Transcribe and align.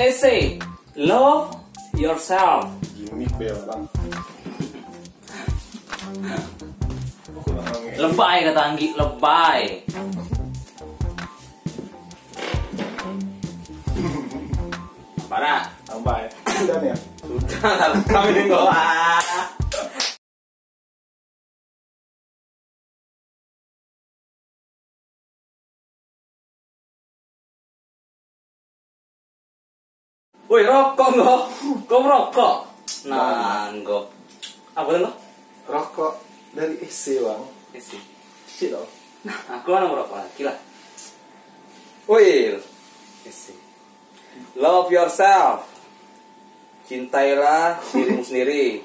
Essay 0.00 0.56
Love 0.96 1.52
Yourself 1.92 2.72
Gimik 2.96 3.28
bel 3.36 3.52
bang. 3.68 3.84
Lebay 8.00 8.48
kata 8.48 8.60
Anggi, 8.64 8.96
lebay 8.96 9.84
Parah 15.28 15.68
Sampai. 15.84 16.32
Sudah 16.48 16.80
nih 16.80 16.96
ya. 16.96 16.96
Sudah, 17.20 17.92
kami 18.08 18.30
nih 18.40 18.44
Woi 30.50 30.66
rokok 30.66 31.14
nggak? 31.14 31.40
Kau 31.86 32.02
merokok? 32.02 32.56
Nah, 33.06 33.70
nggak. 33.70 34.04
Apa 34.74 34.88
tuh 34.90 35.00
nggak? 35.06 35.16
Rokok 35.70 36.12
dari 36.58 36.74
isi 36.82 37.22
bang. 37.22 37.42
Isi. 37.70 37.94
Loh. 38.66 38.82
Nah, 39.22 39.38
aku 39.54 39.70
mana 39.70 39.86
merokok 39.86 40.18
lagi 40.18 40.42
lah. 40.42 40.58
Wih, 42.10 42.58
isi. 43.22 43.54
Love 44.58 44.90
yourself. 44.90 45.70
Cintailah 46.90 47.78
dirimu 47.94 48.26
sendiri. 48.26 48.82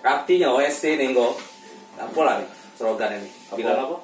Artinya 0.00 0.56
WC 0.56 0.96
nih 0.96 1.12
nggak? 1.12 1.32
Apa 2.08 2.20
lah 2.24 2.34
nih 2.40 2.48
slogan 2.80 3.20
ini? 3.20 3.28
Apa? 3.52 3.56
Bilang 3.60 3.78
apa? 3.84 3.96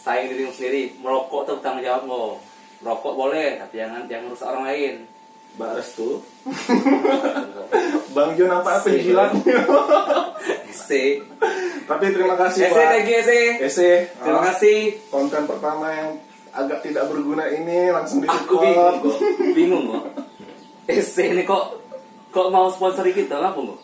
Sayang 0.00 0.32
dirimu 0.32 0.56
sendiri. 0.56 0.96
Merokok 1.04 1.52
tuh 1.52 1.60
tanggung 1.60 1.84
jawab 1.84 2.08
nggak? 2.08 2.36
Merokok 2.80 3.12
boleh, 3.12 3.60
tapi 3.60 3.76
jangan 3.76 4.08
jangan 4.08 4.32
rusak 4.32 4.48
orang 4.48 4.64
lain. 4.72 4.96
Mbak 5.58 5.70
Restu. 5.74 6.22
Bang 8.14 8.38
Jo 8.38 8.46
nampak 8.46 8.78
apa 8.78 8.86
Sip. 8.86 9.02
jilatnya. 9.02 9.58
Ese. 10.70 11.18
Tapi 11.84 12.04
terima 12.14 12.38
kasih 12.38 12.70
Ese 12.70 12.78
you 12.78 13.14
Ese. 13.18 13.40
Ese. 13.66 13.90
Terima 14.22 14.38
ah, 14.38 14.54
kasih. 14.54 14.78
Konten 15.10 15.50
pertama 15.50 15.90
yang 15.90 16.10
agak 16.54 16.86
tidak 16.86 17.10
berguna 17.10 17.50
ini 17.50 17.90
langsung 17.90 18.22
di 18.22 18.30
Aku 18.30 18.62
bingung 18.62 19.02
kok. 19.02 19.18
Bingung 19.50 19.84
kok. 19.90 20.04
Ese 20.86 21.26
ini 21.26 21.42
kok 21.42 21.74
kok 22.30 22.48
mau 22.54 22.70
sponsori 22.70 23.10
kita 23.10 23.42
apa 23.42 23.58
kok? 23.58 23.80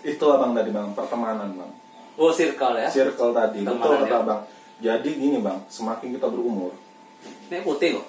Itu 0.00 0.24
abang 0.32 0.56
tadi 0.56 0.72
bang, 0.72 0.96
pertemanan 0.96 1.52
bang. 1.52 1.72
Oh 2.16 2.32
circle 2.32 2.80
ya. 2.80 2.88
Circle 2.88 3.36
tadi, 3.36 3.60
betul 3.60 4.00
kata 4.08 4.08
ya. 4.08 4.20
bang. 4.24 4.40
Jadi 4.80 5.10
gini 5.20 5.38
bang, 5.44 5.60
semakin 5.68 6.16
kita 6.16 6.24
berumur, 6.32 6.72
Ini 7.52 7.60
putih 7.60 8.00
kok. 8.00 8.06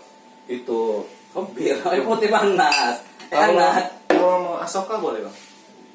itu 0.47 1.03
Oh 1.31 1.47
bir, 1.55 1.79
ini 1.79 2.03
putih 2.03 2.27
panas. 2.27 2.99
Enak. 3.31 4.11
kalau 4.11 4.43
mau 4.43 4.55
asoka 4.59 4.99
boleh 4.99 5.23
bang. 5.23 5.37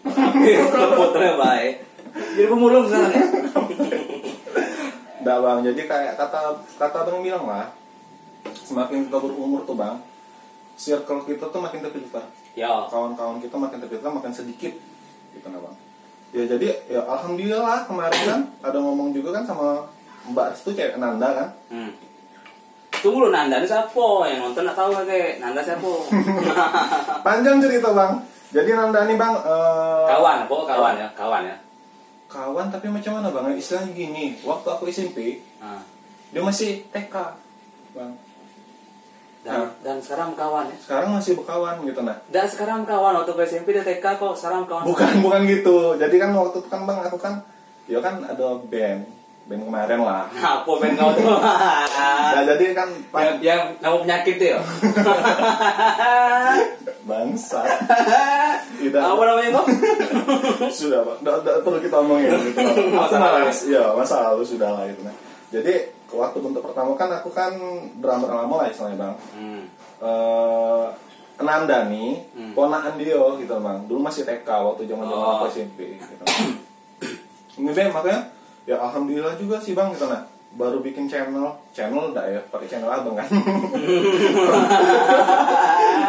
Kalau 0.73 0.89
putihnya 0.97 1.37
baik. 1.37 1.75
Jadi 2.17 2.47
pemulung 2.49 2.87
sekarang 2.89 3.13
ya. 3.13 3.27
Nggak 5.21 5.39
bang, 5.43 5.59
jadi 5.67 5.81
kayak 5.85 6.13
kata 6.17 6.39
kata 6.79 6.97
abang 7.03 7.21
bilang 7.21 7.45
lah, 7.45 7.69
semakin 8.47 9.11
kita 9.11 9.19
berumur 9.19 9.67
tuh 9.67 9.77
bang, 9.77 9.99
circle 10.79 11.27
kita 11.27 11.51
tuh 11.51 11.61
makin 11.61 11.85
terfilter. 11.85 12.25
Ya. 12.57 12.87
Kawan-kawan 12.89 13.43
kita 13.43 13.59
makin 13.59 13.83
terfilter, 13.83 14.09
makin 14.09 14.33
sedikit, 14.33 14.73
gitu 15.35 15.47
nah 15.51 15.61
bang. 15.61 15.77
Ya 16.33 16.43
jadi 16.49 16.69
ya 16.89 17.01
alhamdulillah 17.05 17.85
kemarin 17.85 18.21
kan 18.25 18.41
ada 18.65 18.79
ngomong 18.81 19.13
juga 19.13 19.37
kan 19.37 19.45
sama 19.45 19.91
Mbak 20.31 20.57
Restu 20.57 20.71
cewek 20.73 20.97
Nanda 20.97 21.29
kan. 21.35 21.49
Hmm. 21.69 21.93
Tunggu 23.07 23.23
lu 23.23 23.31
Nanda 23.31 23.63
ini 23.63 23.71
siapa? 23.71 24.27
Yang 24.27 24.39
nonton 24.43 24.67
nggak 24.67 24.75
tahu 24.75 24.91
kagak. 24.91 25.39
Nanda 25.39 25.63
siapa? 25.63 25.87
Panjang 27.27 27.63
cerita 27.63 27.95
bang. 27.95 28.19
Jadi 28.51 28.71
Nanda 28.75 29.07
nih 29.07 29.15
bang. 29.15 29.31
eh, 29.31 30.05
kawan, 30.11 30.39
kok 30.45 30.67
kawan 30.67 30.95
ya, 30.99 31.07
kawan 31.15 31.43
ya. 31.47 31.55
Kawan 32.27 32.67
tapi 32.67 32.91
macam 32.91 33.23
mana 33.23 33.31
bang? 33.31 33.55
Istilahnya 33.55 33.95
gini. 33.95 34.35
Waktu 34.43 34.67
aku 34.67 34.91
SMP, 34.91 35.39
Nah. 35.63 35.79
dia 36.35 36.43
masih 36.43 36.83
TK, 36.91 37.15
bang. 37.95 38.11
Dan, 39.47 39.55
Nah. 39.55 39.71
dan 39.79 39.97
sekarang 40.03 40.35
kawan 40.35 40.67
ya. 40.67 40.77
Sekarang 40.83 41.15
masih 41.15 41.39
berkawan 41.39 41.79
gitu 41.87 42.03
nah. 42.03 42.19
Dan 42.27 42.51
sekarang 42.51 42.83
kawan 42.83 43.23
waktu 43.23 43.31
SMP 43.47 43.71
dia 43.71 43.87
TK 43.87 44.19
kok 44.19 44.35
sekarang 44.35 44.67
kawan. 44.67 44.83
Bukan 44.83 45.23
bukan 45.23 45.47
gitu. 45.47 45.95
Jadi 45.95 46.19
kan 46.19 46.35
waktu 46.35 46.59
itu 46.59 46.67
kan 46.67 46.83
bang 46.83 46.99
aku 47.07 47.15
kan, 47.15 47.39
ya 47.87 48.03
kan 48.03 48.19
ada 48.19 48.59
band, 48.67 49.07
band 49.47 49.63
kemarin 49.63 50.01
lah. 50.01 50.27
Apa 50.33 50.71
pengen 50.83 50.95
kau 50.97 51.11
tuh? 51.13 51.23
Nah 52.27 52.43
jadi 52.45 52.75
kan 52.75 52.89
yang, 53.17 53.37
yang 53.41 53.61
kamu 53.79 53.97
penyakit 54.03 54.37
ya? 54.37 54.59
bangsa. 57.07 57.61
Tidak. 58.77 58.99
Apa 59.01 59.23
namanya 59.23 59.51
kok? 59.57 59.67
sudah 60.79 61.01
pak, 61.03 61.17
nggak 61.23 61.63
perlu 61.63 61.79
kita 61.79 61.97
omongin 62.03 62.35
gitu. 62.43 62.59
Masa 62.93 63.17
Aku 63.17 63.23
lalu. 63.23 63.39
malas, 63.41 63.59
iya 63.65 63.85
masa 63.95 64.15
lalu 64.27 64.43
sudah 64.45 64.71
lah 64.75 64.85
itu. 64.85 65.01
Nah. 65.01 65.15
Jadi 65.49 65.75
waktu 66.11 66.39
bentuk 66.43 66.63
pertama 66.63 66.93
kan 66.95 67.11
aku 67.15 67.31
kan 67.31 67.55
drummer 67.97 68.29
lama 68.29 68.55
lah 68.61 68.69
istilahnya 68.69 68.99
bang. 68.99 69.15
Hmm. 69.33 69.63
eh 69.97 70.85
Nanda 71.37 71.85
nih, 71.87 72.17
Hmm. 72.33 72.53
ponakan 72.53 72.97
dia 72.97 73.15
gitu 73.15 73.55
bang. 73.55 73.79
Dulu 73.87 74.01
masih 74.03 74.25
TK 74.25 74.49
waktu 74.49 74.83
zaman 74.85 75.05
zaman 75.05 75.23
Oh. 75.23 75.33
aku 75.39 75.47
SMP. 75.49 75.95
Gitu. 75.95 76.25
Ini 77.63 77.71
deh 77.73 77.89
makanya 77.89 78.21
ya 78.67 78.77
alhamdulillah 78.83 79.39
juga 79.39 79.63
sih 79.63 79.73
bang 79.73 79.95
gitu 79.95 80.07
nah. 80.11 80.27
Baru 80.57 80.81
bikin 80.81 81.05
channel, 81.05 81.53
channel 81.77 82.17
enggak 82.17 82.33
ya, 82.33 82.41
pakai 82.49 82.65
channel 82.65 82.89
abang 82.89 83.13
kan. 83.13 83.29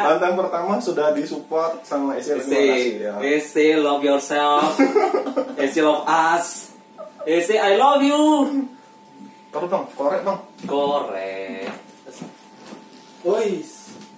Tantang 0.08 0.40
pertama 0.40 0.80
sudah 0.80 1.12
disupport 1.12 1.84
sama 1.84 2.16
SL 2.16 2.40
terima 2.48 2.80
kasih 2.80 2.94
Ese, 2.96 3.04
ya. 3.04 3.14
Ese 3.20 3.66
love 3.76 4.04
yourself. 4.08 4.80
Ese 5.60 5.84
love 5.84 6.08
us. 6.08 6.72
Ese 7.28 7.60
I 7.60 7.76
love 7.76 8.00
you. 8.00 8.24
Terus 9.52 9.68
bang, 9.68 9.84
korek 10.00 10.22
bang. 10.24 10.40
Korek. 10.64 11.68
Woi, 13.28 13.52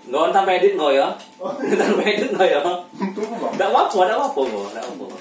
Nggak 0.09 0.33
tanpa 0.33 0.51
edit 0.57 0.73
nggak 0.73 0.91
ya? 0.93 1.07
Oh. 1.37 1.53
Tanpa 1.81 2.01
edit 2.05 2.29
nggak 2.33 2.49
ya? 2.49 2.61
tunggu 3.13 3.35
bang. 3.37 3.51
Nggak 3.57 3.69
apa-apa, 3.69 3.97
nggak 3.97 4.17
apa-apa 4.17 4.41
nggak, 4.41 4.61
nggak 4.73 4.85
apa-apa. 4.85 5.17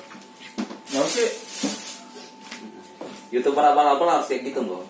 Nah 0.88 1.04
sih, 1.04 1.28
Youtuber 3.28 3.60
abal-abal 3.60 4.08
harus 4.08 4.28
kayak 4.32 4.48
gitu 4.48 4.64
nggak? 4.64 4.88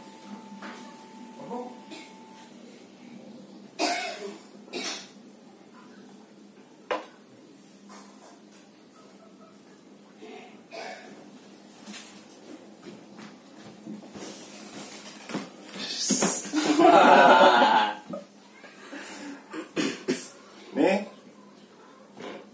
nih 20.78 21.10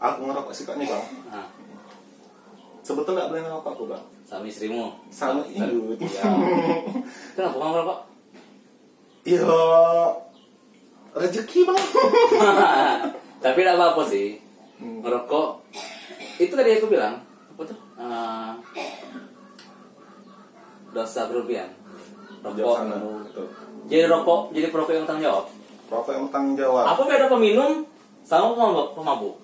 aku 0.01 0.21
ngerokok 0.25 0.53
sih 0.57 0.65
kok 0.65 0.81
nih 0.81 0.89
bang. 0.89 1.05
Nah, 1.29 1.47
Sebetulnya 2.81 3.25
nggak 3.25 3.31
boleh 3.33 3.43
ngerokok 3.45 3.71
aku 3.77 3.85
bang. 3.89 4.05
sama 4.25 4.49
Sama 5.15 5.47
Iyut. 5.47 5.95
Ya. 6.03 6.27
Kenapa 7.39 7.55
kamu 7.55 7.71
merokok? 7.71 7.99
Ya 9.23 9.47
rezeki 11.15 11.61
bang. 11.71 11.79
Tapi 13.45 13.59
tidak 13.63 13.79
apa-apa 13.79 14.03
sih. 14.11 14.43
Hmm. 14.83 15.07
Merokok 15.07 15.63
itu 16.43 16.51
tadi 16.51 16.75
aku 16.75 16.91
bilang 16.91 17.23
apa 17.55 17.63
tuh? 17.63 17.79
Eh, 17.79 18.51
dosa 20.91 21.31
berlebihan. 21.31 21.71
Rokok. 22.43 22.77
Jadi 23.85 24.05
rokok, 24.11 24.41
jadi 24.51 24.67
perokok 24.75 24.93
yang 24.99 25.07
tanggung 25.07 25.25
jawab. 25.31 25.45
Rokok 25.93 26.11
yang 26.11 26.25
bertanggung 26.27 26.57
jawab. 26.59 26.85
Apa 26.91 27.03
beda 27.07 27.27
peminum 27.31 27.87
sama 28.27 28.57
pemabuk? 28.57 28.89
Pemabuk. 28.99 29.35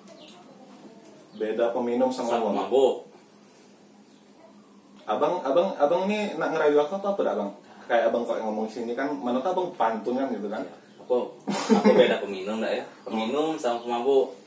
Beda 1.39 1.65
peminum 1.71 2.09
sama 2.11 2.35
Sama 2.35 2.51
pemabuk. 2.51 3.10
Abang, 5.09 5.41
abang, 5.41 5.73
abang 5.75 6.05
nih 6.05 6.37
nak 6.37 6.53
ngerayu 6.53 6.77
aku 6.81 7.01
atau 7.01 7.17
apa 7.17 7.21
dah 7.25 7.35
bang? 7.35 7.51
Kayak 7.89 8.03
abang 8.13 8.23
kok 8.23 8.37
yang 8.37 8.47
ngomong 8.53 8.67
sini 8.69 8.93
kan, 8.93 9.11
menurut 9.11 9.43
abang 9.43 9.67
pantun 9.75 10.15
kan 10.15 10.29
gitu 10.31 10.47
kan? 10.47 10.63
Apa? 11.01 11.15
Apa 11.81 11.89
beda 11.91 12.21
peminum 12.21 12.61
enggak 12.61 12.73
ya? 12.79 12.83
Peminum 13.03 13.57
sama 13.57 13.81
pemabuk. 13.81 14.37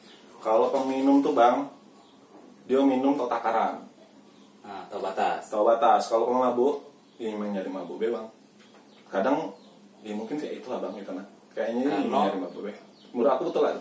Kalau 0.41 0.71
peminum 0.71 1.21
tuh 1.21 1.35
bang, 1.35 1.67
dia 2.65 2.81
minum 2.81 3.17
atau 3.17 3.29
takaran, 3.29 3.85
Nah, 4.65 4.89
tahu 4.89 5.05
batas. 5.05 5.45
tahu 5.53 5.69
batas. 5.69 6.09
Kalau 6.09 6.25
pemabuk, 6.25 6.89
ya 7.21 7.29
memang 7.29 7.53
nyari 7.53 7.69
mabuk 7.69 8.01
be 8.01 8.09
bang. 8.09 8.25
Kadang, 9.13 9.53
ya 10.01 10.17
mungkin 10.17 10.41
kayak 10.41 10.65
itulah 10.65 10.81
bang 10.81 10.97
gitu 10.97 11.13
nah. 11.13 11.27
Kayaknya 11.53 12.01
ini 12.01 12.09
nyari 12.09 12.39
mabuk 12.41 12.65
be. 12.65 12.73
Menurut 13.13 13.31
aku 13.37 13.53
betul 13.53 13.69
lah. 13.69 13.77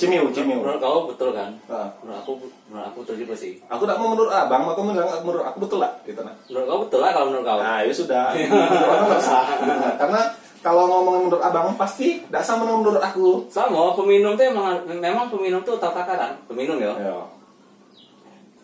Cimiu, 0.00 0.24
cimiu. 0.32 0.64
Menurut 0.64 0.80
kamu 0.80 0.98
betul 1.12 1.30
kan? 1.30 1.52
Nah, 1.68 1.92
Menurut 2.00 2.18
aku, 2.18 2.32
menurut 2.66 2.86
aku 2.88 2.96
betul 3.04 3.16
juga 3.20 3.34
sih. 3.36 3.60
aku 3.68 3.84
tak 3.84 4.00
mau 4.00 4.08
menurut 4.08 4.32
abang, 4.32 4.64
maka 4.64 4.80
menurut, 4.80 5.04
menurut 5.20 5.44
aku 5.44 5.58
betul 5.60 5.78
lah 5.78 5.92
gitu 6.02 6.24
nah. 6.24 6.32
Menurut 6.48 6.66
kamu 6.66 6.80
betul 6.88 7.00
lah 7.00 7.10
kalau 7.12 7.26
menurut 7.28 7.44
kamu. 7.44 7.60
Nah, 7.60 7.78
ya 7.84 7.92
sudah. 7.92 8.24
Menurut 8.32 8.96
aku 8.96 9.06
usah. 9.14 9.44
Karena 10.00 10.20
kalau 10.60 10.82
ngomongin 10.86 11.28
menurut 11.28 11.40
abang 11.42 11.72
pasti 11.74 12.20
tidak 12.20 12.40
sama 12.40 12.64
dengan 12.64 12.80
menurut 12.80 13.00
aku 13.00 13.44
sama 13.48 13.92
peminum 13.92 14.36
tuh 14.36 14.44
emang 14.46 14.76
memang 14.86 15.28
peminum 15.28 15.60
tuh 15.60 15.76
tahu 15.76 15.88
takaran 15.90 16.36
peminum 16.44 16.76
ya 16.76 16.92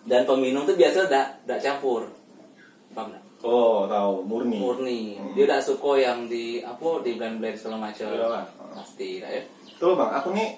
dan 0.04 0.22
peminum 0.22 0.62
tuh 0.62 0.76
biasa 0.76 1.08
tidak 1.08 1.40
tidak 1.42 1.60
campur 1.62 2.04
paham 2.92 3.10
nggak? 3.10 3.22
oh 3.42 3.88
tahu 3.88 4.12
murni 4.22 4.56
murni 4.56 5.00
Hmm. 5.16 5.32
dia 5.32 5.48
tidak 5.48 5.64
suka 5.64 5.96
yang 5.96 6.28
di 6.28 6.60
apa 6.60 7.00
di 7.00 7.16
blend 7.16 7.40
blend 7.40 7.56
segala 7.56 7.88
macam 7.88 8.06
lah. 8.12 8.44
pasti 8.72 9.18
ya 9.18 9.40
Tuh 9.76 9.92
bang, 9.92 10.08
aku 10.10 10.32
nih 10.32 10.56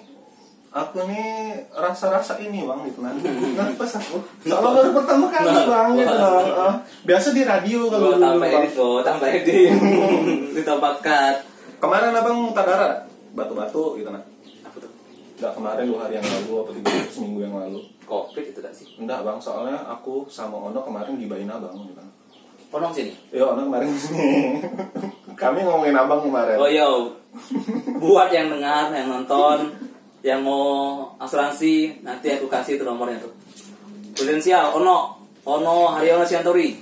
aku 0.69 1.01
nih 1.09 1.57
rasa-rasa 1.73 2.37
ini 2.37 2.61
bang 2.61 2.79
gitu 2.85 3.01
kan. 3.01 3.15
Nervous 3.17 3.93
aku. 3.97 4.21
Soalnya 4.45 4.69
baru 4.77 4.91
pertama 5.01 5.25
kali 5.33 5.49
bang 5.65 5.89
gitu 5.97 6.15
loh. 6.15 6.41
Eh, 6.45 6.73
biasa 7.09 7.27
di 7.33 7.41
radio 7.41 7.79
kalau 7.89 8.13
dulu 8.13 8.21
tambah 8.21 8.49
edit 8.49 8.71
kok 8.77 9.01
tambah 9.01 9.29
edit. 9.29 9.71
Ditambah 10.55 10.93
cut. 11.01 11.35
Kemarin 11.79 12.13
abang 12.13 12.37
mutadara 12.37 13.07
batu-batu 13.33 13.97
gitu 13.97 14.09
nah 14.13 14.21
apa 14.65 14.77
tuh? 14.77 14.91
Enggak 15.41 15.53
kemarin 15.57 15.85
dua 15.89 15.99
hari 16.05 16.13
yang 16.21 16.27
lalu 16.27 16.53
atau 16.61 16.73
tiga 16.77 16.91
seminggu 17.09 17.39
yang 17.41 17.55
lalu. 17.57 17.79
Covid 18.05 18.45
itu 18.53 18.59
tak 18.61 18.73
sih? 18.73 18.87
Enggak 19.01 19.25
bang, 19.25 19.37
soalnya 19.41 19.77
aku 19.89 20.29
sama 20.29 20.57
Ono 20.69 20.81
kemarin 20.85 21.17
gibain 21.17 21.49
abang 21.49 21.73
gitu 21.85 21.97
kan. 21.97 22.07
Ponong 22.69 22.93
sini? 22.93 23.13
Yo, 23.33 23.49
Ono 23.57 23.65
kemarin 23.65 23.89
sini. 23.97 24.61
Kami 25.33 25.65
ngomongin 25.65 25.97
abang 25.97 26.21
kemarin. 26.21 26.57
Oh 26.61 26.69
iya. 26.69 26.85
Buat 27.97 28.29
yang 28.33 28.53
dengar 28.53 28.93
yang 28.93 29.09
nonton 29.09 29.88
yang 30.19 30.43
mau 30.43 30.63
asuransi 31.15 32.03
nanti 32.03 32.35
aku 32.35 32.51
kasih 32.51 32.75
itu 32.75 32.83
nomornya 32.83 33.23
tuh. 33.23 33.31
Prudensial 34.15 34.75
ono. 34.75 35.15
Ono 35.47 35.95
Haryono 35.95 36.27
Siantori. 36.27 36.75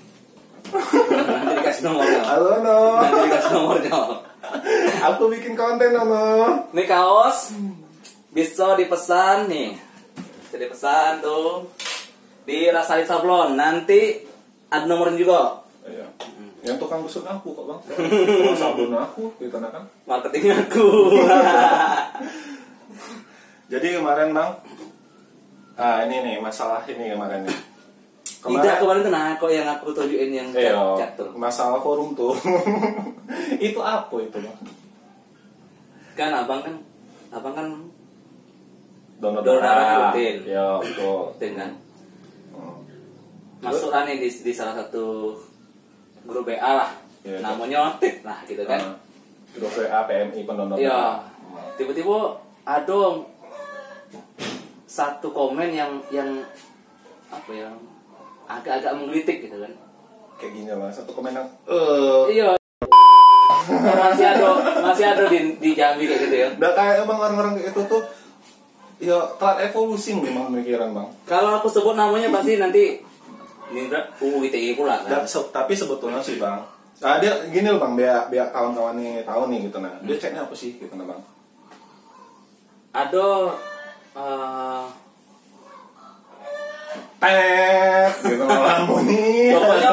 Nanti 0.74 1.54
dikasih 1.62 1.84
nomornya. 1.86 2.22
Halo 2.26 2.48
Ono. 2.60 2.80
Nanti 2.98 3.20
dikasih 3.30 3.52
nomornya. 3.54 3.94
Aku 5.14 5.30
bikin 5.30 5.54
konten 5.54 5.94
Ono. 5.94 6.26
Ini 6.74 6.84
kaos. 6.90 7.54
Bisa 8.34 8.74
dipesan 8.74 9.48
nih. 9.48 9.78
Bisa 10.50 10.58
dipesan 10.58 11.22
tuh. 11.22 11.70
Di 12.44 12.74
Rasali 12.74 13.06
Sablon. 13.06 13.54
Nanti 13.54 14.18
ada 14.74 14.90
nomornya 14.90 15.22
juga. 15.22 15.62
Iya. 15.86 16.10
Yang 16.66 16.84
tukang 16.84 17.06
busuk 17.06 17.24
aku 17.24 17.54
kok 17.54 17.64
bang. 17.70 17.80
Tukang 18.28 18.58
sabun 18.60 18.92
aku 18.98 19.32
gitu 19.40 19.56
nah 19.62 19.72
kan? 19.72 19.86
Marketing 20.04 20.52
aku. 20.52 20.90
Jadi 23.68 23.88
kemarin 23.94 24.32
bang 24.32 24.52
Ah 25.76 26.02
ini 26.04 26.24
nih 26.24 26.36
masalah 26.40 26.82
ini 26.86 27.12
kemarin 27.12 27.44
nih 27.44 27.58
Tidak 28.24 28.76
kemarin 28.80 29.02
tuh 29.02 29.12
nah 29.12 29.36
kok 29.36 29.50
yang 29.50 29.68
aku 29.68 29.92
tunjukin 29.92 30.32
yang 30.32 30.48
Iya, 30.52 30.72
cat, 30.72 30.98
cat 30.98 31.12
tuh. 31.20 31.30
masalah 31.36 31.78
forum 31.78 32.12
tuh 32.14 32.32
Itu 33.60 33.80
apa 33.80 34.16
itu 34.18 34.38
bang? 34.38 34.58
Kan 36.14 36.32
abang 36.34 36.62
kan 36.62 36.76
abang 37.30 37.54
kan 37.54 37.68
Donor 39.18 39.42
darah 39.42 40.14
rutin. 40.14 40.46
Ya 40.46 40.78
betul 40.78 41.34
rutin 41.34 41.54
kan 41.54 41.72
Hmm. 42.58 42.82
masuk 43.62 43.90
nih 43.90 44.18
di, 44.18 44.30
di 44.30 44.50
salah 44.50 44.74
satu 44.76 45.34
grup 46.24 46.46
WA 46.46 46.58
lah. 46.74 46.90
Iya, 47.22 47.38
Namanya 47.38 47.94
Tip 47.98 48.22
nah 48.22 48.42
gitu 48.46 48.62
kan. 48.64 48.78
Ah, 48.78 48.94
Grup 49.54 49.74
WA 49.74 50.00
PMI 50.06 50.42
pendonor 50.42 50.78
Iya. 50.78 51.22
Tiba-tiba 51.76 52.34
ada 52.64 53.00
satu 54.88 55.30
komen 55.30 55.70
yang 55.70 55.92
yang 56.08 56.28
apa 57.28 57.52
ya 57.52 57.68
agak-agak 58.48 58.96
menggelitik 58.96 59.38
gitu 59.44 59.60
kan. 59.60 59.74
Kayak 60.38 60.52
gini 60.54 60.72
lah, 60.72 60.88
satu 60.88 61.12
komen 61.12 61.34
yang 61.34 61.48
eh 61.68 62.24
Iya. 62.34 62.56
masih 63.68 64.26
ada 64.26 64.48
masih 64.82 65.06
ada 65.06 65.24
di 65.26 65.40
di 65.58 65.70
Jambi 65.72 66.04
kayak 66.04 66.22
gitu 66.22 66.36
ya. 66.38 66.48
Udah 66.54 66.72
kayak 66.74 67.04
emang 67.04 67.18
orang-orang 67.18 67.60
itu 67.60 67.82
tuh 67.84 68.04
Ya 68.98 69.14
telat 69.38 69.62
evolusi 69.62 70.10
memang 70.12 70.50
pemikiran 70.50 70.90
bang 70.90 71.06
Kalau 71.24 71.54
aku 71.54 71.70
sebut 71.70 71.94
namanya 71.94 72.34
pasti 72.34 72.58
nanti 72.58 72.98
Nindra 73.70 74.02
UU 74.18 74.42
ITE 74.44 74.74
pula 74.74 74.98
Dan 75.06 75.22
kan. 75.22 75.30
se- 75.30 75.54
Tapi 75.54 75.78
sebetulnya 75.78 76.18
sih 76.18 76.42
bang 76.42 76.58
Nah, 76.98 77.22
dia 77.22 77.30
gini 77.46 77.70
loh 77.70 77.78
bang, 77.78 77.94
biar, 77.94 78.26
biar 78.26 78.50
kawan-kawan 78.50 78.98
tahu 79.22 79.42
nih 79.48 79.70
gitu 79.70 79.78
nah. 79.78 79.94
Dia 80.02 80.18
ceknya 80.18 80.42
apa 80.42 80.56
sih 80.58 80.82
gitu 80.82 80.90
nah 80.92 81.06
bang? 81.06 81.22
Ada 82.90 83.54
eh, 84.18 84.84
Tet, 87.18 88.12
gitu 88.24 88.46
lampu 88.68 88.96
nih. 89.04 89.50
pokoknya 89.52 89.92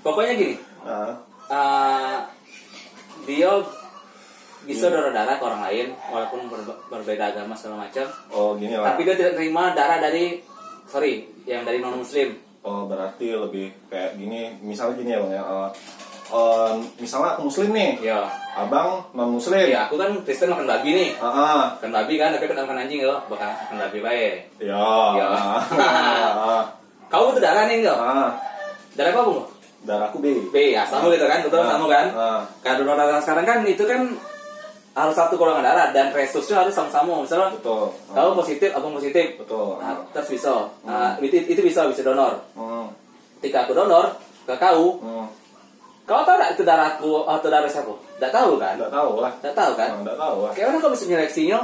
pokoknya 0.00 0.32
gini. 0.34 0.56
Nah, 0.82 1.12
eh, 1.46 2.16
dia 3.22 3.50
bisa 4.62 4.86
darah 4.88 5.10
darah 5.10 5.36
ke 5.36 5.44
orang 5.44 5.62
lain 5.64 5.86
walaupun 6.06 6.46
ber- 6.46 6.78
berbeda 6.88 7.34
agama 7.34 7.50
segala 7.52 7.82
macam 7.82 8.06
oh 8.30 8.54
gini 8.54 8.72
lah. 8.72 8.94
tapi 8.94 9.02
dia 9.02 9.16
tidak 9.16 9.34
terima 9.34 9.74
darah 9.74 9.98
dari 9.98 10.38
sorry 10.84 11.26
yang 11.44 11.62
dari 11.62 11.78
non 11.78 11.98
muslim 11.98 12.38
Oh 12.62 12.86
berarti 12.86 13.34
lebih 13.34 13.74
kayak 13.90 14.14
gini, 14.14 14.54
misalnya 14.62 14.94
gini 14.94 15.10
ya 15.10 15.18
bang 15.18 15.34
ya. 15.34 15.42
eh, 15.42 15.68
eh, 16.32 16.72
misalnya 16.96 17.36
aku 17.36 17.42
muslim 17.46 17.68
nih, 17.70 18.00
ya 18.02 18.24
abang 18.52 19.04
non 19.12 19.36
muslim. 19.36 19.64
ya 19.64 19.84
aku 19.84 19.96
kan 19.96 20.12
Kristen 20.22 20.48
makan 20.48 20.64
babi 20.64 20.90
nih 20.92 21.10
Ah, 21.16 21.28
ah. 21.28 21.62
makan 21.76 21.92
babi 21.94 22.14
kan 22.16 22.32
tapi 22.32 22.44
aku 22.44 22.54
makan 22.54 22.80
anjing 22.80 23.00
loh 23.00 23.20
bukan 23.26 23.48
makan 23.48 23.76
babi 23.78 23.98
baik 24.00 24.34
Ya. 24.58 24.84
Ya. 25.14 25.28
Kamu 27.06 27.22
butuh 27.28 27.42
darah 27.42 27.64
nih 27.66 27.80
enggak 27.80 27.96
ah. 27.96 28.30
darah 28.92 29.12
apa 29.12 29.22
bu 29.22 29.34
Darahku 29.82 30.22
B. 30.22 30.26
B 30.48 30.70
ya 30.70 30.86
sama 30.86 31.10
gitu 31.10 31.26
kan 31.26 31.42
betul 31.42 31.58
Ah, 31.58 31.68
sama 31.68 31.86
kan 31.86 32.06
ah. 32.12 32.40
kalau 32.60 32.82
donor 32.82 32.96
darah 32.96 33.18
sekarang 33.18 33.42
kan 33.42 33.58
itu 33.62 33.82
kan 33.82 34.00
harus 34.92 35.16
satu 35.16 35.34
golongan 35.34 35.64
darah 35.64 35.88
dan 35.90 36.12
resusnya 36.12 36.60
harus 36.60 36.70
sama-sama 36.70 37.18
misalnya 37.18 37.48
Betul. 37.50 37.88
kamu 38.12 38.36
positif 38.36 38.68
abang 38.70 38.92
positif 38.92 39.26
Betul. 39.36 39.80
nah, 39.80 39.96
terus 40.12 40.28
bisa 40.30 40.52
Nah, 40.84 41.16
itu, 41.18 41.34
itu 41.42 41.60
bisa 41.60 41.88
bisa 41.88 42.00
donor 42.02 42.36
Hmm. 42.52 42.92
ketika 43.40 43.64
aku 43.64 43.72
donor 43.72 44.12
ke 44.44 44.54
kau 44.54 45.00
Hmm. 45.00 45.26
Kau 46.02 46.20
tahu 46.20 46.34
nggak 46.34 46.52
itu 46.52 46.62
darahku 46.62 47.12
atau 47.22 47.46
darah 47.46 47.66
siapa 47.66 47.92
nggak 48.16 48.32
tahu 48.32 48.52
kan 48.56 48.74
Nggak 48.74 48.90
tahu 48.90 49.10
lah. 49.18 49.32
nggak 49.38 49.54
tahu 49.54 49.72
kan 49.74 49.90
Nggak 50.00 50.16
tahu 50.16 50.36
lah. 50.40 50.52
kayak 50.52 50.66
mana 50.68 50.78
kau 50.78 50.90
bisa 50.90 51.04
nyeleksinya 51.06 51.58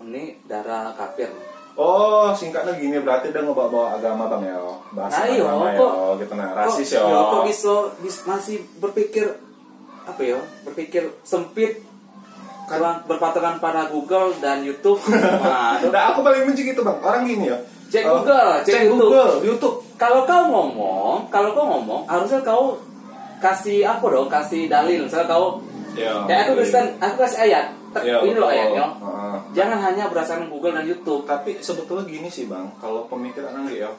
ini 0.00 0.22
darah 0.44 0.90
kafir 0.92 1.30
Oh, 1.72 2.28
singkatnya 2.30 2.74
gini 2.74 2.98
berarti 2.98 3.30
dia 3.30 3.40
ngebawa-bawa 3.40 3.96
agama 3.96 4.26
bang 4.28 4.42
ya. 4.44 4.58
Bahas 4.90 5.12
Nah, 5.12 5.24
iya, 5.24 5.44
agama 5.46 5.66
kok- 5.72 5.94
ya, 5.94 6.06
gitu 6.18 6.34
nah. 6.34 6.48
Rasis 6.52 6.88
kok, 6.88 6.98
ya. 6.98 7.08
ya, 7.08 7.20
kok 7.24 7.42
bisa, 7.46 7.72
bis- 7.96 8.24
masih 8.26 8.56
berpikir 8.76 9.26
apa 10.02 10.20
ya 10.20 10.36
berpikir 10.62 11.14
sempit 11.22 11.80
karena 12.66 13.00
berpatokan 13.02 13.58
pada 13.58 13.86
Google 13.86 14.34
dan 14.36 14.60
YouTube 14.60 14.98
nah, 15.40 15.78
Udah 15.80 16.12
aku 16.12 16.20
paling 16.20 16.42
benci 16.44 16.62
gitu 16.64 16.82
bang. 16.82 16.98
Orang 16.98 17.22
gini 17.22 17.48
ya. 17.48 17.56
Cek 17.88 18.02
eh, 18.02 18.08
Google, 18.08 18.50
cek 18.60 18.66
cek 18.66 18.82
YouTube. 18.84 19.00
Google, 19.06 19.32
YouTube. 19.40 19.76
kalau 19.94 20.20
kau 20.22 20.42
ngomong 20.44 21.16
kalau 21.26 21.50
kau 21.50 21.64
ngomong 21.66 22.02
harusnya 22.04 22.38
kau 22.40 22.76
kasih 23.40 23.82
apa 23.82 24.04
dong 24.04 24.28
kasih 24.28 24.66
dalil 24.66 25.04
misalnya 25.04 25.26
kau 25.26 25.58
Ya. 25.90 26.22
aku 26.22 26.54
Kristen 26.54 26.86
aku 26.96 27.18
kasih 27.18 27.40
ayat 27.44 27.66
Tek, 27.90 28.06
Ya, 28.06 28.22
ini 28.22 28.32
loh 28.32 28.46
betul. 28.46 28.54
ayatnya 28.54 28.84
Heeh. 28.94 29.36
jangan 29.52 29.78
hanya 29.82 30.06
berdasarkan 30.06 30.46
Google 30.46 30.70
dan 30.72 30.86
YouTube 30.86 31.24
Tapi 31.24 31.58
sebetulnya 31.58 32.06
gini 32.06 32.28
sih 32.28 32.46
bang, 32.46 32.70
kalau 32.76 33.04
pemikiran 33.04 33.50
Anggi 33.52 33.82
ya, 33.82 33.90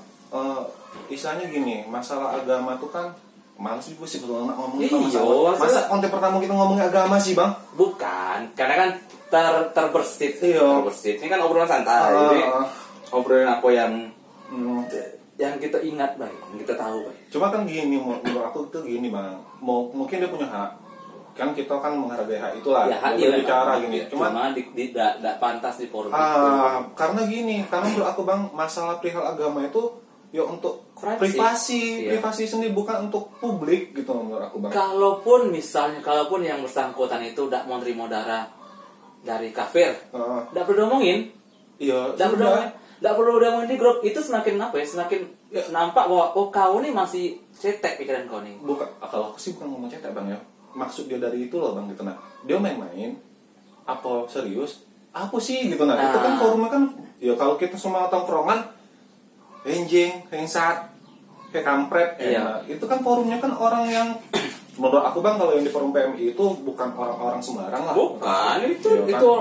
istilahnya 1.07 1.45
gini, 1.45 1.83
masalah 1.85 2.37
agama 2.37 2.77
tuh 2.77 2.87
kan 2.87 3.11
males 3.57 3.83
juga 3.85 4.07
sih 4.07 4.17
sebetulnya 4.17 4.55
ngomongin 4.55 4.87
Iya, 4.87 4.97
masalah. 4.97 5.53
Masa 5.59 5.79
konten 5.85 6.07
pertama 6.07 6.35
kita 6.39 6.53
ngomongin 6.55 6.85
agama 6.87 7.15
sih 7.17 7.35
bang? 7.35 7.51
bukan 7.73 8.39
karena 8.53 8.75
kan 8.77 8.89
ter 9.27 9.45
terbersit 9.71 10.33
Iya. 10.39 10.63
terbersit 10.79 11.15
ini 11.17 11.27
kan 11.27 11.39
obrolan 11.39 11.67
santai 11.67 11.91
Ah, 11.93 12.09
jadi 12.25 12.39
ah. 12.45 12.67
obrolan 13.11 13.49
apa 13.51 13.67
yang 13.69 13.91
Hmm. 14.47 14.83
Yang 15.41 15.57
kita 15.57 15.81
ingat 15.81 16.13
baik 16.15 16.37
yang 16.45 16.59
kita 16.61 16.73
tahu 16.75 17.01
baik 17.01 17.17
Cuma 17.27 17.49
kan 17.49 17.65
gini, 17.65 17.97
menurut 17.97 18.21
aku 18.45 18.69
tuh 18.69 18.81
gini 18.81 19.09
bang, 19.09 19.33
mau 19.57 19.89
mungkin 19.89 20.19
dia 20.19 20.27
punya 20.27 20.45
hak, 20.45 20.69
kan 21.31 21.49
kita 21.49 21.73
kan 21.73 21.95
menghargai 21.95 22.37
hak 22.37 22.53
itulah. 22.55 22.85
ya 22.85 22.93
hak 22.93 23.15
Dia 23.15 23.33
bicara 23.33 23.73
memang. 23.73 23.81
gini. 23.81 23.97
Ya, 23.97 24.05
Cuma 24.05 24.25
cuma 24.27 24.51
di, 24.51 24.61
di, 24.69 24.85
da- 24.91 25.17
da- 25.17 25.35
pantas 25.35 25.75
di 25.75 25.87
forum 25.87 26.11
Ah, 26.11 26.83
karena 26.91 27.25
gini, 27.25 27.65
karena 27.65 27.87
menurut 27.87 28.07
aku 28.07 28.21
bang, 28.21 28.41
masalah 28.51 28.99
perihal 28.99 29.25
agama 29.25 29.63
itu 29.63 29.81
ya 30.29 30.43
untuk 30.43 30.85
Privasi. 30.93 31.17
privasi, 31.17 31.81
Iya. 31.99 32.09
privasi 32.13 32.43
sendiri 32.45 32.71
bukan 32.71 33.07
untuk 33.07 33.33
publik 33.35 33.91
gitu 33.91 34.13
menurut 34.13 34.45
aku 34.45 34.57
bang. 34.59 34.71
kalaupun 34.71 35.49
misalnya 35.49 35.99
kalaupun 35.99 36.39
yang 36.41 36.61
bersangkutan 36.61 37.19
itu 37.21 37.41
tidak 37.41 37.65
mau 37.65 37.79
terima 37.79 38.05
darah 38.05 38.45
dari 39.19 39.49
kafir 39.49 39.91
Ah, 40.09 40.45
tidak 40.45 40.63
perlu 40.65 40.85
diomongin 40.85 41.31
iya, 41.77 42.13
tidak 42.13 42.27
perlu 42.33 42.47
tidak 43.01 43.17
perlu 43.17 43.41
diomongin 43.41 43.65
di 43.67 43.75
grup 43.75 43.97
itu 44.01 44.17
semakin 44.17 44.61
apa 44.61 44.77
ya 44.77 44.85
semakin 44.85 45.21
Ya. 45.51 45.59
nampak 45.67 46.07
bahwa 46.07 46.31
oh 46.31 46.47
kau 46.47 46.79
nih 46.79 46.95
masih 46.95 47.35
cetek 47.51 47.99
pikiran 47.99 48.23
kau 48.23 48.39
nih 48.39 48.55
bukan 48.57 48.87
kalau 49.01 49.27
aku 49.27 49.37
sih 49.37 49.51
bukan 49.51 49.67
ngomong 49.67 49.91
cetak 49.91 50.15
bang 50.15 50.31
ya 50.31 50.39
maksud 50.71 51.11
dia 51.11 51.19
dari 51.19 51.43
itu 51.45 51.59
loh 51.59 51.75
bang 51.75 51.91
gitu 51.91 52.07
nah 52.07 52.15
dia 52.41 52.55
main-main 52.55 53.19
apa 53.83 54.23
serius 54.25 54.87
apa 55.11 55.35
sih 55.37 55.67
gitu 55.67 55.83
nah, 55.83 55.99
itu 55.99 56.15
kan 56.15 56.31
Nah. 56.31 56.39
forumnya 56.39 56.69
kan 56.71 56.83
ya 57.19 57.35
kalau 57.35 57.59
kita 57.59 57.75
semua 57.75 58.07
tongkrongan 58.07 58.63
enjing 59.63 60.23
hengsat 60.27 60.87
kayak 61.51 61.65
kampret 61.67 62.09
ya. 62.15 62.23
Iya. 62.23 62.39
Nah, 62.39 62.57
itu 62.63 62.85
kan 62.87 63.03
forumnya 63.03 63.37
kan 63.37 63.51
orang 63.51 63.83
yang 63.85 64.07
menurut 64.79 65.03
aku 65.03 65.19
bang 65.19 65.35
kalau 65.35 65.51
yang 65.51 65.67
di 65.67 65.69
forum 65.69 65.91
PMI 65.91 66.31
itu 66.31 66.45
bukan 66.63 66.89
orang-orang 66.95 67.43
sembarang 67.43 67.83
lah 67.83 67.93
Bukan, 67.93 68.55
itu 68.65 68.87
Iya, 68.87 69.03
kan? 69.03 69.11
itu 69.19 69.31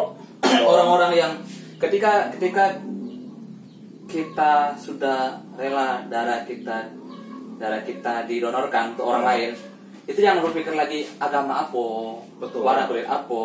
orang-orang 0.67 1.13
yang 1.15 1.33
ketika 1.79 2.29
ketika 2.35 2.83
kita 4.11 4.75
sudah 4.75 5.39
rela 5.55 6.03
darah 6.11 6.43
kita 6.43 6.91
darah 7.57 7.83
kita 7.87 8.27
didonorkan 8.27 8.97
untuk 8.97 9.07
orang 9.07 9.25
lain, 9.25 9.51
itu 10.09 10.19
jangan 10.19 10.43
berpikir 10.43 10.75
lagi 10.75 11.07
agama 11.21 11.63
apa, 11.63 11.87
Betul. 12.41 12.65
warna 12.65 12.89
kulit 12.89 13.05
apa, 13.07 13.43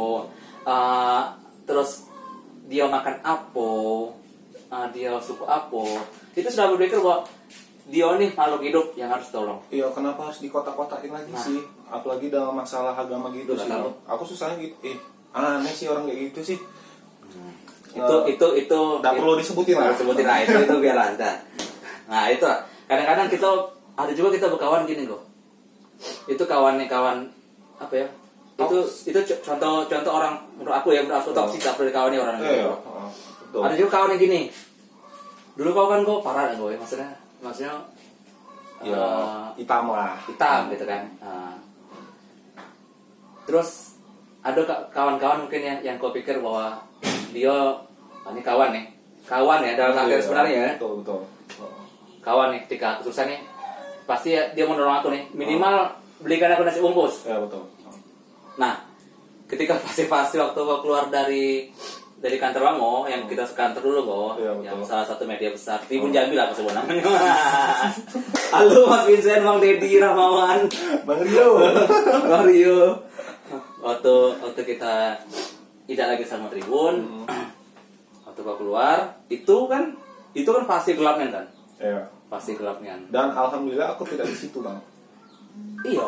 uh, 0.66 1.22
terus 1.68 2.08
dia 2.66 2.88
makan 2.90 3.20
apa, 3.22 3.72
uh, 4.72 4.88
dia 4.96 5.14
suku 5.20 5.44
apa, 5.46 5.84
itu 6.32 6.48
sudah 6.48 6.72
berpikir 6.74 6.98
bahwa 7.04 7.28
dia 7.86 8.08
nih 8.18 8.34
makhluk 8.34 8.66
hidup 8.66 8.88
yang 8.98 9.14
harus 9.14 9.30
tolong. 9.30 9.62
Iya, 9.70 9.94
kenapa 9.94 10.26
harus 10.26 10.42
dikotak-kotakin 10.42 11.12
lagi 11.14 11.30
Nah. 11.30 11.44
sih? 11.44 11.60
Apalagi 11.86 12.34
dalam 12.34 12.58
masalah 12.58 12.98
agama 12.98 13.30
gitu 13.30 13.54
sih. 13.54 13.70
tahu. 13.70 13.94
Aku 14.10 14.24
susahnya 14.26 14.58
gitu. 14.58 14.74
Eh, 14.82 14.98
aneh 15.38 15.70
sih 15.70 15.86
orang 15.86 16.10
kayak 16.10 16.34
gitu 16.34 16.56
sih. 16.56 16.58
Itu 17.96 18.04
Nah, 18.06 18.28
itu 18.28 18.48
itu 18.58 18.80
Nggak 19.00 19.14
perlu 19.16 19.34
disebutin 19.36 19.74
lah. 19.74 19.84
Nggak 19.88 19.98
sebutin 19.98 20.26
lah 20.26 20.38
itu 20.40 20.58
itu 20.60 20.76
biar 20.78 20.96
lancar 20.96 21.36
nah 22.06 22.28
itu 22.28 22.46
kadang-kadang 22.86 23.28
kita 23.28 23.50
ada 23.96 24.12
juga 24.12 24.30
kita 24.32 24.46
berkawan 24.48 24.84
gini 24.84 25.04
kok 25.04 25.24
itu 26.28 26.44
kawannya 26.44 26.86
kawan 26.86 27.26
apa 27.78 27.94
ya 27.96 28.08
itu 28.58 28.78
itu 29.06 29.20
co- 29.26 29.42
contoh 29.44 29.84
contoh 29.86 30.12
orang 30.14 30.38
menurut 30.54 30.76
aku 30.76 30.92
ya 30.92 31.02
menurut 31.02 31.18
aku 31.18 31.32
toksik 31.32 31.60
tak 31.62 31.76
perlu 31.76 31.90
dikawani 31.90 32.16
orang 32.16 32.36
Iya, 32.38 32.46
gitu. 32.46 32.68
heeh, 32.68 33.08
betul. 33.42 33.62
ada 33.64 33.74
juga 33.76 33.90
kawan 33.92 34.10
yang 34.12 34.22
gini 34.22 34.42
dulu 35.56 35.70
kau 35.72 35.88
kan 35.88 36.00
kau 36.02 36.20
parah 36.20 36.52
gue 36.52 36.76
maksudnya 36.76 37.10
maksudnya 37.40 37.74
Ya, 38.78 38.92
eh, 38.92 39.44
hitam 39.58 39.88
lah. 39.88 40.20
hitam 40.22 40.68
gitu 40.70 40.84
kan 40.84 41.08
Nah. 41.18 41.56
terus 43.46 43.96
ada 44.42 44.62
ka- 44.62 44.86
kawan-kawan 44.92 45.42
mungkin 45.42 45.58
yang 45.60 45.80
yang 45.82 45.96
kau 45.96 46.12
pikir 46.12 46.38
bahwa 46.38 46.84
dia 47.36 47.52
ini 48.32 48.42
kawan 48.42 48.72
nih. 48.72 48.86
Kawan 49.28 49.60
ya 49.62 49.74
dalam 49.76 49.94
artian 49.98 50.16
Iya, 50.16 50.24
sebenarnya 50.24 50.54
ya. 50.56 50.72
Betul, 50.80 51.04
betul. 51.04 51.20
kawan 52.24 52.56
nih 52.56 52.62
ketika 52.66 52.98
aku 52.98 53.12
susah 53.12 53.28
nih. 53.28 53.38
Pasti 54.08 54.34
ya 54.34 54.48
dia 54.56 54.64
menolong 54.64 55.04
aku 55.04 55.12
nih. 55.12 55.28
Minimal 55.36 55.92
belikan 56.24 56.50
aku 56.50 56.64
nasi 56.64 56.80
bungkus. 56.80 57.28
Ya, 57.28 57.36
betul. 57.38 57.68
nah 58.56 58.80
ketika 59.52 59.76
pasti-pasti 59.84 60.40
waktu 60.40 60.56
gua 60.58 60.80
keluar 60.80 61.12
dari 61.12 61.68
dari 62.16 62.40
kantor 62.40 62.72
Wango 62.72 63.06
yang 63.06 63.28
kita 63.28 63.44
sekantor 63.44 63.84
dulu 63.84 64.00
kok 64.02 64.32
Iya, 64.42 64.52
betul. 64.56 64.66
yang 64.66 64.80
salah 64.88 65.06
satu 65.06 65.28
media 65.28 65.52
besar. 65.52 65.78
Tribun 65.84 66.10
Jambi 66.10 66.34
lah 66.34 66.48
aku 66.50 66.64
sebut 66.64 66.72
namanya. 66.74 67.04
Halo 68.56 68.88
Mas 68.88 69.04
Vincent 69.06 69.44
Bang 69.44 69.60
Dedi 69.60 70.00
Rahmawan. 70.00 70.66
Bang 71.04 71.20
Rio. 71.22 71.60
Mario 72.32 72.80
waktu 73.86 74.16
waktu 74.42 74.62
kita 74.66 75.14
tidak 75.86 76.08
lagi 76.12 76.24
sama 76.24 76.48
Tribun 76.48 77.26
waktu 78.26 78.40
gua 78.42 78.56
keluar 78.56 78.98
itu 79.28 79.58
kan 79.66 79.94
itu 80.32 80.48
kan 80.48 80.64
pasti 80.66 80.94
gelapnya 80.94 81.30
kan 81.32 81.46
Iya. 81.76 82.08
pasti 82.26 82.54
gelapnya. 82.54 82.96
Dan 83.08 83.32
alhamdulillah 83.32 83.94
aku 83.94 84.04
tidak 84.06 84.26
di 84.26 84.38
situ, 84.38 84.60
Bang. 84.60 84.80
iyo 85.84 86.08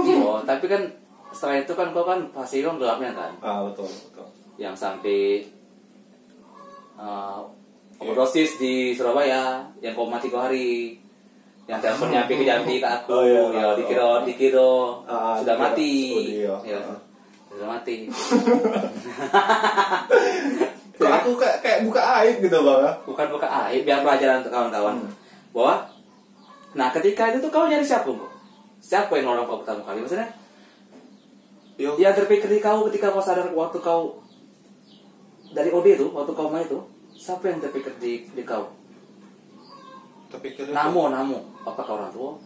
iyo 0.00 0.38
tapi 0.48 0.66
kan 0.66 0.82
setelah 1.30 1.60
itu 1.60 1.72
kan 1.74 1.90
kau 1.90 2.02
kan 2.02 2.26
pasti 2.30 2.58
kan 2.58 2.74
gelapnya 2.74 3.10
kan 3.12 3.30
Ah, 3.38 3.62
betul, 3.62 3.86
betul. 3.86 4.26
yang 4.56 4.72
sampai 4.72 5.46
uh, 6.96 7.42
overdosis 7.96 8.56
di 8.56 8.92
Surabaya 8.92 9.62
yang 9.78 9.92
kau 9.92 10.06
mati 10.06 10.26
kau 10.26 10.40
hari. 10.40 10.96
Yang 11.66 11.86
teleponnya 11.86 12.20
sampai 12.24 12.34
ke 12.34 12.44
Jambi 12.44 12.74
ke 12.76 12.88
aku. 12.88 13.10
Oh, 13.12 13.22
iya. 13.22 13.42
ya 13.52 13.68
dikira 13.76 14.08
dikira 14.24 14.70
Ah, 15.06 15.38
sudah 15.38 15.54
dikira- 15.54 15.58
mati. 15.60 15.92
oh, 16.10 16.22
iya. 16.24 16.54
ya 16.66 16.80
Ah. 17.50 17.52
sudah 17.52 17.66
mati 17.68 18.06
Kok 21.00 21.08
aku 21.08 21.30
kayak 21.34 21.58
kayak 21.64 21.80
buka 21.88 22.00
aib 22.22 22.44
gitu, 22.44 22.60
Bang. 22.60 22.80
ya? 22.84 22.92
bukan 23.08 23.26
buka 23.32 23.48
aib 23.66 23.82
biar 23.82 24.04
pelajaran 24.04 24.44
untuk 24.44 24.52
kawan-kawan 24.52 24.94
Hmm. 25.00 25.10
bahwa 25.50 25.74
nah 26.70 26.88
ketika 26.92 27.34
itu 27.34 27.42
tuh 27.42 27.50
kau 27.50 27.66
nyari 27.66 27.82
siapa 27.82 28.06
kau 28.06 28.28
siapa 28.78 29.10
yang 29.18 29.26
nolong 29.26 29.48
kau 29.48 29.58
pertama 29.58 29.82
kali 29.82 29.98
maksudnya 30.00 30.28
Yo. 31.74 31.96
yang 31.98 32.14
terpikir 32.14 32.46
di 32.46 32.60
kau 32.60 32.86
ketika 32.86 33.10
kau 33.10 33.18
sadar 33.18 33.50
waktu 33.50 33.80
kau 33.80 34.20
dari 35.50 35.74
OD 35.74 35.98
itu 35.98 36.06
waktu 36.14 36.30
kau 36.30 36.46
main 36.46 36.62
itu 36.62 36.78
siapa 37.10 37.50
yang 37.50 37.58
terpikir 37.58 37.90
di 37.98 38.30
di 38.30 38.44
kau 38.44 38.70
Tapi 40.30 40.54
kira 40.54 40.70
namo 40.70 41.10
namo 41.10 41.42
apakah 41.66 41.98
orang 41.98 42.12
tua 42.14 42.38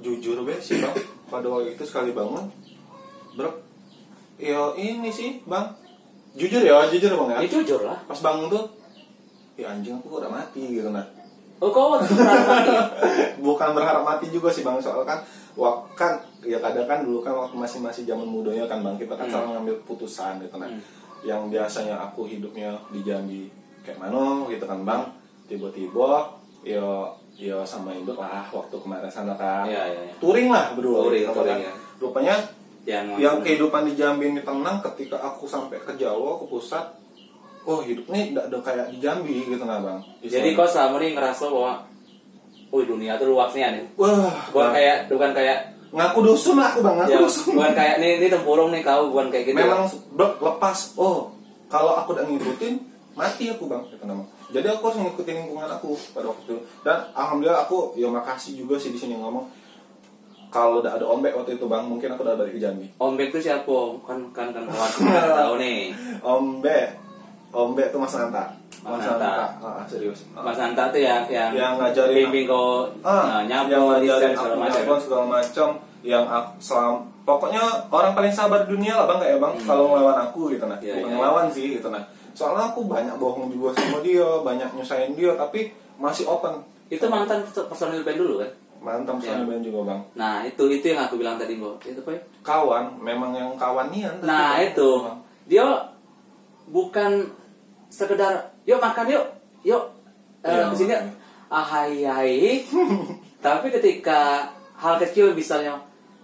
jujur 0.00 0.40
be 0.40 0.56
sih 0.56 0.80
bang 0.80 0.94
pada 1.28 1.44
waktu 1.44 1.76
itu 1.76 1.84
sekali 1.84 2.16
bangun 2.16 2.48
bro 3.36 3.50
ya 4.38 4.70
ini 4.74 5.10
sih 5.10 5.42
bang 5.44 5.66
jujur 6.32 6.62
ya 6.62 6.86
jujur 6.86 7.10
bang 7.14 7.28
ya 7.28 7.38
ya 7.42 7.48
jujur 7.50 7.80
lah 7.82 7.98
pas 8.06 8.16
bangun 8.16 8.46
tuh 8.48 8.64
ya 9.54 9.66
anjing 9.68 9.94
aku 9.94 10.06
kok 10.08 10.18
udah 10.22 10.32
mati 10.32 10.62
gitu 10.72 10.88
nah 10.88 11.02
oh 11.58 11.68
itu 11.98 12.14
pernah 12.14 12.46
mati 12.46 12.70
bukan 13.46 13.68
berharap 13.74 14.02
mati 14.02 14.26
juga 14.30 14.46
sih 14.48 14.62
bang 14.62 14.78
soal 14.78 15.02
kan 15.02 15.18
wak, 15.58 15.74
kan 15.92 16.14
ya 16.40 16.54
kadang 16.56 16.86
kan 16.86 17.02
dulu 17.02 17.18
kan 17.18 17.34
waktu 17.34 17.58
masih 17.58 17.78
masih 17.82 18.06
zaman 18.06 18.22
mudanya 18.24 18.62
kan 18.64 18.78
bang 18.78 18.94
kita 18.94 19.12
kan 19.12 19.26
Hmm. 19.26 19.32
selalu 19.34 19.48
ngambil 19.58 19.76
putusan 19.84 20.38
gitu 20.38 20.54
nah 20.54 20.70
Hmm. 20.70 20.78
yang 21.26 21.50
biasanya 21.50 21.98
aku 21.98 22.22
hidupnya 22.24 22.78
di 22.94 23.02
Jambi 23.02 23.50
kayak 23.82 23.98
mana 23.98 24.46
gitu 24.46 24.62
kan 24.62 24.86
bang 24.86 25.02
tiba-tiba 25.50 26.30
ya 26.62 27.10
ya 27.34 27.58
sama 27.62 27.90
induk 27.90 28.14
lah 28.14 28.46
waktu 28.48 28.74
kemarin 28.76 29.06
sana 29.06 29.34
kan 29.34 29.66
Iya, 29.66 29.82
iya, 29.88 30.00
iya. 30.06 30.14
touring 30.18 30.46
lah 30.46 30.74
berdua 30.74 31.06
Touring, 31.06 31.22
gitu 31.24 31.34
touring, 31.34 31.58
kan. 31.58 31.66
ya. 31.66 31.72
rupanya 31.98 32.34
yang 32.88 33.20
yang 33.20 33.36
kehidupan 33.44 33.84
di 33.84 34.00
Jambi 34.00 34.32
ini 34.32 34.40
tenang 34.40 34.80
ketika 34.80 35.20
aku 35.20 35.44
sampai 35.44 35.76
ke 35.84 35.92
Jawa 36.00 36.40
ke 36.40 36.44
pusat 36.48 36.88
oh 37.68 37.84
hidup 37.84 38.08
ini 38.16 38.32
tidak 38.32 38.48
ada 38.48 38.58
kayak 38.64 38.86
di 38.96 38.98
Jambi 39.04 39.44
gitu 39.44 39.60
nah 39.68 39.76
bang? 39.84 40.00
Jadi 40.24 40.56
kau 40.56 40.64
selama 40.64 40.96
ini 41.04 41.12
ngerasa 41.12 41.52
bahwa 41.52 41.84
Wih 42.68 42.84
dunia 42.84 43.20
tuh 43.20 43.28
luasnya 43.32 43.76
nih 43.76 43.84
wah 44.00 44.32
bukan 44.48 44.72
Bang. 44.72 44.72
kayak 44.72 44.96
bukan 45.12 45.30
kayak 45.36 45.58
ngaku 45.88 46.20
dusun 46.20 46.56
lah 46.60 46.68
aku 46.72 46.84
bang 46.84 46.96
ngaku 47.00 47.12
ya, 47.12 47.18
dusun 47.20 47.44
bukan 47.56 47.72
kayak 47.76 47.94
nih 48.00 48.10
ini 48.20 48.26
tempurung 48.28 48.70
nih 48.72 48.82
kau 48.84 49.08
bukan 49.12 49.28
kayak 49.32 49.44
gitu 49.52 49.56
memang 49.56 49.88
bro, 50.12 50.36
lepas. 50.40 50.96
Oh 50.96 51.32
kalau 51.68 51.92
aku 52.00 52.16
udah 52.16 52.24
ngikutin 52.24 52.74
mati 53.12 53.52
aku 53.52 53.68
bang 53.68 53.84
gitu 53.92 54.04
nama. 54.08 54.24
Jadi 54.48 54.64
aku 54.64 54.82
harus 54.88 54.98
ngikutin 55.04 55.34
lingkungan 55.44 55.68
aku 55.68 55.92
pada 56.16 56.32
waktu 56.32 56.42
itu. 56.48 56.56
Dan 56.80 57.12
alhamdulillah 57.12 57.68
aku 57.68 57.92
ya 58.00 58.08
makasih 58.08 58.56
juga 58.56 58.80
sih 58.80 58.88
di 58.94 58.96
sini 58.96 59.20
ngomong 59.20 59.44
kalau 60.48 60.80
udah 60.80 60.96
ada 60.96 61.04
ombek 61.04 61.36
waktu 61.36 61.60
itu 61.60 61.68
bang 61.68 61.84
mungkin 61.84 62.08
aku 62.12 62.24
udah 62.24 62.36
balik 62.40 62.56
ke 62.56 62.60
Jambi. 62.60 62.86
Ombek 62.96 63.28
tuh 63.28 63.40
siapa? 63.40 63.76
Kan 64.04 64.18
kan 64.32 64.48
kan 64.52 64.64
kawan. 64.64 64.90
Tahu 65.44 65.54
nih. 65.60 65.92
Ombek. 66.24 66.86
Ombek 67.48 67.88
tuh 67.92 67.98
mas 68.00 68.12
Nanta 68.16 68.44
Mas 68.84 69.02
Nanta. 69.04 69.56
Ah, 69.60 69.84
serius. 69.88 70.24
Ah. 70.32 70.44
Mas 70.44 70.56
Nanta 70.60 70.88
tuh 70.92 71.00
yang 71.00 71.24
yang, 71.28 71.50
Yang 71.52 71.72
ngajarin 71.80 72.14
bimbing 72.28 72.46
kau 72.48 72.88
ah, 73.04 73.40
nah, 73.40 73.40
yang 73.44 73.68
nyapu 73.68 74.00
ngajarin 74.00 74.32
aku 74.32 74.44
segala 74.44 74.56
macam. 74.56 74.96
segala 75.00 75.24
macam 75.28 75.68
yang 76.06 76.24
aku 76.24 76.50
selam 76.62 76.94
pokoknya 77.26 77.62
orang 77.90 78.14
paling 78.14 78.30
sabar 78.30 78.62
dunia 78.64 78.94
lah 78.94 79.04
bang 79.10 79.18
kayak 79.18 79.38
bang 79.42 79.54
kalau 79.66 79.90
ngelawan 79.92 80.18
aku 80.30 80.54
gitu 80.54 80.64
nah 80.64 80.78
Hmm. 80.78 80.86
Iya, 80.86 80.94
bukan 81.02 81.10
iya. 81.10 81.16
ngelawan 81.18 81.46
sih 81.50 81.64
gitu 81.74 81.88
nah 81.90 82.02
soalnya 82.38 82.70
aku 82.70 82.86
banyak 82.86 83.18
bohong 83.18 83.50
juga 83.50 83.74
sama 83.74 83.98
dia 84.00 84.24
banyak 84.46 84.70
nyusahin 84.78 85.12
dia 85.18 85.34
tapi 85.34 85.74
masih 85.98 86.30
open. 86.30 86.62
Itu 86.86 87.10
mantan 87.10 87.42
personil 87.44 88.06
band 88.06 88.16
dulu 88.16 88.34
kan 88.40 88.50
mantap 88.78 89.18
Iya. 89.18 89.34
sama 89.36 89.58
juga 89.58 89.80
bang. 89.84 90.00
Nah 90.14 90.34
itu 90.42 90.62
itu 90.68 90.86
yang 90.86 91.02
aku 91.02 91.16
bilang 91.16 91.34
tadi 91.34 91.54
Bo 91.54 91.74
itu 91.80 91.96
apa 91.96 92.10
ya? 92.10 92.22
kawan 92.40 92.84
memang 92.96 93.30
yang 93.32 93.50
kawan 93.54 93.88
nian 93.88 94.14
Nah 94.20 94.56
Bang. 94.56 94.68
itu 94.68 94.90
dia 95.44 95.64
bukan 96.66 97.24
sekedar 97.88 98.32
yuk 98.64 98.78
makan 98.78 99.08
yuk 99.08 99.24
yuk. 99.62 99.82
Eh, 100.40 100.50
Iya. 100.50 100.68
ke 100.68 100.76
sini 100.76 100.94
ah 101.48 101.64
hai 101.64 102.04
hai. 102.04 102.62
Tapi 103.44 103.66
ketika 103.70 104.46
hal 104.74 104.98
kecil 104.98 105.32
misalnya 105.32 105.74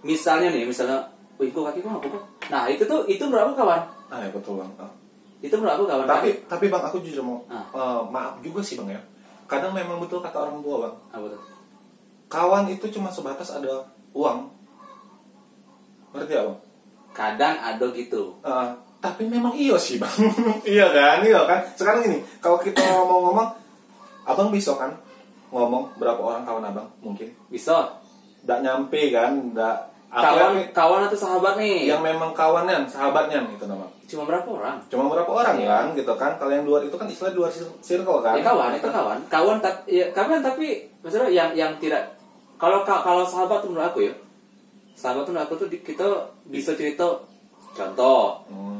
misalnya 0.01 0.47
nih 0.49 0.63
misalnya 0.63 1.01
wih 1.35 1.49
kok 1.49 1.65
kaki 1.65 1.81
kok 1.81 1.99
kok 1.99 2.23
nah 2.45 2.69
itu 2.69 2.85
tuh 2.85 3.03
itu 3.05 3.19
menurut 3.21 3.51
aku 3.51 3.55
kawan. 3.57 3.81
Ah 4.07 4.19
ya 4.19 4.29
betul 4.29 4.55
bang. 4.55 4.71
Ah. 4.77 4.91
itu 5.37 5.51
menurut 5.53 5.75
aku 5.75 5.85
kawan. 5.85 6.05
Tapi 6.05 6.29
tapi 6.45 6.65
bang 6.67 6.83
aku 6.83 6.97
jujur 7.01 7.21
mau 7.21 7.41
Ah. 7.45 7.65
eh, 7.67 8.01
maaf 8.07 8.39
juga 8.39 8.61
sih 8.61 8.77
bang 8.77 8.93
ya. 8.93 9.01
Kadang 9.45 9.73
memang 9.73 9.97
betul 9.97 10.21
kata 10.21 10.37
orang 10.39 10.61
tua 10.61 10.87
bang. 10.87 10.95
Apa 11.11 11.25
tuh 11.27 11.41
kawan 12.27 12.69
itu 12.69 12.85
cuma 12.89 13.09
sebatas 13.09 13.53
ada 13.53 13.85
uang. 14.13 14.49
Ngerti 16.15 16.33
ya 16.33 16.43
bang 16.47 16.59
kadang 17.15 17.55
ada 17.63 17.85
gitu. 17.95 18.35
Uh, 18.43 18.75
tapi 18.99 19.23
memang 19.25 19.55
iya 19.55 19.79
sih 19.79 19.95
bang. 19.95 20.11
Iya 20.67 20.91
kan? 20.91 21.23
Iya 21.23 21.47
kan? 21.47 21.59
Sekarang 21.79 22.03
gini 22.03 22.19
kalau 22.43 22.59
kita 22.59 22.83
mau 23.07 23.23
ngomong 23.31 23.47
abang 24.27 24.51
bisa 24.51 24.75
kan 24.75 24.91
ngomong 25.49 25.95
berapa 25.95 26.19
orang 26.19 26.43
kawan 26.43 26.67
abang? 26.67 26.87
Mungkin. 26.99 27.31
Bisa. 27.47 27.87
Nggak 28.43 28.59
nyampe 28.61 29.01
kan? 29.15 29.31
Nggak 29.55 29.77
kawan 30.11 30.53
kawan 30.75 31.01
atau 31.07 31.17
sahabat 31.17 31.59
nih? 31.59 31.91
yang 31.91 31.99
memang 31.99 32.31
kawannya 32.31 32.87
sahabatnya 32.87 33.43
gitu 33.51 33.67
nama 33.67 33.83
cuma 34.05 34.23
berapa 34.29 34.47
orang? 34.47 34.77
Cuma 34.85 35.09
berapa 35.09 35.27
orang 35.27 35.57
Iya. 35.59 35.67
kan 35.67 35.85
gitu 35.97 36.13
kan? 36.13 36.31
Kalau 36.37 36.53
yang 36.53 36.63
luar 36.63 36.85
itu 36.85 36.93
kan 36.93 37.09
istilah 37.09 37.33
luar 37.33 37.49
circle 37.81 38.21
kan? 38.21 38.37
Ya 38.37 38.45
kawan 38.45 38.77
itu 38.77 38.87
kawan. 38.87 39.17
Kawan 39.27 39.57
tapi 39.59 39.81
ya 39.89 40.05
kawan 40.13 40.45
tapi 40.45 40.87
maksudnya 41.01 41.29
yang 41.33 41.49
yang 41.57 41.71
tidak 41.81 42.14
kalau 42.55 42.81
ka- 42.81 43.01
kalau 43.01 43.23
sahabat 43.23 43.59
tuh 43.59 43.69
menurut 43.69 43.87
aku 43.87 43.99
ya 44.01 44.13
sahabat 44.93 45.23
tuh 45.23 45.31
menurut 45.31 45.45
aku 45.45 45.55
tuh 45.57 45.67
kita 45.69 46.07
bisa 46.45 46.71
cerita 46.73 47.03
contoh. 47.71 48.39
Hmm. 48.47 48.79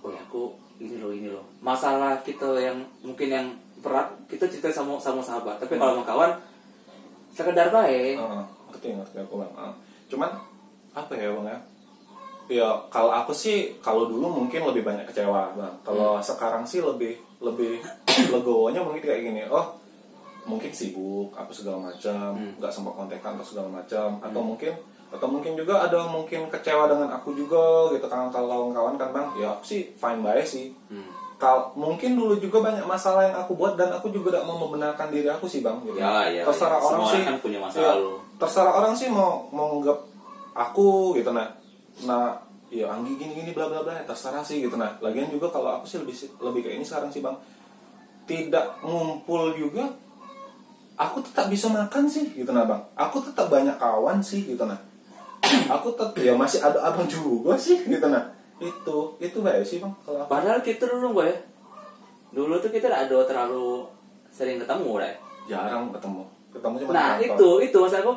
oh 0.00 0.10
ya 0.10 0.18
aku 0.20 0.50
ini 0.76 0.98
loh 0.98 1.10
ini 1.10 1.30
loh. 1.30 1.46
Masalah 1.60 2.18
kita 2.20 2.58
yang 2.58 2.74
mungkin 3.00 3.28
yang 3.28 3.46
berat 3.78 4.10
kita 4.26 4.44
cerita 4.46 4.68
sama 4.68 4.98
sama 4.98 5.22
sahabat. 5.22 5.56
Tapi 5.56 5.76
kalau 5.76 5.94
sama 5.94 6.04
kawan 6.04 6.32
sekedar 7.30 7.68
baik 7.68 8.14
Ah, 8.16 8.42
ngerti 8.68 8.92
ngerti 8.92 9.16
aku 9.20 9.34
bang. 9.38 9.52
Ah. 9.54 9.74
cuman 10.04 10.30
apa 10.92 11.12
ya 11.14 11.30
bang 11.32 11.46
ya? 11.48 11.58
Ya 12.44 12.68
kalau 12.88 13.08
aku 13.08 13.32
sih 13.32 13.78
kalau 13.78 14.04
dulu 14.04 14.28
mungkin 14.28 14.66
lebih 14.66 14.82
banyak 14.82 15.06
kecewa 15.06 15.54
bang. 15.54 15.74
Kalau 15.82 16.18
sekarang 16.18 16.62
sih 16.62 16.78
lebih 16.78 17.14
lebih 17.38 17.78
legowonya 18.34 18.82
mungkin 18.82 19.00
kayak 19.00 19.22
gini. 19.22 19.42
Oh 19.46 19.70
mungkin 20.44 20.70
sibuk 20.70 21.32
apa 21.32 21.48
segala 21.50 21.90
macam 21.92 22.36
nggak 22.60 22.72
sempat 22.72 22.92
kontekan 22.94 23.32
atau 23.40 23.46
segala 23.46 23.68
macam 23.72 24.20
atau 24.20 24.40
mungkin 24.44 24.72
atau 25.08 25.30
mungkin 25.30 25.54
juga 25.54 25.78
ada 25.86 26.10
mungkin 26.10 26.50
kecewa 26.50 26.90
dengan 26.90 27.06
aku 27.14 27.32
juga 27.32 27.88
gitu. 27.94 28.04
Kan 28.10 28.28
kalau 28.34 28.68
kawan-kawan 28.68 28.98
kan 28.98 29.08
bang 29.14 29.28
ya 29.38 29.54
aku 29.54 29.62
sih 29.64 29.94
fine 29.94 30.20
by 30.20 30.42
sih. 30.42 30.74
Hmm. 30.90 31.06
Kal 31.34 31.70
mungkin 31.78 32.14
dulu 32.18 32.38
juga 32.38 32.62
banyak 32.62 32.86
masalah 32.86 33.26
yang 33.30 33.36
aku 33.38 33.54
buat 33.54 33.74
dan 33.74 33.90
aku 33.94 34.10
juga 34.10 34.34
tidak 34.34 34.46
mau 34.46 34.58
membenarkan 34.58 35.10
diri 35.14 35.30
aku 35.30 35.46
sih 35.46 35.62
bang. 35.62 35.78
Gitu. 35.86 35.98
Ya, 36.02 36.26
ya, 36.30 36.42
terserah 36.42 36.78
ya. 36.78 36.86
orang 36.86 37.00
Semua 37.06 37.14
sih. 37.14 37.22
kan 37.26 37.36
punya 37.42 37.58
masa 37.62 37.76
Iya, 37.78 37.90
lalu. 37.94 38.10
terserah 38.42 38.74
orang 38.74 38.94
sih 38.98 39.08
mau 39.10 39.46
mau 39.54 39.66
nganggap 39.78 39.98
aku 40.54 41.14
gitu 41.18 41.30
nah 41.34 41.46
nah 42.06 42.34
ya 42.70 42.90
Anggi 42.90 43.14
gini 43.14 43.38
gini 43.38 43.50
bla 43.54 43.70
bla 43.70 43.86
bla 43.86 43.94
ya 43.94 44.02
terserah 44.02 44.42
sih 44.42 44.62
gitu 44.66 44.74
nah 44.74 44.98
lagian 44.98 45.30
juga 45.30 45.46
kalau 45.46 45.78
aku 45.78 45.86
sih 45.86 46.02
lebih 46.02 46.14
lebih 46.42 46.60
kayak 46.66 46.76
ini 46.82 46.86
sekarang 46.86 47.10
sih 47.14 47.22
bang. 47.22 47.38
Tidak 48.24 48.80
ngumpul 48.82 49.52
juga 49.54 49.84
aku 50.94 51.18
tetap 51.22 51.50
bisa 51.50 51.66
makan 51.70 52.06
sih 52.06 52.30
gitu 52.34 52.50
nah 52.54 52.64
bang. 52.66 52.82
Aku 52.94 53.22
tetap 53.22 53.50
banyak 53.50 53.74
kawan 53.78 54.22
sih 54.22 54.46
gitu 54.46 54.64
nah 54.66 54.78
aku 55.44 55.92
tetap 55.92 56.16
ya 56.18 56.32
masih 56.32 56.64
ada 56.64 56.80
abang 56.88 57.04
juga 57.04 57.52
sih 57.58 57.84
gitu 57.84 58.06
nah 58.08 58.32
itu 58.62 58.98
itu 59.20 59.38
baik 59.42 59.64
sih 59.66 59.82
bang 59.82 59.92
kalau 60.06 60.24
aku. 60.24 60.30
Padahal 60.30 60.60
kita 60.64 60.88
dulu 60.88 61.20
gue 61.20 61.30
dulu 62.34 62.54
tuh 62.58 62.70
kita 62.72 62.90
ada 62.90 63.18
terlalu 63.26 63.86
sering 64.30 64.58
ketemu 64.58 64.90
deh 65.02 65.14
jarang 65.50 65.92
ketemu. 65.92 66.22
Ketemu 66.54 66.74
cuma 66.82 66.90
nah 66.94 67.10
itu 67.18 67.50
itu 67.60 67.76
maksud 67.76 68.00
aku. 68.02 68.14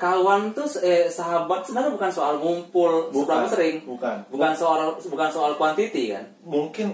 Kawan 0.00 0.56
tuh 0.56 0.64
eh, 0.80 1.12
sahabat 1.12 1.60
sebenarnya 1.60 1.92
bukan 1.92 2.08
soal 2.08 2.40
ngumpul. 2.40 3.12
Bukan, 3.12 3.44
sering. 3.52 3.84
bukan. 3.84 4.16
bukan 4.32 4.52
soal 4.56 4.96
bukan 4.96 5.28
soal 5.28 5.52
kuantiti 5.60 6.16
kan? 6.16 6.24
Mungkin 6.40 6.88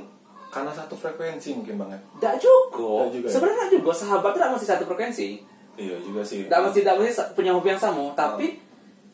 karena 0.56 0.72
satu 0.72 0.96
frekuensi 0.96 1.52
mungkin 1.52 1.76
banget 1.76 2.00
tidak 2.16 2.40
juga, 2.40 3.04
Nggak 3.04 3.12
juga 3.12 3.26
ya? 3.28 3.32
sebenarnya 3.36 3.56
nggak 3.60 3.72
juga. 3.76 3.90
Sahabat 3.92 4.32
tidak 4.32 4.48
mesti 4.50 4.66
satu 4.66 4.84
frekuensi. 4.84 5.28
Iya 5.76 5.96
juga 6.00 6.20
sih. 6.24 6.48
Tidak 6.48 6.60
mesti 6.64 6.78
tidak 6.80 6.96
mesti 6.96 7.22
punya 7.36 7.52
hobi 7.52 7.68
yang 7.68 7.82
sama. 7.82 8.08
Tapi 8.16 8.46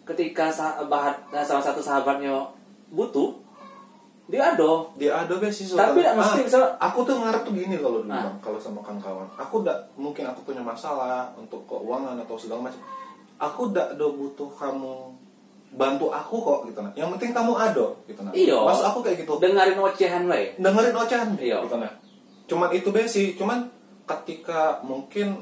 ketika 0.06 0.46
sahabat 0.46 1.18
salah 1.42 1.58
satu 1.58 1.82
sahabatnya 1.82 2.46
butuh 2.88 3.34
dia 4.30 4.54
ada. 4.54 4.86
Dia 4.94 5.26
ada 5.26 5.34
sih 5.50 5.66
Tapi 5.68 5.98
nggak 5.98 6.14
mesti, 6.14 6.38
Ah, 6.40 6.46
misal- 6.46 6.74
aku 6.78 6.98
tuh 7.02 7.18
ngarep 7.18 7.42
tuh 7.42 7.52
gini 7.52 7.74
kalau 7.76 8.06
dulu 8.06 8.14
Ah. 8.14 8.30
bang 8.30 8.36
kalau 8.38 8.58
sama 8.62 8.78
kawan-kawan. 8.80 9.26
Aku 9.34 9.60
udah 9.60 9.74
mungkin 9.98 10.24
aku 10.24 10.46
punya 10.46 10.62
masalah 10.62 11.34
untuk 11.34 11.66
keuangan 11.66 12.14
atau 12.16 12.38
segala 12.38 12.70
macam. 12.70 12.78
Aku 13.36 13.74
udah 13.74 13.90
ada 13.90 14.06
butuh 14.06 14.46
kamu 14.54 15.10
bantu 15.72 16.12
aku 16.12 16.36
kok 16.38 16.58
gitu 16.68 16.84
nah 16.84 16.92
yang 16.92 17.08
penting 17.16 17.32
kamu 17.32 17.52
ada 17.56 17.86
gitu 18.04 18.20
nah 18.20 18.32
Iya. 18.32 18.60
maksud 18.60 18.84
aku 18.86 18.98
kayak 19.00 19.24
gitu. 19.24 19.32
Dengerin 19.40 19.78
ocehan 19.78 20.24
wae 20.28 20.52
dengerin 20.56 20.92
ocehan 20.94 21.28
Iya. 21.40 21.64
gitu 21.64 21.76
nah 21.80 21.92
cuman 22.44 22.68
itu 22.70 22.88
be 22.92 23.08
sih. 23.08 23.32
Cuman 23.32 23.64
ketika 24.04 24.82
mungkin 24.84 25.40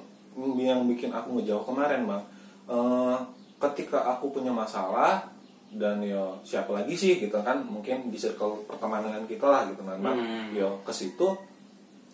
yang 0.57 0.87
bikin 0.87 1.11
aku 1.11 1.35
ngejauh 1.35 1.67
kemarin 1.67 2.07
bang 2.07 2.23
eh, 2.71 3.17
ketika 3.59 4.07
aku 4.07 4.31
punya 4.31 4.55
masalah 4.55 5.27
dan 5.71 5.99
yo 6.03 6.39
siapa 6.43 6.71
lagi 6.71 6.95
sih 6.95 7.19
gitu 7.19 7.35
kan 7.43 7.63
mungkin 7.63 8.11
di 8.11 8.19
circle 8.19 8.63
pertemanan 8.67 9.27
kita 9.27 9.47
lah 9.47 9.67
gitu 9.67 9.83
kan 9.83 9.99
bang. 9.99 10.15
Hmm. 10.15 10.47
yo 10.55 10.79
ke 10.83 10.95
situ 10.95 11.27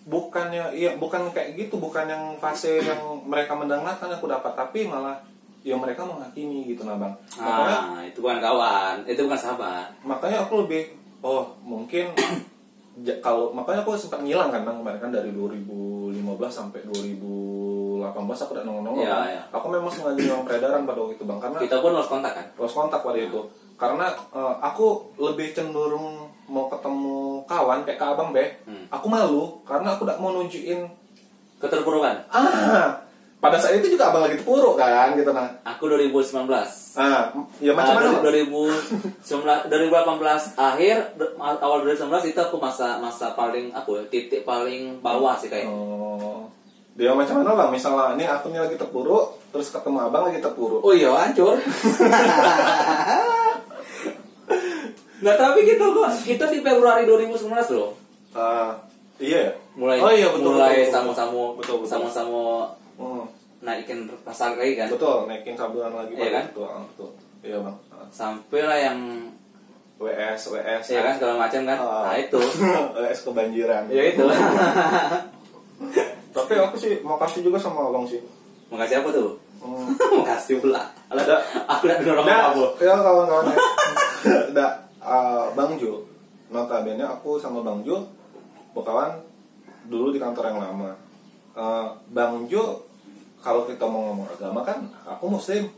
bukannya 0.06 0.70
iya 0.72 0.94
bukan 0.94 1.34
kayak 1.34 1.58
gitu 1.58 1.82
bukan 1.82 2.06
yang 2.06 2.24
fase 2.38 2.78
yang 2.78 3.00
mereka 3.26 3.58
mendengarkan 3.58 4.06
aku 4.14 4.30
dapat 4.30 4.54
tapi 4.54 4.86
malah 4.86 5.18
ya 5.66 5.74
mereka 5.74 6.00
menghakimi 6.00 6.62
gitu 6.64 6.86
nah 6.86 6.94
bang. 6.94 7.10
Makanya 7.34 7.78
ah 7.90 8.00
itu 8.00 8.18
bukan 8.20 8.38
kawan 8.38 8.94
itu 9.02 9.18
bukan 9.20 9.34
sahabat. 9.36 9.90
Makanya 10.00 10.46
aku 10.46 10.62
lebih 10.62 10.94
oh 11.20 11.42
mungkin 11.60 12.14
ja- 13.02 13.18
kalau 13.18 13.50
makanya 13.50 13.82
aku 13.82 13.92
sempat 13.92 14.22
ngilang 14.22 14.48
kan 14.48 14.62
bang 14.62 14.76
kemarin 14.76 15.00
kan 15.00 15.10
dari 15.10 15.30
2015 15.30 16.14
sampai 16.46 16.80
2018 16.86 18.06
aku 18.14 18.50
udah 18.52 18.64
nongol-nongol 18.64 19.02
Iya, 19.02 19.10
kan. 19.10 19.26
iya. 19.28 19.42
aku 19.50 19.66
memang 19.68 19.90
sengaja 19.90 20.14
ngilang 20.16 20.44
peredaran 20.44 20.82
pada 20.84 20.98
waktu 20.98 21.14
itu 21.14 21.24
bang 21.24 21.38
karena 21.40 21.58
kita 21.58 21.76
pun 21.76 21.90
lost 21.92 22.08
kontak 22.08 22.32
kan? 22.32 22.46
Lost 22.56 22.72
kontak 22.72 23.00
pada 23.00 23.18
itu. 23.18 23.40
Karena 23.74 24.06
eh, 24.08 24.54
aku 24.62 24.86
lebih 25.18 25.50
cenderung 25.50 26.16
mau 26.46 26.70
ketemu 26.70 27.18
kawan 27.44 27.82
kayak 27.82 27.98
ke 27.98 28.06
abang 28.06 28.30
be. 28.30 28.44
Hmm. 28.64 28.86
aku 28.88 29.06
malu 29.06 29.58
karena 29.62 29.92
aku 29.92 30.06
tidak 30.06 30.18
mau 30.18 30.30
nunjukin 30.30 30.86
keterpurukan? 31.58 32.22
Ah 32.28 33.02
pada 33.46 33.56
saat 33.56 33.74
itu 33.76 33.86
juga 33.88 34.10
abang 34.10 34.22
lagi 34.22 34.36
terpuruk 34.36 34.74
kan 34.74 35.14
gitu 35.14 35.30
nah 35.30 35.46
aku 35.62 35.86
2019 35.86 36.50
ah 36.96 37.30
ya 37.58 37.70
macam 37.70 37.94
mana 37.94 38.06
Ah, 38.08 38.18
Bang? 38.18 38.26
2019 38.26 39.70
2018 39.70 40.58
akhir 40.58 40.96
awal 41.38 41.78
2019 41.82 42.10
itu 42.26 42.40
aku 42.40 42.56
masa 42.56 42.98
masa 42.98 43.30
paling 43.32 43.70
aku 43.70 43.96
ya, 43.96 44.04
titik 44.08 44.42
paling 44.42 44.98
bawah 44.98 45.36
sih 45.36 45.46
kayak 45.46 45.68
Oh, 45.68 46.48
dia 46.96 47.12
macam 47.12 47.38
mana 47.38 47.52
bang? 47.54 47.68
Misalnya 47.70 48.16
ini 48.16 48.24
aku 48.24 48.48
ini 48.48 48.56
lagi 48.56 48.72
terpuruk, 48.74 49.36
terus 49.52 49.68
ketemu 49.68 50.00
abang 50.02 50.26
lagi 50.26 50.40
terpuruk. 50.40 50.80
oh 50.80 50.90
iya 50.90 51.12
hancur 51.12 51.60
nah 55.16 55.34
tapi 55.34 55.58
gitu 55.64 55.80
kok 55.82 56.08
kita 56.24 56.44
di 56.48 56.60
Februari 56.60 57.04
2019 57.04 57.48
loh 57.72 57.92
Ah, 58.32 58.76
iya. 59.16 59.48
ya? 59.48 59.52
mulai 59.72 59.96
Oh 59.96 60.08
iya 60.08 60.28
betul. 60.28 60.52
mulai 60.52 60.84
sama-sama 60.86 61.56
sama-sama 61.84 62.68
naikin 63.66 63.98
pasar 64.22 64.54
lagi 64.54 64.74
kan 64.74 64.86
betul. 64.86 65.26
Naikin 65.26 65.52
sabulan 65.52 65.90
lagi 65.90 66.14
Iya 66.14 66.30
kan? 66.32 66.44
Betul, 66.48 66.64
ah, 66.64 66.82
betul. 66.86 67.10
Iya 67.42 67.56
bang. 67.58 67.76
Sampai 68.08 68.62
lah 68.62 68.78
yang 68.80 68.98
WS 69.96 70.52
WS. 70.52 70.84
ya 70.88 71.00
kan 71.02 71.14
segala 71.16 71.34
macam 71.40 71.60
kan 71.64 71.76
Ah. 71.76 72.02
nah 72.04 72.16
itu 72.16 72.38
WS 72.94 73.20
kebanjiran. 73.22 73.82
ya 73.88 74.02
itu 74.06 74.22
Tapi 76.30 76.52
aku 76.54 76.76
sih 76.76 77.00
mau 77.00 77.16
kasih 77.16 77.40
juga 77.42 77.56
sama 77.56 77.80
abang 77.84 78.04
sih. 78.04 78.20
makasih 78.66 79.00
apa 79.00 79.10
tuh 79.10 79.30
Hmm. 79.56 79.88
makasih 80.20 80.60
pula 80.60 80.84
Alah, 81.08 81.24
Ada. 81.24 81.36
aku 81.66 81.88
udah 81.88 81.96
dorong 81.98 82.22
Nah, 82.24 82.52
kamu 82.52 82.66
ya 82.76 82.92
kawan-kawan 82.94 83.44
ya. 83.48 83.56
Nah, 84.52 84.70
ah, 85.00 85.44
Bang 85.50 85.74
Jo. 85.74 86.04
Notabene 86.46 87.00
aku 87.00 87.40
sama 87.40 87.64
Bang 87.64 87.80
Jo 87.80 88.04
berkawan 88.70 89.16
dulu 89.86 90.12
di 90.12 90.20
kantor 90.20 90.44
yang 90.46 90.60
lama. 90.60 90.92
Eh, 91.52 91.86
Bang 92.12 92.44
Jo 92.46 92.84
kalau 93.46 93.62
kita 93.62 93.86
mau 93.86 94.10
ngomong 94.10 94.26
agama 94.26 94.66
kan 94.66 94.82
aku 95.06 95.30
muslim. 95.30 95.70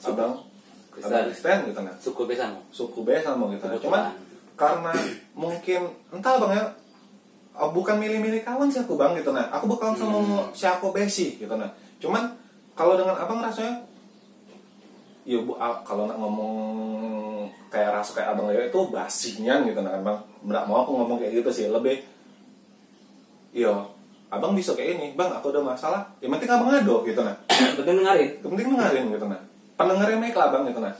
Abang 0.00 0.40
Kristen. 0.88 1.28
Kristen 1.28 1.58
gitu 1.68 1.80
nah. 1.84 1.92
suku 2.00 2.22
besamu 2.24 2.64
Suku 2.72 3.04
B 3.04 3.20
sama 3.20 3.52
gitu. 3.52 3.68
nah. 3.68 3.76
Kebetulan. 3.76 3.84
Cuman 3.84 4.02
karena 4.56 4.92
mungkin 5.36 5.80
entah 6.08 6.40
Bang 6.40 6.52
ya 6.56 6.64
eh, 7.52 7.70
bukan 7.70 8.00
milih-milih 8.00 8.40
kawan 8.40 8.72
sih 8.72 8.80
aku 8.80 8.96
Bang 8.96 9.12
gitu 9.12 9.30
nah. 9.30 9.52
Aku 9.52 9.68
berkawan 9.68 9.92
sama 9.92 10.16
Hmm. 10.16 10.48
si 10.50 10.64
aku 10.64 10.88
besi 10.90 11.36
gitu 11.36 11.52
nah. 11.52 11.68
Cuman 12.00 12.32
kalau 12.72 12.96
dengan 12.96 13.12
Abang 13.20 13.44
rasanya 13.44 13.84
ya 15.28 15.36
bu 15.36 15.52
a- 15.60 15.84
kalau 15.84 16.08
nak 16.08 16.16
ngomong 16.16 16.56
kayak 17.68 17.92
rasa 17.92 18.16
kayak 18.16 18.32
abang 18.32 18.48
Leo 18.48 18.64
itu 18.66 18.80
basinya 18.88 19.60
gitu 19.62 19.78
nah 19.78 19.94
bang 20.00 20.18
nggak 20.42 20.64
mau 20.64 20.82
aku 20.82 20.96
ngomong 20.96 21.20
kayak 21.20 21.44
gitu 21.44 21.50
sih 21.52 21.66
lebih 21.68 22.00
yo 23.52 23.84
abang 24.30 24.54
bisa 24.54 24.72
kayak 24.78 24.96
ini 24.96 25.06
bang 25.18 25.28
aku 25.28 25.50
ada 25.50 25.60
masalah. 25.60 26.06
Yang 26.22 26.38
penting 26.38 26.50
abang 26.54 26.68
ngado 26.70 27.02
gitu 27.02 27.20
nah 27.20 27.36
penting 27.50 28.00
dengerin. 28.00 28.30
Penting 28.40 28.66
dengerin 28.72 29.04
gitu 29.10 29.26
nah 29.26 29.40
pendengarnya 29.74 30.30
lah 30.32 30.48
bang 30.54 30.64
gitu 30.70 30.80
nah 30.80 30.94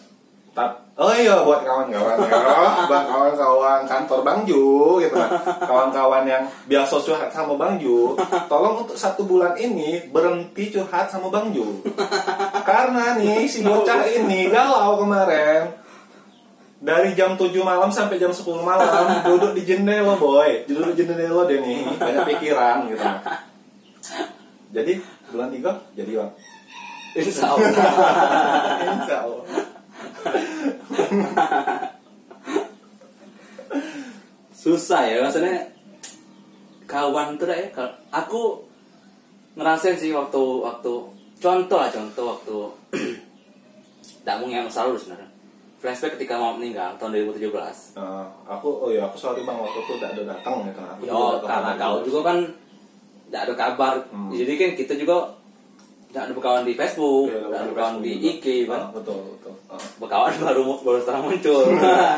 Tap, 0.51 0.83
oh 0.99 1.15
iya 1.15 1.47
buat 1.47 1.63
kawan-kawan 1.63 2.19
ya. 2.27 2.35
Bang 2.91 3.07
kawan-kawan 3.07 3.87
kantor 3.87 4.27
bang 4.27 4.43
Ju 4.43 4.99
gitu 4.99 5.15
nah 5.15 5.31
kawan-kawan 5.63 6.27
yang 6.27 6.43
biasa 6.67 6.99
curhat 6.99 7.31
sama 7.31 7.55
bang 7.55 7.79
Ju 7.79 8.19
tolong 8.51 8.83
untuk 8.83 8.99
satu 8.99 9.23
bulan 9.31 9.55
ini 9.55 10.11
berhenti 10.11 10.75
curhat 10.75 11.07
sama 11.07 11.31
bang 11.31 11.55
Ju. 11.55 11.87
Karena 12.67 13.15
nih 13.15 13.47
si 13.47 13.63
bocah 13.63 14.03
ini 14.11 14.51
galau 14.51 14.99
kemarin 14.99 15.71
dari 16.81 17.13
jam 17.13 17.37
7 17.37 17.53
malam 17.61 17.93
sampai 17.93 18.17
jam 18.17 18.33
10 18.33 18.45
malam 18.65 19.07
duduk 19.29 19.53
di 19.53 19.63
jendela 19.69 20.17
boy. 20.17 20.65
Duduk 20.65 20.97
di 20.97 21.05
jendela 21.05 21.45
deh 21.45 21.61
nih 21.61 21.85
banyak 22.01 22.25
pikiran 22.37 22.89
gitu. 22.89 23.07
Jadi 24.73 24.93
bulan 25.31 25.49
3 25.53 25.97
jadi 25.99 26.13
bang 26.25 26.33
insya 27.11 27.47
Allah. 27.53 27.71
Insya 28.95 29.17
Allah. 29.27 29.45
susah 34.61 35.09
ya 35.09 35.25
maksudnya 35.25 35.73
kawan 36.85 37.41
tuh 37.41 37.49
ya 37.49 37.73
kalau 37.73 37.97
aku 38.13 38.43
ngerasain 39.57 39.97
sih 39.97 40.13
waktu 40.13 40.37
waktu 40.37 40.93
contoh 41.41 41.79
lah 41.81 41.89
contoh 41.89 42.25
waktu 42.37 42.57
tak 44.29 44.37
mau 44.37 44.53
yang 44.53 44.69
selalu 44.69 45.01
sebenarnya 45.01 45.30
flashback 45.81 46.15
ketika 46.15 46.37
mau 46.37 46.53
meninggal 46.53 46.93
tahun 46.95 47.17
2017 47.33 47.97
Nah, 47.97 48.29
aku 48.47 48.69
oh 48.79 48.89
ya 48.89 49.03
aku 49.03 49.17
sorry 49.17 49.41
bang 49.41 49.57
waktu 49.57 49.79
itu 49.79 49.93
tidak 49.97 50.11
ada 50.13 50.23
datang 50.31 50.55
gitu 50.63 50.79
aku 50.79 51.01
Yo, 51.03 51.09
juga 51.11 51.49
karena 51.49 51.73
kau 51.75 51.89
Bogor. 51.91 52.05
juga 52.05 52.21
kan 52.23 52.39
tidak 53.27 53.41
ada 53.43 53.55
kabar. 53.57 53.95
Hmm. 54.11 54.29
Jadi 54.29 54.53
kan 54.55 54.71
kita 54.75 54.95
juga 54.95 55.17
tidak 56.07 56.23
ada 56.27 56.33
berkawan 56.35 56.63
di 56.63 56.75
Facebook, 56.75 57.27
Iya, 57.27 57.39
tidak 57.39 57.49
ada 57.49 57.57
ada 57.57 57.71
berkawan 57.71 57.95
di 57.97 58.13
juga. 58.13 58.27
IG 58.29 58.45
kan. 58.67 58.77
Ah, 58.77 58.91
betul 58.91 59.19
betul 59.31 59.55
Ah. 59.67 59.79
Berkawan 59.97 60.33
baru 60.37 60.63
baru 60.77 60.99
sekarang 60.99 61.23
muncul. 61.25 61.63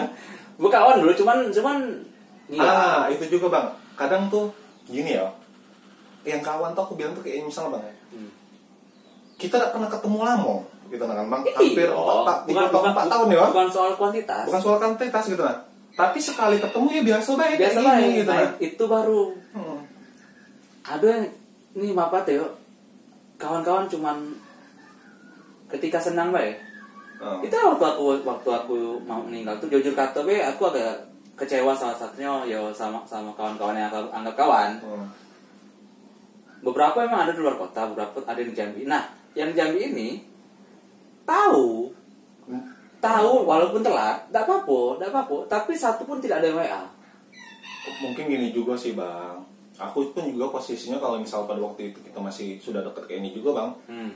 berkawan 0.62 0.96
dulu 0.98 1.12
cuman 1.14 1.38
cuman 1.48 1.76
iya. 2.46 2.62
ah 2.62 3.02
itu 3.06 3.24
juga 3.28 3.46
bang 3.50 3.66
kadang 3.94 4.28
tuh 4.28 4.48
gini 4.84 5.12
ya 5.12 5.26
yang 6.22 6.38
kawan 6.38 6.70
tuh 6.70 6.82
aku 6.82 6.94
bilang 6.94 7.12
tuh 7.12 7.20
kayak 7.20 7.42
misalnya 7.42 7.76
bang 7.76 7.84
ya 7.84 7.94
Hmm. 8.12 8.28
kita 9.36 9.56
tidak 9.56 9.72
pernah 9.72 9.88
ketemu 9.88 10.18
lama 10.20 10.56
gitu 10.92 11.02
nah 11.02 11.16
kan 11.16 11.26
bang 11.26 11.42
Iya, 11.42 11.54
hampir 11.56 11.88
empat 11.88 12.38
bukan, 12.44 12.62
tahun 12.62 12.70
bukan, 12.70 12.90
empat 12.92 13.06
tahun 13.08 13.26
ya 13.28 13.44
Bukan 13.48 13.68
soal 13.68 13.92
kuantitas. 13.96 14.44
bukan 14.44 14.60
soal 14.60 14.76
kuantitas 14.78 15.24
gitu 15.26 15.42
nah 15.42 15.56
tapi 15.92 16.18
sekali 16.18 16.56
ketemu 16.56 16.86
ya 16.88 17.02
biasa 17.06 17.28
baik 17.34 17.56
Biasa 17.58 17.78
gini, 17.78 18.06
gitu 18.16 18.30
nah, 18.30 18.38
nah 18.38 18.50
itu 18.58 18.84
baru. 18.86 19.22
Hmm. 19.52 19.80
ada 20.82 21.06
yang 21.06 21.24
nih 21.74 21.92
bapak 21.92 22.22
Teo? 22.24 22.46
Kawan-kawan 23.34 23.84
cuman 23.86 24.16
ketika 25.68 25.96
senang 25.96 26.30
bae 26.30 26.52
Ah. 27.16 27.38
itu 27.38 27.54
waktu 27.54 27.84
aku 27.86 28.18
waktu 28.20 28.50
aku 28.50 28.74
mau 29.02 29.22
meninggal 29.22 29.54
tuh 29.56 29.70
jujur 29.70 29.94
kata 29.94 30.26
be 30.26 30.42
aku 30.42 30.66
agak 30.66 30.90
kecewa 31.32 31.70
salah 31.70 31.94
satunya 31.94 32.26
ya 32.44 32.58
sama 32.72 32.98
sama 33.04 33.30
kawan-kawan 33.32 33.78
yang 33.78 33.86
aku 33.86 34.10
anggap 34.10 34.34
kawan. 34.34 34.74
Hmm. 34.78 35.06
beberapa 36.58 36.98
emang 37.00 37.22
ada 37.22 37.32
di 37.32 37.38
luar 37.38 37.54
kota 37.56 37.86
beberapa 37.86 38.22
ada 38.22 38.38
di 38.38 38.50
Jambi. 38.50 38.86
Nah 38.86 39.06
yang 39.34 39.50
Jambi 39.50 39.86
ini 39.86 40.08
tahu. 41.22 41.90
Tahu 42.98 43.32
walaupun 43.42 43.82
telat 43.82 44.26
tidak 44.26 44.46
apa-apa 44.46 44.78
tidak 44.94 45.08
apa-apa. 45.10 45.36
Tapi 45.48 45.72
satu 45.74 46.02
pun 46.04 46.18
tidak 46.18 46.38
ada 46.38 46.48
yang 46.48 46.58
WA 46.58 46.82
mungkin 47.98 48.24
gini 48.28 48.48
juga 48.50 48.74
sih 48.74 48.94
bang. 48.94 49.42
Aku 49.74 50.14
pun 50.14 50.22
juga 50.24 50.46
posisinya 50.52 50.98
kalau 50.98 51.18
misal 51.18 51.42
pada 51.44 51.58
waktu 51.58 51.90
itu 51.90 51.98
kita 52.00 52.18
masih 52.18 52.58
sudah 52.58 52.78
deket 52.80 53.02
kayak 53.06 53.20
ini 53.20 53.30
juga 53.32 53.50
bang. 53.58 53.70
Hmm. 53.88 54.12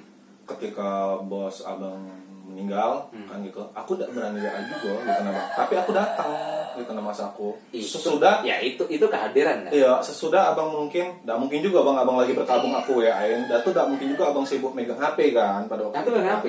ketika 0.47 1.19
bos 1.27 1.67
abang 1.67 2.07
meninggal 2.47 3.11
Hmm. 3.11 3.27
kan 3.27 3.43
gitu 3.43 3.59
aku 3.75 3.99
tidak 3.99 4.15
berani 4.15 4.39
WA 4.39 4.61
juga 4.63 4.95
gitu 5.03 5.23
nama 5.27 5.43
tapi 5.51 5.75
aku 5.75 5.91
datang 5.91 6.31
gitu 6.79 6.91
nama 6.95 7.11
aku. 7.11 7.59
Itu- 7.75 7.99
sesudah 7.99 8.47
ya 8.47 8.63
itu 8.63 8.87
itu 8.87 9.03
kehadiran 9.03 9.67
kan 9.67 9.75
Iya, 9.75 9.99
sesudah 9.99 10.55
abang 10.55 10.71
mungkin, 10.71 11.19
tidak 11.27 11.39
mungkin 11.43 11.59
juga 11.67 11.83
bang, 11.83 11.99
abang 11.99 12.23
lagi 12.23 12.31
berkabung 12.31 12.71
aku 12.71 13.03
WA-in, 13.03 13.51
dan 13.51 13.59
tuh 13.67 13.75
tidak 13.75 13.91
mungkin 13.91 14.07
juga 14.15 14.31
abang 14.31 14.47
sibuk 14.47 14.71
megang 14.71 15.03
HP 15.03 15.35
kan 15.35 15.67
pada 15.67 15.83
waktu 15.91 15.99
itu. 15.99 16.07
pegang 16.15 16.27
HP. 16.31 16.47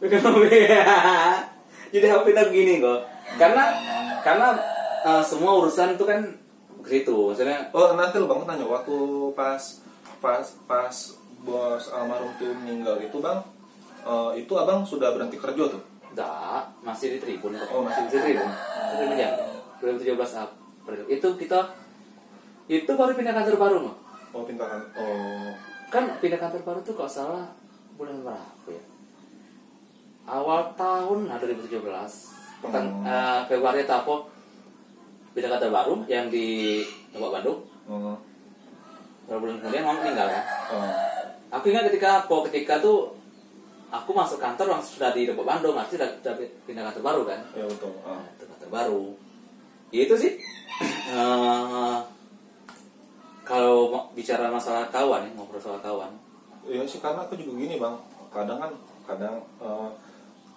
HP. 0.00 0.44
Jadi 1.92 2.04
nya 2.06 2.44
begini 2.48 2.80
kok. 2.80 3.00
Karena 3.36 3.64
karena 4.24 4.48
eh, 5.04 5.22
semua 5.24 5.60
urusan 5.60 5.98
itu 5.98 6.04
kan 6.08 6.20
ke 6.80 6.88
situ. 6.88 7.12
Maksudnya 7.12 7.68
Oh 7.76 7.92
nanti 7.92 8.16
lo 8.16 8.30
bang 8.30 8.46
tanya 8.48 8.64
waktu 8.64 8.96
pas 9.36 9.60
pas 10.20 10.44
pas 10.64 10.94
bos 11.40 11.84
almarhum 11.92 12.32
tuh 12.36 12.52
meninggal 12.52 13.00
itu 13.00 13.16
bang, 13.20 13.40
eh, 14.04 14.30
itu 14.40 14.52
abang 14.56 14.84
sudah 14.84 15.12
berhenti 15.12 15.36
kerja 15.36 15.64
tuh. 15.68 15.82
enggak, 16.10 16.66
masih 16.82 17.14
di 17.14 17.18
Tribun 17.22 17.54
kok. 17.54 17.70
Oh, 17.70 17.86
masih 17.86 18.10
di 18.10 18.18
Tribun. 18.18 18.50
Tribun 18.98 19.14
Jambi. 19.14 19.46
2017 19.78 20.42
April. 20.42 21.02
Itu 21.06 21.28
kita 21.38 21.70
itu 22.66 22.90
baru 22.90 23.14
pindah 23.14 23.34
kantor 23.34 23.56
baru 23.56 23.76
kok. 23.86 23.96
Oh 24.34 24.42
pintaran. 24.42 24.82
Oh 24.98 25.54
Kan 25.90 26.18
pindah 26.22 26.38
kantor 26.38 26.62
baru 26.62 26.80
tuh 26.82 26.94
kok 26.98 27.10
salah 27.10 27.46
bulan 27.98 28.22
berapa 28.22 28.68
ya? 28.70 28.82
Awal 30.30 30.60
tahun 30.72 31.26
nah 31.26 31.36
2017. 31.36 32.30
Pertang, 32.60 32.86
Hmm. 32.86 33.04
eh, 33.04 33.40
Februari 33.46 33.82
apa? 33.82 34.14
Pindah 35.30 35.50
kantor 35.50 35.70
baru 35.72 35.94
yang 36.06 36.26
di 36.28 36.78
Lebak 37.10 37.30
Bandung. 37.32 37.58
oh, 37.84 38.14
Beberapa 39.24 39.40
bulan 39.40 39.56
kemudian 39.60 39.84
mama 39.84 39.98
meninggal 40.00 40.26
kan. 40.28 40.44
oh. 40.70 40.90
Aku 41.50 41.66
ingat 41.66 41.86
ketika 41.86 42.26
po 42.26 42.46
ketika 42.46 42.78
tuh 42.78 43.10
aku 43.88 44.10
masuk 44.10 44.38
kantor 44.38 44.70
langsung 44.70 44.98
sudah 44.98 45.10
di 45.10 45.26
Depok 45.26 45.42
Bandung, 45.42 45.74
artinya 45.74 46.06
sudah, 46.06 46.10
sudah 46.16 46.34
pindah 46.64 46.82
kantor 46.84 47.02
baru 47.04 47.22
kan. 47.26 47.40
ya 47.52 47.64
betul. 47.64 47.90
Oh. 48.00 48.14
Nah, 48.14 48.26
itu 48.28 48.44
kantor 48.46 48.70
baru. 48.70 49.02
Ya 49.90 50.00
itu 50.04 50.14
sih. 50.16 50.32
Eh, 51.10 51.96
kalau 53.42 53.90
mau 53.90 54.02
bicara 54.12 54.46
masalah 54.46 54.86
kawan 54.88 55.26
ya, 55.26 55.30
ngobrol 55.34 55.58
soal 55.58 55.80
kawan. 55.80 56.14
Iya 56.62 56.86
sih 56.86 56.98
karena 56.98 57.26
aku 57.26 57.34
juga 57.34 57.56
gini 57.56 57.74
bang, 57.76 57.96
kadang 58.30 58.58
kan 58.58 58.70
kadang 59.04 59.34
eh, 59.58 59.88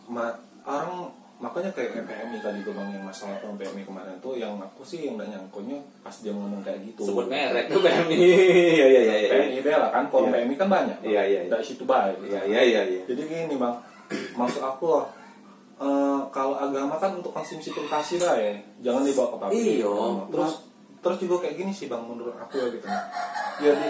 ma- 0.08 0.38
orang 0.64 1.12
makanya 1.38 1.76
kayak 1.76 2.08
PMI 2.08 2.40
tadi 2.40 2.64
tuh 2.64 2.72
bang 2.72 2.88
yang 2.88 3.04
masalah 3.04 3.36
orang 3.44 3.60
PMI 3.60 3.84
kemarin 3.84 4.16
tuh 4.24 4.40
yang 4.40 4.56
aku 4.58 4.80
sih 4.82 5.04
yang 5.04 5.20
gak 5.20 5.28
nyangkonya 5.28 5.76
pas 6.00 6.16
dia 6.16 6.32
ngomong 6.32 6.64
kayak 6.64 6.80
gitu. 6.88 7.04
Sebut 7.04 7.28
merek 7.28 7.68
tuh 7.68 7.84
PMI. 7.84 8.16
Iya 8.80 8.86
iya 8.88 9.02
iya. 9.02 9.16
iya. 9.20 9.30
PMI 9.30 9.60
bela 9.60 9.88
kan, 9.92 10.08
forum 10.08 10.32
Iya. 10.32 10.48
PMI 10.48 10.56
kan 10.56 10.68
banyak. 10.70 10.98
Iya, 11.04 11.22
iya, 11.28 11.40
iya. 11.44 11.52
Dari 11.52 11.64
situ 11.64 11.84
baik. 11.84 12.16
Iya 12.24 12.42
iya 12.48 12.62
iya 12.64 12.82
iya. 12.88 13.02
Jadi 13.04 13.22
gini 13.28 13.56
bang, 13.58 13.76
maksud 14.40 14.64
aku 14.64 14.84
loh, 14.88 15.04
eh, 15.78 16.20
kalau 16.32 16.56
agama 16.56 16.96
kan 16.96 17.12
untuk 17.14 17.36
konsumsi 17.36 17.70
privasi 17.70 18.24
lah 18.24 18.40
ya, 18.40 18.56
jangan 18.80 19.04
dibawa 19.04 19.28
ke 19.28 19.38
publik. 19.42 19.84
Iya. 19.84 19.94
Terus 20.32 20.52
terus 21.04 21.18
juga 21.20 21.36
kayak 21.44 21.56
gini 21.58 21.72
sih 21.76 21.92
bang 21.92 22.00
menurut 22.00 22.40
aku 22.40 22.56
ya 22.56 22.68
gitu. 22.72 22.88
Ya 23.60 23.72
di, 23.76 23.88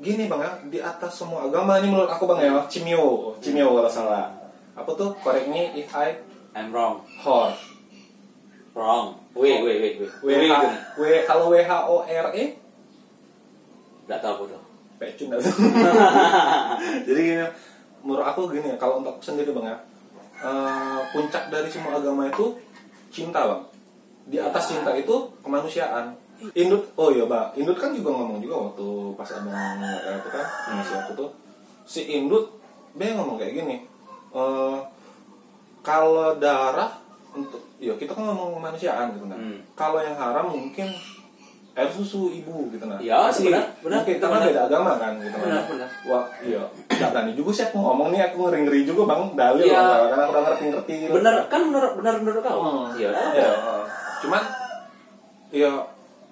gini 0.00 0.24
bang 0.24 0.40
ya, 0.40 0.50
di 0.64 0.78
atas 0.80 1.12
semua 1.12 1.44
agama 1.44 1.76
ini 1.76 1.92
menurut 1.92 2.08
aku 2.08 2.24
bang 2.24 2.40
ya, 2.40 2.56
cimio, 2.66 3.36
cimio 3.36 3.76
kalau 3.76 3.92
salah. 3.92 4.32
Apa 4.76 4.90
tuh? 4.92 5.10
Correct 5.18 5.48
me 5.48 5.72
if 5.74 5.88
I 5.90 6.12
I'm 6.52 6.68
wrong. 6.70 7.00
hot. 7.16 7.56
Wrong. 8.72 9.16
Wait 9.32 9.60
wait 9.60 9.78
wait 9.80 9.94
wait. 9.96 10.10
W, 10.20 10.26
Wait, 10.26 10.36
H, 10.36 10.52
itu 10.52 10.66
nih. 10.66 10.80
W 10.94 11.02
kalau 11.24 11.44
W 11.48 11.56
H 11.58 11.72
O 11.86 11.96
R 12.00 12.26
E 12.32 12.44
Nggak 14.06 14.20
tahu 14.20 14.46
tuh. 14.46 14.62
pecun 14.96 15.28
tuh. 15.28 15.40
Jadi 17.04 17.20
gini, 17.22 17.44
menurut 18.00 18.24
aku 18.24 18.48
gini 18.48 18.72
ya, 18.72 18.76
kalau 18.76 19.00
untuk 19.00 19.20
sendiri 19.20 19.52
bang 19.52 19.68
ya, 19.68 19.76
eh, 20.40 21.00
puncak 21.10 21.48
dari 21.48 21.68
semua 21.68 21.96
agama 21.96 22.24
itu 22.24 22.56
cinta 23.10 23.44
bang. 23.44 23.62
Di 24.24 24.38
atas 24.38 24.64
Ya. 24.64 24.70
cinta 24.72 24.92
itu 24.92 25.12
kemanusiaan. 25.40 26.16
Indut, 26.52 26.84
oh 26.94 27.08
iya 27.10 27.24
bang, 27.24 27.48
Indut 27.56 27.76
kan 27.76 27.92
juga 27.92 28.12
ngomong 28.12 28.40
juga 28.40 28.56
waktu 28.62 28.86
pas 29.12 29.28
abang 29.32 29.52
eh, 29.80 30.16
itu 30.16 30.28
kan, 30.28 30.46
Hmm. 30.64 30.80
si 30.80 30.92
aku 30.94 31.12
tuh, 31.12 31.30
si 31.84 32.00
Indut 32.12 32.56
dia 32.92 33.12
ngomong 33.12 33.36
kayak 33.36 33.52
gini, 33.54 33.76
eh, 34.30 34.76
kalau 35.80 36.34
darah 36.36 36.90
untuk, 37.30 37.60
ya 37.76 37.92
kita 37.94 38.10
kan 38.10 38.24
ngomong 38.24 38.56
kemanusiaan 38.56 39.12
gitu 39.12 39.26
kan. 39.26 39.38
Hmm. 39.38 39.58
Kalau 39.74 40.00
yang 40.00 40.16
haram 40.16 40.48
mungkin 40.48 40.88
air 41.76 41.90
susu 41.92 42.32
ibu 42.32 42.72
gitu 42.72 42.88
nah. 42.88 42.96
Ya, 42.96 43.28
Pasti 43.28 43.52
benar, 43.52 43.68
benar, 43.84 44.00
mungkin 44.00 44.16
karena 44.16 44.36
benar. 44.40 44.48
beda 44.48 44.62
agama 44.64 44.90
kan 44.96 45.12
gitu 45.20 45.36
Benar, 45.36 45.60
kan. 45.60 45.64
benar. 45.76 45.88
Wah, 46.08 46.24
iya. 46.40 46.62
Gak 46.88 47.10
berani 47.12 47.32
juga 47.36 47.50
sih 47.52 47.64
aku 47.68 47.76
ngomong 47.76 48.08
nih 48.10 48.20
aku 48.24 48.48
ngeri 48.48 48.60
ngeri 48.64 48.80
juga 48.82 49.02
bang 49.04 49.22
dalil 49.36 49.64
Iya. 49.68 49.76
lah, 49.76 49.98
karena 50.08 50.22
aku 50.24 50.40
ngerti 50.40 50.64
ngerti. 50.72 50.94
Bener 51.12 51.34
kan 51.46 51.62
bener 51.68 51.84
bener 51.94 52.14
menurut 52.16 52.40
kau? 52.40 52.58
Hmm. 52.64 52.86
Iya. 52.96 53.10
Iya. 53.12 53.50
Cuman, 54.24 54.42
ya 55.52 55.72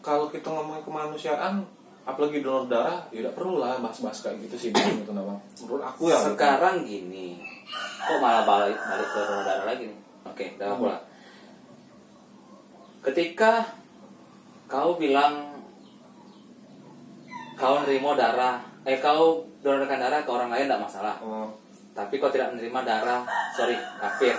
kalau 0.01 0.27
kita 0.27 0.49
ngomongin 0.49 0.81
kemanusiaan, 0.81 1.61
apalagi 2.05 2.39
donor 2.41 2.69
darah, 2.69 3.09
ya 3.09 3.25
udah 3.25 3.33
perlu 3.33 3.57
lah 3.57 3.81
bahas-bahas 3.81 4.21
kayak 4.21 4.37
gitu 4.45 4.57
sih 4.59 4.71
gitu 4.71 5.11
bang. 5.11 5.39
Menurut 5.61 5.83
aku 5.83 6.03
ya. 6.07 6.21
gitu. 6.21 6.37
Sekarang 6.37 6.85
gini, 6.85 7.41
kok 7.99 8.19
malah 8.19 8.45
balik 8.45 8.77
balik 8.77 9.09
ke 9.09 9.21
donor 9.21 9.43
darah 9.43 9.65
lagi 9.65 9.85
nih? 9.89 9.99
Oke, 10.25 10.47
udah 10.57 10.69
Hmm. 10.69 10.81
pula. 10.81 10.97
Ketika 13.03 13.53
kau 14.65 14.97
bilang 14.97 15.61
kau 17.55 17.81
nerima 17.85 18.13
darah, 18.15 18.55
eh 18.83 18.99
kau 18.99 19.45
donorkan 19.61 19.97
darah 19.99 20.21
ke 20.21 20.31
orang 20.31 20.51
lain 20.51 20.67
tidak 20.67 20.83
masalah. 20.83 21.17
Oh, 21.21 21.49
Tapi 21.95 22.19
kau 22.19 22.27
tidak 22.27 22.51
menerima 22.51 22.81
darah, 22.83 23.23
sorry, 23.53 23.79
kafir. 23.97 24.35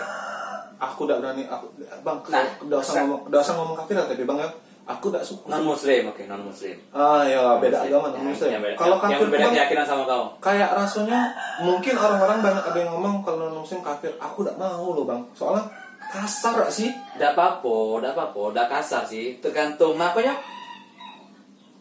aku 0.76 1.08
udah 1.08 1.24
berani, 1.24 1.48
aku 1.48 1.72
bang, 2.04 2.18
Nah, 2.28 2.46
udah 2.60 2.78
usah 2.78 2.94
ngomong, 3.02 3.32
udah 3.32 3.40
usah 3.40 3.56
ngomong 3.56 3.76
kafir 3.80 3.96
tapi 3.96 4.22
bang 4.22 4.38
ya, 4.44 4.50
aku 4.86 5.10
udah 5.10 5.24
suka. 5.26 5.50
Non 5.50 5.66
muslim, 5.66 6.14
oke, 6.14 6.24
non 6.30 6.46
muslim. 6.46 6.78
Ah 6.94 7.26
ya 7.26 7.58
beda 7.58 7.90
agama 7.90 8.14
non 8.14 8.30
muslim. 8.30 8.54
Yang 8.54 8.64
beda, 8.70 8.76
Kalau 8.78 8.98
yang 8.98 9.04
kafir 9.04 9.28
beda 9.34 9.42
bang, 9.42 9.54
keyakinan 9.58 9.86
sama 9.86 10.04
kau. 10.06 10.24
kayak 10.38 10.70
rasanya 10.78 11.20
mungkin 11.60 11.94
orang-orang 11.98 12.40
banyak 12.46 12.64
ada 12.70 12.78
yang 12.78 12.92
ngomong 12.94 13.16
kalau 13.26 13.50
non 13.50 13.66
muslim 13.66 13.82
kafir 13.82 14.14
aku 14.22 14.46
tidak 14.46 14.62
mau 14.62 14.94
loh 14.94 15.06
bang 15.10 15.22
soalnya 15.34 15.66
kasar 16.06 16.54
gak 16.54 16.70
sih 16.70 16.94
Tidak 17.18 17.34
apa-apa, 17.34 17.98
tidak 17.98 18.12
apa-apa, 18.14 18.42
tidak 18.54 18.68
kasar 18.70 19.02
sih. 19.10 19.42
Tergantung 19.42 19.98
makanya. 19.98 20.38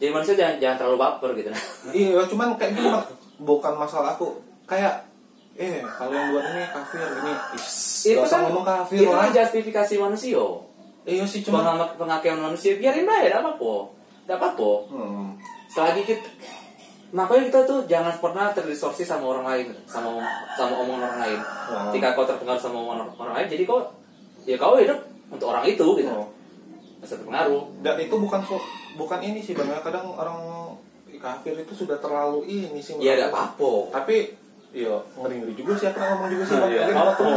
Jadi 0.01 0.11
manusia 0.11 0.35
jangan, 0.35 0.57
jangan 0.59 0.77
terlalu 0.81 0.99
baper 0.99 1.31
gitu. 1.39 1.49
iya 2.09 2.21
cuman 2.27 2.57
kayak 2.59 2.73
gitu 2.75 2.89
bukan 3.41 3.73
masalah 3.77 4.17
aku 4.17 4.33
kayak 4.65 5.07
eh 5.55 5.79
kalau 5.87 6.11
yang 6.11 6.35
buat 6.35 6.45
ini 6.51 6.67
kafir 6.67 6.99
ini 6.99 7.33
is, 7.55 8.11
itu 8.11 8.19
kan 8.27 8.43
ngomong 8.43 8.67
kafir 8.67 9.07
itu 9.07 9.13
kan 9.13 9.31
justifikasi 9.31 9.95
manusia. 10.03 10.43
Iya 11.05 11.25
sih 11.25 11.41
cuma 11.41 11.61
Pengamak 11.61 11.91
pengakuan 11.95 12.41
manusia 12.41 12.75
biarin 12.75 13.05
aja, 13.05 13.29
tidak 13.29 13.41
apa-apa, 13.41 13.75
tidak 14.25 14.37
apa-apa. 14.41 14.71
hmm, 14.89 15.27
Selagi 15.69 16.03
kita 16.03 16.29
makanya 17.11 17.47
kita 17.47 17.61
tuh 17.63 17.79
jangan 17.87 18.11
pernah 18.19 18.51
terdistorsi 18.51 19.07
sama 19.07 19.31
orang 19.31 19.47
lain 19.47 19.67
sama 19.87 20.19
sama 20.53 20.75
omongan 20.77 21.07
orang 21.07 21.19
lain 21.23 21.41
Oh. 21.65 21.89
ketika 21.89 22.11
kau 22.13 22.27
terpengaruh 22.27 22.59
sama 22.59 22.77
omongan 22.77 23.07
orang 23.15 23.35
lain 23.39 23.47
jadi 23.47 23.63
kau 23.65 23.79
ya 24.43 24.59
kau 24.59 24.75
hidup 24.75 24.99
untuk 25.31 25.47
orang 25.49 25.63
itu 25.63 25.87
gitu 25.95 26.11
Oh. 26.11 26.27
Masa 26.99 27.15
terpengaruh 27.15 27.63
dan 27.81 27.97
itu 27.99 28.15
bukan 28.19 28.41
bukan 28.95 29.21
ini 29.21 29.39
sih 29.39 29.55
bang 29.55 29.69
ya 29.69 29.79
kadang 29.79 30.11
orang 30.11 30.39
kafir 31.15 31.55
itu 31.55 31.73
sudah 31.73 31.97
terlalu 31.97 32.43
ini 32.45 32.83
sih 32.83 32.99
ya 32.99 33.15
menurut 33.15 33.15
ada 33.15 33.25
aku. 33.25 33.33
apa-apa 33.33 33.71
tapi 33.95 34.17
iya 34.75 34.91
ngeri 35.15 35.35
ngeri 35.39 35.55
juga 35.55 35.73
sih 35.73 35.87
aku 35.87 35.97
ngomong 35.97 36.29
juga 36.29 36.45
sih 36.45 36.57
Iya, 36.67 36.83
apa? 36.85 36.93
kalau 36.93 37.13
tuh 37.15 37.31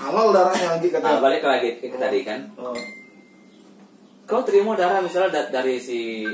halal 0.00 0.26
darahnya 0.30 0.66
lagi 0.72 0.88
nah, 0.88 0.94
katanya 0.94 1.20
balik 1.20 1.42
lagi 1.42 1.68
ke 1.78 1.94
tadi 1.94 2.20
kan. 2.22 2.40
Oh. 2.56 2.72
kau 4.24 4.40
terima 4.40 4.72
darah 4.72 4.98
misalnya 4.98 5.28
da- 5.30 5.52
dari 5.52 5.76
si 5.76 6.24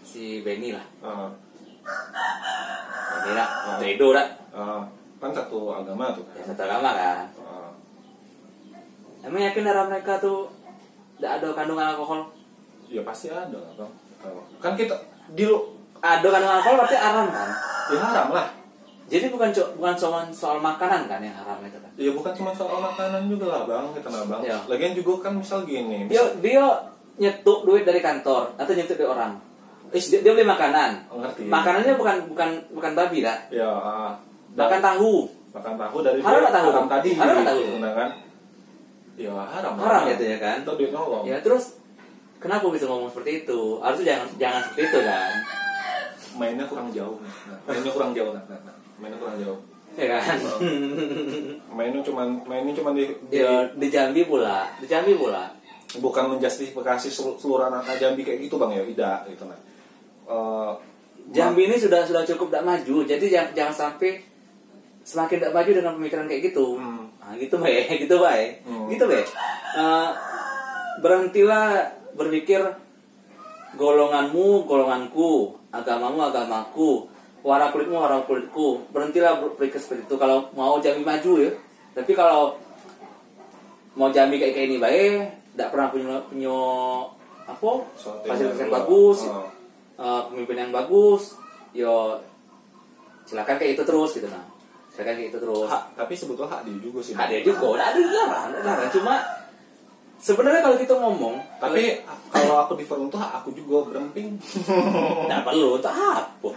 si 0.00 0.38
Benny 0.40 0.70
lah. 0.70 0.86
Ah, 1.02 1.26
Benny 3.18 3.32
lah 3.32 3.48
Ah. 3.66 3.76
Tredo 3.76 4.08
lah. 4.10 4.26
Ah. 4.50 4.82
kan 5.18 5.30
satu 5.30 5.68
agama 5.70 6.14
tuh. 6.14 6.22
Ya 6.32 6.40
kan 6.40 6.54
satu 6.54 6.62
agama 6.64 6.90
kan. 6.94 7.26
Emang 9.20 9.42
yakin 9.42 9.62
darah 9.62 9.84
mereka 9.84 10.16
tuh 10.16 10.48
tidak 11.18 11.42
ada 11.42 11.48
kandungan 11.52 11.90
alkohol? 11.90 12.30
Ya 12.86 13.02
pasti 13.02 13.28
ada 13.28 13.52
lah 13.52 13.72
bang. 13.76 13.92
Oh. 14.22 14.44
kan 14.56 14.72
kita 14.74 14.94
di 15.30 15.44
lu 15.44 15.56
ada 16.00 16.24
kandungan 16.24 16.48
alkohol 16.48 16.76
berarti 16.80 16.96
haram 16.96 17.26
kan? 17.28 17.48
Ya 17.92 17.98
haram 18.00 18.28
lah. 18.32 18.46
Jadi 19.10 19.26
bukan 19.26 19.50
bukan 19.50 19.94
cuma 19.98 20.20
soal 20.30 20.58
makanan 20.62 21.10
kan 21.10 21.20
yang 21.20 21.34
haram 21.34 21.58
itu 21.66 21.76
kan? 21.76 21.90
Ya 21.98 22.10
bukan 22.14 22.32
cuma 22.32 22.50
soal 22.54 22.78
makanan 22.78 23.26
juga 23.28 23.46
lah 23.50 23.62
bang. 23.66 23.86
Kita 23.98 24.08
nah 24.08 24.24
bang 24.24 24.40
Iya. 24.46 24.58
lagian 24.70 24.92
juga 24.96 25.12
kan 25.28 25.32
misal 25.36 25.66
gini 25.66 26.06
dia 26.06 26.22
misal, 26.22 26.38
dia 26.40 26.64
nyetuk 27.20 27.66
duit 27.68 27.84
dari 27.84 28.00
kantor 28.00 28.54
atau 28.56 28.72
nyetuk 28.72 28.96
dari 28.96 29.10
orang. 29.10 29.32
Eh, 29.90 29.98
dia, 29.98 30.22
dia 30.22 30.32
beli 30.32 30.46
makanan. 30.46 31.10
Oh, 31.10 31.18
ngerti. 31.18 31.50
Makanannya 31.50 31.92
bukan 31.98 32.16
bukan 32.30 32.48
bukan 32.70 32.92
babi 32.94 33.20
lah 33.26 33.38
ya. 33.50 33.68
Ah. 33.68 34.12
makan 34.50 34.80
tahu. 34.82 35.14
makan 35.50 35.74
tahu 35.74 35.98
dari 36.06 36.18
Haram 36.22 36.40
nggak 36.46 36.54
tahu? 36.54 36.68
haram 36.70 36.86
tadi 36.86 37.10
Haram 37.18 37.34
nggak 37.42 37.50
tahu? 37.50 37.58
gitu, 37.58 37.76
nah 37.82 37.92
kan? 37.98 38.08
Ya 39.18 39.34
haram. 39.34 39.72
Haram 39.74 40.02
gitu 40.06 40.24
ya 40.26 40.38
kan? 40.38 40.56
Itu 40.62 40.72
duit 40.78 40.90
nolong 40.94 41.26
ya 41.26 41.36
terus 41.42 41.82
kenapa 42.38 42.62
bisa 42.70 42.86
ngomong 42.86 43.10
seperti 43.10 43.42
itu? 43.42 43.82
Harusnya 43.82 44.14
jangan 44.14 44.26
jangan 44.38 44.60
seperti 44.70 44.82
itu 44.86 44.98
kan 45.02 45.30
mainnya 46.32 46.64
kurang 46.64 46.90
jauh. 46.90 47.18
Nah, 47.18 47.58
mainnya 47.66 47.90
kurang 47.90 48.12
jauh 48.12 48.30
nah, 48.30 48.44
nah, 48.46 48.60
nah. 48.62 48.74
mainnya 48.96 49.16
kurang 49.16 49.36
jauh. 49.36 49.58
Ya 49.92 50.06
kan? 50.12 50.38
Mainnya 51.68 52.00
cuman 52.00 52.28
mainnya 52.44 52.72
cuman 52.72 52.94
di, 52.94 53.04
di- 53.26 53.38
ya 53.38 53.66
di 53.68 53.86
Jambi 53.88 54.22
pula 54.22 54.70
di 54.76 54.86
Jambi 54.86 55.14
pula. 55.14 55.50
Bukan 55.92 56.30
menjustifikasi 56.30 57.08
selu- 57.08 57.34
seluruh 57.34 57.66
anak 57.66 57.82
Jambi 57.96 58.22
kayak 58.22 58.46
gitu 58.46 58.54
bang 58.56 58.70
ya 58.72 58.82
tidak 58.86 59.18
gitu 59.28 59.44
nah 59.44 59.58
Eh, 60.24 60.72
Jambi 61.28 61.66
ini 61.66 61.74
sudah 61.74 62.02
sudah 62.02 62.22
cukup 62.24 62.46
tidak 62.48 62.62
maju 62.64 62.96
jadi 63.02 63.24
jangan, 63.24 63.50
jangan 63.52 63.74
sampai 63.76 64.22
semakin 65.02 65.36
tidak 65.38 65.50
maju 65.52 65.70
dengan 65.72 65.92
pemikiran 65.96 66.26
kayak 66.26 66.42
gitu. 66.46 66.78
Hmm. 66.78 67.10
nah, 67.12 67.34
gitu 67.34 67.54
baik 67.56 67.90
gitu 68.00 68.16
baik 68.16 68.50
Hmm. 68.62 68.86
gitu 68.86 69.04
baik 69.04 69.26
Eh, 69.72 70.08
berhentilah 70.98 71.66
berpikir 72.12 72.62
golonganmu 73.72 74.64
golonganku 74.64 75.58
agamamu 75.70 76.26
agamaku. 76.26 77.06
Warna 77.40 77.72
kulitmu 77.72 77.96
warna 77.96 78.20
kulitku. 78.28 78.84
Berhentilah 78.92 79.40
berpikir 79.40 79.80
seperti 79.80 80.04
itu. 80.04 80.14
Kalau 80.20 80.52
mau 80.52 80.76
Jambi 80.78 81.00
maju 81.00 81.32
ya. 81.40 81.50
Tapi 81.96 82.12
kalau 82.12 82.54
mau 83.96 84.12
Jambi 84.12 84.36
kayak 84.38 84.54
kayak 84.54 84.66
ini 84.70 84.76
baik 84.78 85.14
tidak 85.56 85.68
pernah 85.74 85.88
punya 85.90 86.16
punya 86.30 86.56
apa? 87.48 87.70
Fasilitas 88.28 88.60
yang 88.60 88.70
bagus 88.70 89.18
Oh. 89.26 89.44
eh, 90.00 90.22
pemimpin 90.32 90.56
yang 90.56 90.72
bagus 90.72 91.36
yo 91.76 92.16
silakan 93.28 93.60
kayak 93.60 93.76
itu 93.76 93.84
terus 93.84 94.16
gitu 94.16 94.28
nah. 94.30 94.40
Silakan 94.94 95.14
kayak 95.18 95.28
itu 95.34 95.38
terus. 95.42 95.68
Hak 95.68 95.92
tapi 95.98 96.14
sebetulnya 96.16 96.50
hak 96.56 96.60
dia 96.64 96.76
juga 96.78 97.00
sih 97.04 97.12
ada 97.12 97.34
juga. 97.42 97.66
Ada 97.76 97.84
ada 97.90 97.98
dilarang 98.00 98.42
ada. 98.48 98.56
Dilarang 98.62 98.90
cuma 98.94 99.14
sebenarnya 100.20 100.60
kalau 100.60 100.76
kita 100.76 100.94
ngomong 100.94 101.34
tapi 101.56 101.96
kalau 102.28 102.60
aku 102.60 102.72
di 102.74 102.84
forum 102.84 103.08
tuh 103.08 103.18
aku 103.18 103.50
juga 103.50 103.88
beremping. 103.88 104.36
Nggak 105.26 105.42
perlu 105.42 105.76
tak 105.78 105.96
apa 105.96 106.48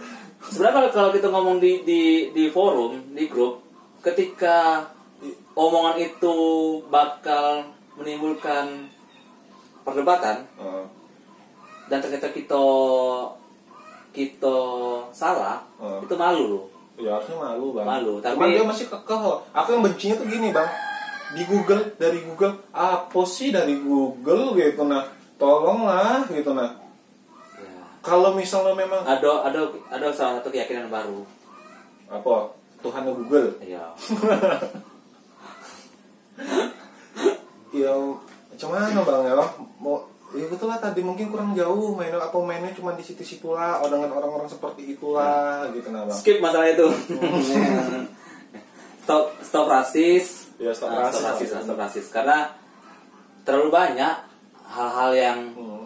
sebenarnya 0.44 0.74
kalau 0.74 0.88
kalau 0.92 1.10
kita 1.10 1.28
ngomong 1.28 1.56
di 1.56 1.80
di 1.82 2.02
di 2.30 2.44
forum 2.46 2.92
di 3.10 3.24
grup 3.24 3.64
ketika 3.98 4.84
omongan 5.52 5.96
itu 5.98 6.36
bakal 6.86 7.64
menimbulkan 7.94 8.84
perdebatan 9.80 10.44
Eh, 10.54 10.84
dan 11.86 11.98
ternyata 11.98 12.28
kita 12.28 12.60
kita 14.10 14.56
salah 15.10 15.58
Oh. 15.76 15.98
itu 15.98 16.14
malu 16.14 16.44
loh. 16.48 16.64
Ya 16.94 17.10
harusnya 17.12 17.34
malu 17.34 17.72
bang. 17.72 17.82
Malu, 17.84 18.12
Cuman 18.18 18.38
tapi- 18.38 18.54
dia 18.54 18.62
masih 18.62 18.86
kekeh 18.86 19.22
aku 19.50 19.68
yang 19.68 19.82
bencinya 19.82 20.14
tuh 20.14 20.26
gini 20.26 20.48
bang 20.48 20.68
di 21.34 21.42
Google 21.44 21.82
dari 21.98 22.18
Google. 22.22 22.70
Apa 22.70 23.22
sih 23.26 23.50
dari 23.50 23.76
Google 23.82 24.54
gitu 24.56 24.86
nah 24.86 25.04
tolonglah 25.34 26.30
gitu 26.30 26.54
nah 26.54 26.70
ya. 27.58 27.82
kalau 27.98 28.38
misalnya 28.38 28.70
memang 28.78 29.02
ada 29.02 29.42
ada 29.50 29.66
ada 29.90 30.06
salah 30.14 30.38
satu 30.40 30.54
keyakinan 30.54 30.88
baru. 30.88 31.26
Apa? 32.08 32.54
Tuhan 32.80 33.10
Google? 33.10 33.58
Ya 33.64 33.90
ya 37.74 37.90
cuman 38.54 38.94
bang 38.94 39.22
ya 39.26 39.34
mau 39.82 40.06
ya 40.30 40.46
betul 40.46 40.70
lah 40.70 40.78
tadi 40.78 41.02
mungkin 41.02 41.26
kurang 41.30 41.58
jauh 41.58 41.98
mainnya 41.98 42.22
apa 42.22 42.38
mainnya 42.38 42.70
cuma 42.70 42.94
di 42.94 43.02
situ-situ 43.02 43.50
lah 43.50 43.82
oh, 43.82 43.90
dengan 43.90 44.14
orang-orang 44.14 44.46
seperti 44.46 44.94
itulah 44.94 45.66
gitu 45.74 45.90
nah 45.90 46.06
bang. 46.06 46.14
Skip 46.14 46.38
masalah 46.38 46.70
itu. 46.70 46.86
Stop 49.04 49.36
stop 49.44 49.66
rasis 49.68 50.43
Ya, 50.64 50.72
stop 50.72 50.88
Nah, 50.88 51.04
rasis. 51.04 51.12
stop 51.14 51.28
rasis 51.30 51.48
stop 51.52 51.76
rasis 51.76 52.06
karena 52.08 52.38
terlalu 53.42 53.68
banyak 53.70 54.14
hal-hal 54.64 55.10
yang 55.12 55.38
Hmm. 55.52 55.84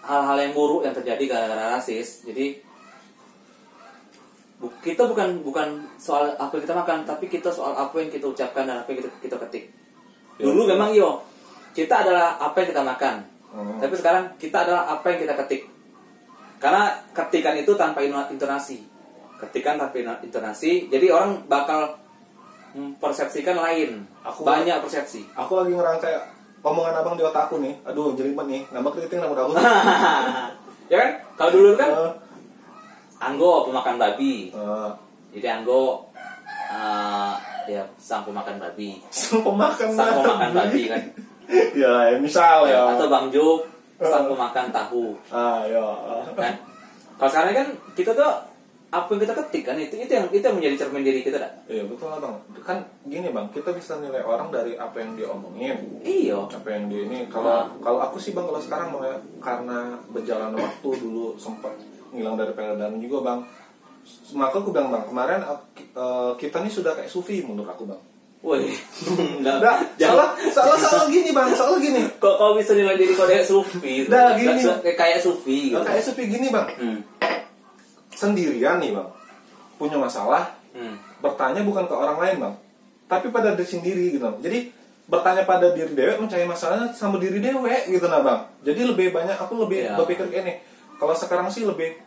hal-hal 0.00 0.38
yang 0.38 0.52
buruk 0.52 0.80
yang 0.80 0.94
terjadi 0.94 1.18
gara-gara 1.26 1.74
rasis 1.74 2.22
jadi 2.22 2.62
bu- 4.56 4.76
kita 4.78 5.02
bukan 5.04 5.42
bukan 5.42 5.68
soal 5.96 6.30
apa 6.32 6.52
yang 6.52 6.62
kita 6.62 6.76
makan 6.76 6.98
tapi 7.02 7.26
kita 7.26 7.50
soal 7.50 7.74
apa 7.74 7.96
yang 7.96 8.06
kita 8.08 8.22
ucapkan 8.24 8.64
dan 8.64 8.78
apa 8.78 8.88
yang 8.88 9.02
kita, 9.02 9.10
kita 9.20 9.36
ketik 9.42 9.64
Ya, 10.36 10.46
dulu 10.46 10.64
betul. 10.64 10.72
memang 10.72 10.90
yo 10.92 11.20
kita 11.72 12.00
adalah 12.00 12.38
apa 12.38 12.56
yang 12.56 12.68
kita 12.70 12.82
makan 12.82 13.14
Hmm. 13.50 13.76
tapi 13.76 13.94
sekarang 13.94 14.30
kita 14.36 14.62
adalah 14.62 14.86
apa 14.88 15.06
yang 15.10 15.20
kita 15.20 15.34
ketik 15.36 15.62
karena 16.56 16.82
ketikan 17.10 17.56
itu 17.56 17.74
tanpa 17.74 17.98
intonasi 18.00 18.78
ketikan 19.38 19.74
tanpa 19.74 19.96
intonasi 20.22 20.86
jadi 20.86 21.10
orang 21.10 21.42
bakal 21.44 21.98
mempersepsikan 22.72 23.56
lain. 23.56 24.04
Aku- 24.20 24.42
banyak 24.42 24.78
persepsi. 24.80 25.26
Aku 25.32 25.56
lagi 25.56 25.72
ngerangkai 25.72 26.14
omongan 26.60 26.94
abang 26.94 27.14
di 27.14 27.22
otakku 27.22 27.58
nih. 27.58 27.74
Aduh 27.82 28.12
jelimet 28.12 28.46
nih. 28.46 28.62
Nambah 28.70 28.92
keriting 28.92 29.18
nambah 29.18 29.36
daun 29.36 29.56
ya 30.92 30.96
kan? 30.98 31.10
Kalau 31.34 31.50
dulu 31.52 31.70
kan 31.74 31.90
Eh, 31.90 32.12
anggo 33.18 33.64
pemakan 33.64 33.96
babi. 33.96 34.50
Eh, 34.50 34.88
jadi 35.32 35.60
anggo 35.60 36.08
eh, 36.70 37.32
ya 37.68 37.82
sang 37.96 38.22
pemakan 38.22 38.58
babi. 38.58 38.98
Sang 39.08 39.40
pemakan 39.40 39.88
sang 39.90 40.20
pemakan 40.20 40.50
babi 40.52 40.82
kan? 40.86 41.02
Ya 41.74 42.14
misal 42.14 42.62
ya. 42.64 42.94
Atau 42.94 43.10
bang 43.10 43.26
Juk 43.28 43.66
sang 43.98 44.24
pemakan 44.24 44.70
tahu. 44.70 45.18
Ah 45.28 45.66
ya. 45.66 45.82
Kan? 46.38 46.54
Kalau 47.18 47.26
sekarang 47.28 47.52
kan 47.52 47.68
kita 47.92 48.14
tuh 48.14 48.30
apa 48.90 49.06
yang 49.08 49.22
kita 49.22 49.34
ketik 49.36 49.62
kan 49.62 49.78
itu 49.78 49.94
itu 49.96 50.10
yang 50.10 50.26
itu 50.28 50.42
yang 50.42 50.56
menjadi 50.56 50.76
cermin 50.76 51.02
diri 51.02 51.22
kita 51.22 51.38
dah 51.38 51.52
Iya 51.64 51.86
betul 51.86 52.10
lah 52.10 52.18
bang. 52.18 52.34
Kan 52.60 52.78
gini 53.04 53.30
bang, 53.30 53.46
kita 53.48 53.70
bisa 53.70 53.94
nilai 53.96 54.18
orang 54.20 54.50
dari 54.50 54.74
apa 54.74 54.98
yang 54.98 55.14
dia 55.14 55.26
omongin, 55.26 55.78
iyo 56.00 56.44
apa 56.44 56.66
yang 56.68 56.90
dia 56.90 57.02
ini. 57.04 57.18
Kalau 57.26 57.70
kalau 57.78 57.98
aku 58.00 58.18
sih 58.18 58.30
bang, 58.30 58.42
kalau 58.42 58.58
sekarang 58.58 58.90
bang 58.90 59.04
ya, 59.06 59.16
karena 59.38 59.78
berjalan 60.06 60.50
waktu 60.52 60.88
dulu 60.96 61.34
sempat 61.36 61.70
ngilang 62.10 62.34
dari 62.34 62.50
peredaran 62.50 62.98
juga 62.98 63.18
bang. 63.24 63.40
Maka 64.32 64.58
aku 64.58 64.70
bilang 64.70 64.90
bang, 64.90 65.04
kemarin 65.04 65.38
eh, 65.38 66.32
kita 66.34 66.58
nih 66.58 66.72
sudah 66.72 66.92
kayak 66.92 67.06
sufi 67.06 67.40
menurut 67.40 67.70
aku 67.70 67.86
bang. 67.86 68.00
woi 68.40 68.66
Nah, 69.44 69.60
jangan 69.94 70.34
salah, 70.50 70.74
salah, 70.74 70.78
salah 70.80 71.06
gini 71.06 71.30
bang, 71.30 71.46
salah 71.52 71.78
gini. 71.78 72.02
kok 72.16 72.34
kau 72.34 72.56
bisa 72.56 72.74
nilai 72.74 72.96
diri 72.96 73.12
kau 73.12 73.28
kayak 73.28 73.44
sufi 73.44 74.08
Dah, 74.08 74.34
gini. 74.34 74.66
Kayak- 74.82 74.98
kayak 74.98 75.20
sufi 75.20 75.70
gitu. 75.70 75.78
Nah, 75.78 75.86
kayak 75.86 76.02
sufi 76.02 76.22
gini 76.26 76.48
bang, 76.48 76.66
hmm. 76.74 76.98
Sendirian 78.20 78.76
nih 78.76 78.92
bang, 78.92 79.08
punya 79.80 79.96
masalah, 79.96 80.52
Hmm. 80.70 80.94
bertanya 81.18 81.64
bukan 81.64 81.82
ke 81.82 81.94
orang 81.96 82.20
lain 82.20 82.36
bang. 82.38 82.54
Tapi 83.08 83.26
pada 83.28 83.56
diri 83.56 83.66
sendiri 83.66 84.04
gitu 84.14 84.28
jadi 84.38 84.70
bertanya 85.10 85.42
pada 85.42 85.74
diri 85.74 85.90
dewek 85.90 86.22
mencari 86.22 86.46
masalahnya 86.46 86.94
sama 86.94 87.18
diri 87.18 87.42
dewek 87.42 87.90
gitu 87.90 88.06
nah 88.06 88.22
bang. 88.22 88.38
Jadi 88.62 88.86
lebih 88.86 89.10
banyak 89.10 89.34
aku 89.34 89.58
lebih 89.58 89.82
Iya. 89.82 89.98
berpikir 89.98 90.30
ini 90.30 90.62
kalau 90.94 91.10
sekarang 91.10 91.50
sih 91.50 91.66
lebih 91.66 91.98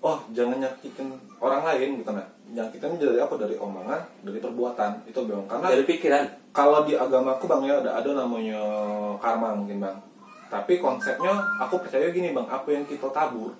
oh 0.00 0.22
jangan 0.30 0.60
nyakitin 0.60 1.10
orang 1.40 1.66
lain 1.66 1.98
gitu 1.98 2.12
nah. 2.12 2.22
Nyakitin 2.50 2.94
dari 2.94 3.18
apa? 3.18 3.34
Dari 3.34 3.58
omongan 3.58 4.00
dari 4.22 4.38
perbuatan 4.38 4.90
itu 5.06 5.18
bang. 5.24 5.42
Karena 5.48 5.66
dari 5.70 5.82
pikiran. 5.82 6.24
kalau 6.50 6.82
di 6.82 6.94
agamaku 6.94 7.46
bang 7.46 7.62
ya 7.64 7.74
ada 7.78 7.90
ada 7.98 8.10
namanya 8.14 8.60
karma 9.18 9.54
mungkin 9.54 9.82
bang. 9.82 9.96
Tapi 10.46 10.78
konsepnya 10.78 11.30
aku 11.58 11.82
percaya 11.82 12.06
gini 12.10 12.30
bang 12.30 12.46
apa 12.46 12.68
yang 12.70 12.82
kita 12.84 13.10
tabur 13.10 13.50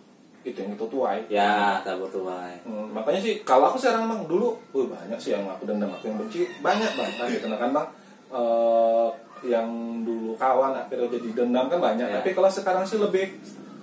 itu 0.41 0.57
yang 0.57 0.73
itu 0.73 0.87
tuai 0.89 1.21
Ya, 1.29 1.85
tak 1.85 2.01
bertuai. 2.01 2.57
Hmm, 2.65 2.89
makanya 2.97 3.21
sih 3.21 3.45
kalau 3.45 3.69
aku 3.69 3.77
sekarang 3.77 4.09
bang 4.09 4.23
dulu, 4.25 4.57
wih 4.73 4.89
banyak 4.89 5.21
sih 5.21 5.37
yang 5.37 5.45
aku 5.45 5.69
dendam 5.69 5.93
aku 5.93 6.09
yang 6.09 6.17
benci 6.17 6.49
banyak 6.65 6.91
bang, 6.97 7.11
kan 7.21 7.27
gitu 7.29 7.47
kan 7.47 7.71
bang. 7.77 7.89
Eh, 8.31 9.09
yang 9.41 9.69
dulu 10.05 10.37
kawan 10.37 10.77
akhirnya 10.77 11.09
jadi 11.13 11.29
dendam 11.45 11.69
kan 11.69 11.81
banyak. 11.81 12.09
Ya. 12.09 12.21
Tapi 12.21 12.33
kalau 12.33 12.49
sekarang 12.49 12.85
sih 12.85 12.97
lebih 12.97 13.37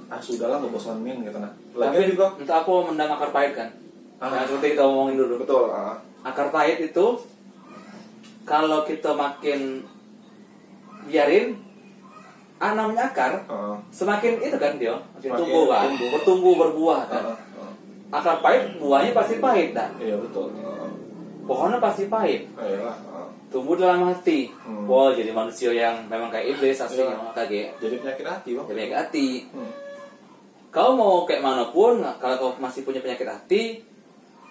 ah 0.07 0.21
sudahlah 0.23 0.63
ngebosanin 0.63 1.19
gitu 1.27 1.37
nah. 1.37 1.51
Lagi 1.75 1.99
Tapi 1.99 2.11
juga 2.15 2.25
untuk 2.33 2.55
aku 2.55 2.73
mendang 2.89 3.11
akar 3.13 3.29
pahit 3.29 3.53
kan. 3.53 3.69
Ah. 4.17 4.33
Nah, 4.33 4.41
seperti 4.49 4.73
kita 4.73 4.83
ngomongin 4.87 5.17
dulu. 5.19 5.45
betul. 5.45 5.69
ah. 5.69 5.99
Akar 6.25 6.49
pahit 6.49 6.81
itu 6.81 7.05
kalau 8.47 8.81
kita 8.87 9.13
makin 9.13 9.85
biarin 11.05 11.66
namanya 12.73 13.05
akar 13.05 13.37
Ah, 13.45 13.77
semakin 13.87 14.39
itu 14.39 14.55
kan 14.55 14.73
dia 14.75 14.89
makin 14.89 15.21
Semakin 15.23 15.39
tumbuh 15.39 15.63
kan 15.67 15.85
tumbuh. 15.87 16.09
bertumbuh 16.11 16.53
berbuah 16.57 16.99
ah, 16.99 17.05
kan 17.07 17.23
ah, 17.23 17.37
ah. 17.59 17.71
akar 18.13 18.35
pahit 18.39 18.61
buahnya 18.75 19.11
pasti 19.11 19.35
pahit 19.37 19.69
dah 19.71 19.89
Iya 19.95 20.17
betul. 20.17 20.49
Pohonnya 21.43 21.77
pasti 21.77 22.03
pahit 22.05 22.43
ah, 22.53 22.63
iyalah, 22.63 22.97
ah. 23.07 23.27
tumbuh 23.47 23.73
dalam 23.73 24.03
hati 24.05 24.49
Hmm. 24.59 24.83
wah 24.85 25.09
jadi 25.09 25.31
manusia 25.31 25.69
yang 25.71 25.95
memang 26.05 26.27
kayak 26.27 26.51
iblis 26.51 26.75
aslinya 26.77 27.13
Iya. 27.13 27.31
kaget 27.33 27.67
Jadi 27.77 27.95
penyakit 27.97 28.25
hati 28.25 28.49
bang. 28.51 28.65
jadi 28.67 28.79
kayak 28.85 29.01
hati 29.01 29.27
Hmm. 29.49 29.71
kau 30.69 30.91
mau 30.93 31.23
kayak 31.23 31.41
mana 31.41 31.63
pun 31.67 31.97
kalau 32.17 32.35
kau 32.37 32.51
masih 32.57 32.81
punya 32.81 32.99
penyakit 32.99 33.23
hati 33.25 33.63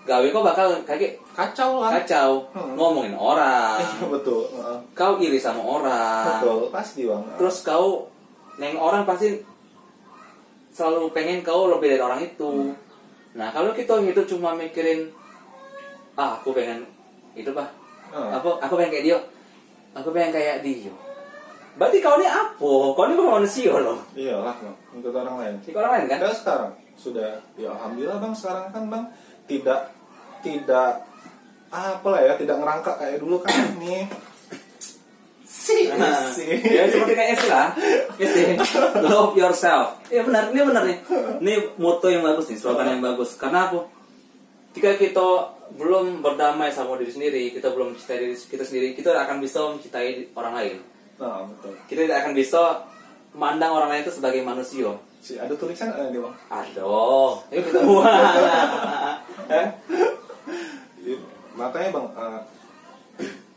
gawe 0.06 0.26
kau 0.30 0.40
bakal 0.40 0.70
kayak 0.86 1.18
Kacau 1.34 1.82
lah. 1.82 1.90
kacau. 1.98 2.46
Hmm. 2.54 2.78
ngomongin 2.78 3.12
orang. 3.12 3.76
Iya 3.82 4.06
betul. 4.06 4.46
kau 4.94 5.18
iri 5.18 5.36
sama 5.36 5.60
orang. 5.60 6.40
Betul 6.40 6.70
pasti 6.70 7.04
bang. 7.04 7.22
Terus 7.36 7.56
kau 7.60 8.06
neng 8.56 8.78
orang 8.78 9.02
pasti 9.02 9.36
selalu 10.70 11.10
pengen 11.10 11.40
kau 11.40 11.68
lebih 11.68 11.90
dari 11.90 12.00
orang 12.00 12.20
itu. 12.22 12.72
Nah 13.34 13.50
kalau 13.50 13.72
kita 13.72 13.98
hidup 13.98 14.24
cuma 14.24 14.54
mikirin 14.54 15.12
ah 16.14 16.36
aku 16.36 16.52
pengen 16.52 16.86
itu 17.34 17.52
bah 17.52 17.68
Ah. 18.06 18.38
apa 18.38 18.62
aku 18.62 18.78
pengen 18.78 18.92
kayak 18.92 19.04
dia. 19.04 19.18
Aku 19.92 20.08
pengen 20.10 20.30
kayak 20.30 20.62
dia. 20.62 20.94
Berarti 21.76 21.98
kau 21.98 22.16
ini 22.16 22.24
apa? 22.24 22.56
Kau 22.56 23.04
ini 23.04 23.12
bukan 23.12 23.42
manusia 23.42 23.74
loh. 23.74 23.98
Iyalah 24.14 24.54
bang. 24.54 24.76
Untuk 24.94 25.12
orang 25.12 25.36
lain. 25.36 25.54
si 25.60 25.74
orang 25.74 25.92
lain 25.92 26.04
kan? 26.08 26.18
Dan 26.22 26.32
sekarang. 26.32 26.72
Sudah 26.96 27.36
ya 27.58 27.68
alhamdulillah 27.68 28.16
bang. 28.16 28.32
Sekarang 28.32 28.70
kan 28.70 28.82
bang 28.86 29.04
tidak 29.44 29.92
tidak 30.40 31.06
apa 31.70 32.06
lah 32.08 32.20
ya 32.22 32.32
tidak 32.38 32.56
ngerangkak 32.62 32.96
kayak 32.96 33.18
dulu 33.20 33.36
kan 33.42 33.54
nih. 33.82 34.06
Si 35.46 35.90
Nah, 35.90 36.30
si 36.30 36.46
ya 36.62 36.86
seperti 36.86 37.12
kayak 37.18 37.30
Esi 37.34 37.46
lah. 37.50 37.68
Esi 38.18 38.42
love 39.02 39.34
yourself. 39.34 39.98
Ya 40.10 40.22
benar 40.22 40.54
ini 40.54 40.62
benar 40.62 40.86
nih. 40.86 40.98
Ini 41.42 41.54
moto 41.82 42.06
yang 42.06 42.22
bagus 42.22 42.50
nih 42.50 42.58
slogan 42.58 42.86
yang 42.86 43.02
bagus. 43.02 43.34
Karena 43.34 43.66
apa? 43.66 43.82
Jika 44.78 44.94
kita 44.94 45.56
belum 45.74 46.22
berdamai 46.22 46.70
sama 46.70 46.94
diri 46.94 47.10
sendiri 47.10 47.42
kita 47.50 47.74
belum 47.74 47.90
mencintai 47.90 48.22
diri 48.22 48.38
kita 48.38 48.62
sendiri 48.62 48.94
kita 48.94 49.10
akan 49.18 49.42
bisa 49.42 49.58
mencintai 49.66 50.30
orang 50.38 50.54
lain. 50.54 50.76
Nah 51.18 51.42
betul. 51.50 51.74
Kita 51.90 52.00
tidak 52.06 52.18
akan 52.22 52.32
bisa 52.38 52.62
memandang 53.34 53.72
orang 53.74 53.88
lain 53.90 54.02
itu 54.06 54.14
sebagai 54.14 54.40
manusia. 54.46 54.94
Si 55.18 55.34
ada 55.34 55.50
tulisan 55.58 55.90
ada 55.90 56.06
di 56.06 56.22
bang 56.22 56.34
aduh. 56.46 57.42
Ini 57.50 57.60
kita 57.66 57.80
buat. 57.82 58.06
Eh? 59.46 59.66
Makanya 61.56 61.88
bang 61.90 62.06
eh, 62.14 62.40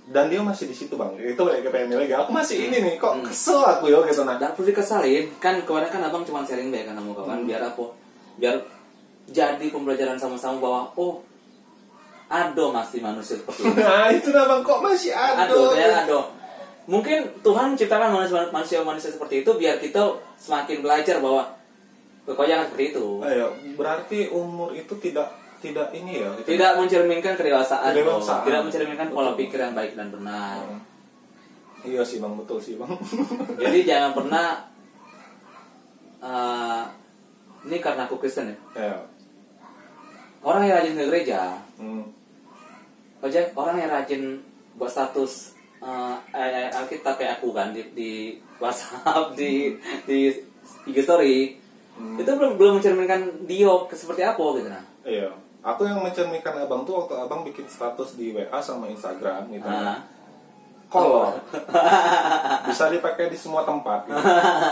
dan 0.09 0.25
dia 0.25 0.41
masih 0.41 0.65
di 0.65 0.75
situ 0.75 0.97
bang. 0.97 1.13
Itu 1.21 1.45
kayak 1.45 1.69
pengen 1.69 1.99
lagi 1.99 2.15
aku 2.15 2.33
masih 2.33 2.71
ini 2.71 2.81
nih 2.81 2.93
kok 2.97 3.21
kesel 3.27 3.61
aku 3.61 3.93
ya 3.93 4.01
gitu 4.09 4.25
nah. 4.25 4.39
Tidak 4.41 4.57
perlu 4.57 4.65
dikesalin 4.73 5.25
kan 5.37 5.61
kemarin 5.61 5.89
kan 5.93 6.01
abang 6.01 6.23
cuma 6.25 6.41
sharing 6.41 6.73
baik 6.73 6.89
kan 6.89 6.97
sama 6.97 7.13
kawan 7.13 7.45
biar 7.45 7.61
apa 7.61 7.85
biar 8.39 8.55
jadi 9.29 9.65
pembelajaran 9.69 10.17
sama-sama 10.17 10.57
bahwa 10.57 10.81
oh 10.97 11.21
ada 12.29 12.65
masih 12.73 13.01
manusia 13.05 13.37
seperti 13.37 13.61
ini. 13.69 13.81
Nah 13.85 14.07
itu 14.09 14.29
nah 14.33 14.45
bang. 14.49 14.61
Kok 14.65 14.79
masih 14.81 15.11
ada 15.13 15.45
Aduh, 15.45 15.75
ternyata 15.75 16.09
aduh. 16.09 16.25
Mungkin 16.89 17.45
Tuhan 17.45 17.77
menciptakan 17.77 18.09
manusia- 18.09 18.49
manusia-manusia 18.49 19.13
seperti 19.13 19.45
itu 19.45 19.51
biar 19.53 19.77
kita 19.77 20.01
semakin 20.41 20.81
belajar 20.81 21.21
bahwa 21.21 21.45
jangan 22.25 22.65
seperti 22.69 22.97
itu. 22.97 23.05
Ayo, 23.21 23.53
berarti 23.77 24.19
umur 24.33 24.73
itu 24.73 24.93
tidak 24.97 25.29
tidak 25.59 25.87
ini 25.91 26.19
ya 26.19 26.29
gitu. 26.35 26.47
Tidak 26.49 26.71
mencerminkan 26.75 27.35
kedewasaan, 27.35 27.91
Kedewasaan. 27.91 28.43
tidak 28.43 28.61
mencerminkan 28.63 29.07
pola 29.09 29.31
pikir 29.33 29.59
yang 29.59 29.73
baik 29.73 29.93
dan 29.93 30.07
benar. 30.07 30.63
Iya 31.79 32.01
sih 32.01 32.17
bang, 32.17 32.33
betul 32.33 32.57
sih 32.57 32.75
bang. 32.75 32.91
Jadi 33.61 33.79
jangan 33.83 34.11
pernah 34.13 34.47
eh, 36.19 36.81
ini 37.61 37.77
karena 37.77 38.03
aku 38.03 38.17
Kristen 38.17 38.49
ya. 38.49 38.57
ya. 38.77 38.95
Orang 40.39 40.63
yang 40.63 40.77
rajin 40.77 40.95
ke 40.95 41.05
gereja, 41.05 41.59
Hmm. 41.75 42.03
orang 43.53 43.75
yang 43.77 43.89
rajin 43.89 44.39
buat 44.73 44.87
status 44.87 45.55
eh, 45.79 46.15
eh, 46.33 46.67
Alkitab 46.69 47.15
kayak 47.15 47.39
aku 47.39 47.51
kan 47.51 47.71
di, 47.71 47.83
di 47.91 48.11
WhatsApp, 48.57 49.31
di 49.33 49.75
di 50.03 50.31
IG 50.85 50.97
story, 50.99 51.55
Hmm. 51.95 52.15
itu 52.15 52.27
belum 52.29 52.55
belum 52.55 52.79
mencerminkan 52.79 53.43
dia 53.43 53.67
ke- 53.85 53.91
seperti 53.93 54.23
apa 54.23 54.39
gitu 54.55 54.69
nah. 54.69 54.83
Iya. 55.03 55.31
Aku 55.59 55.83
yang 55.83 55.99
mencerminkan 55.99 56.55
abang 56.55 56.87
tuh 56.87 57.03
waktu 57.03 57.19
abang 57.19 57.43
bikin 57.43 57.67
status 57.67 58.15
di 58.15 58.31
WA 58.31 58.59
sama 58.63 58.87
Instagram 58.87 59.51
gitu. 59.51 59.67
Ah. 59.67 59.99
Kolor. 60.89 61.37
Bisa 62.67 62.89
dipakai 62.89 63.29
di 63.29 63.37
semua 63.37 63.61
tempat. 63.61 64.09
Gitu. 64.09 64.17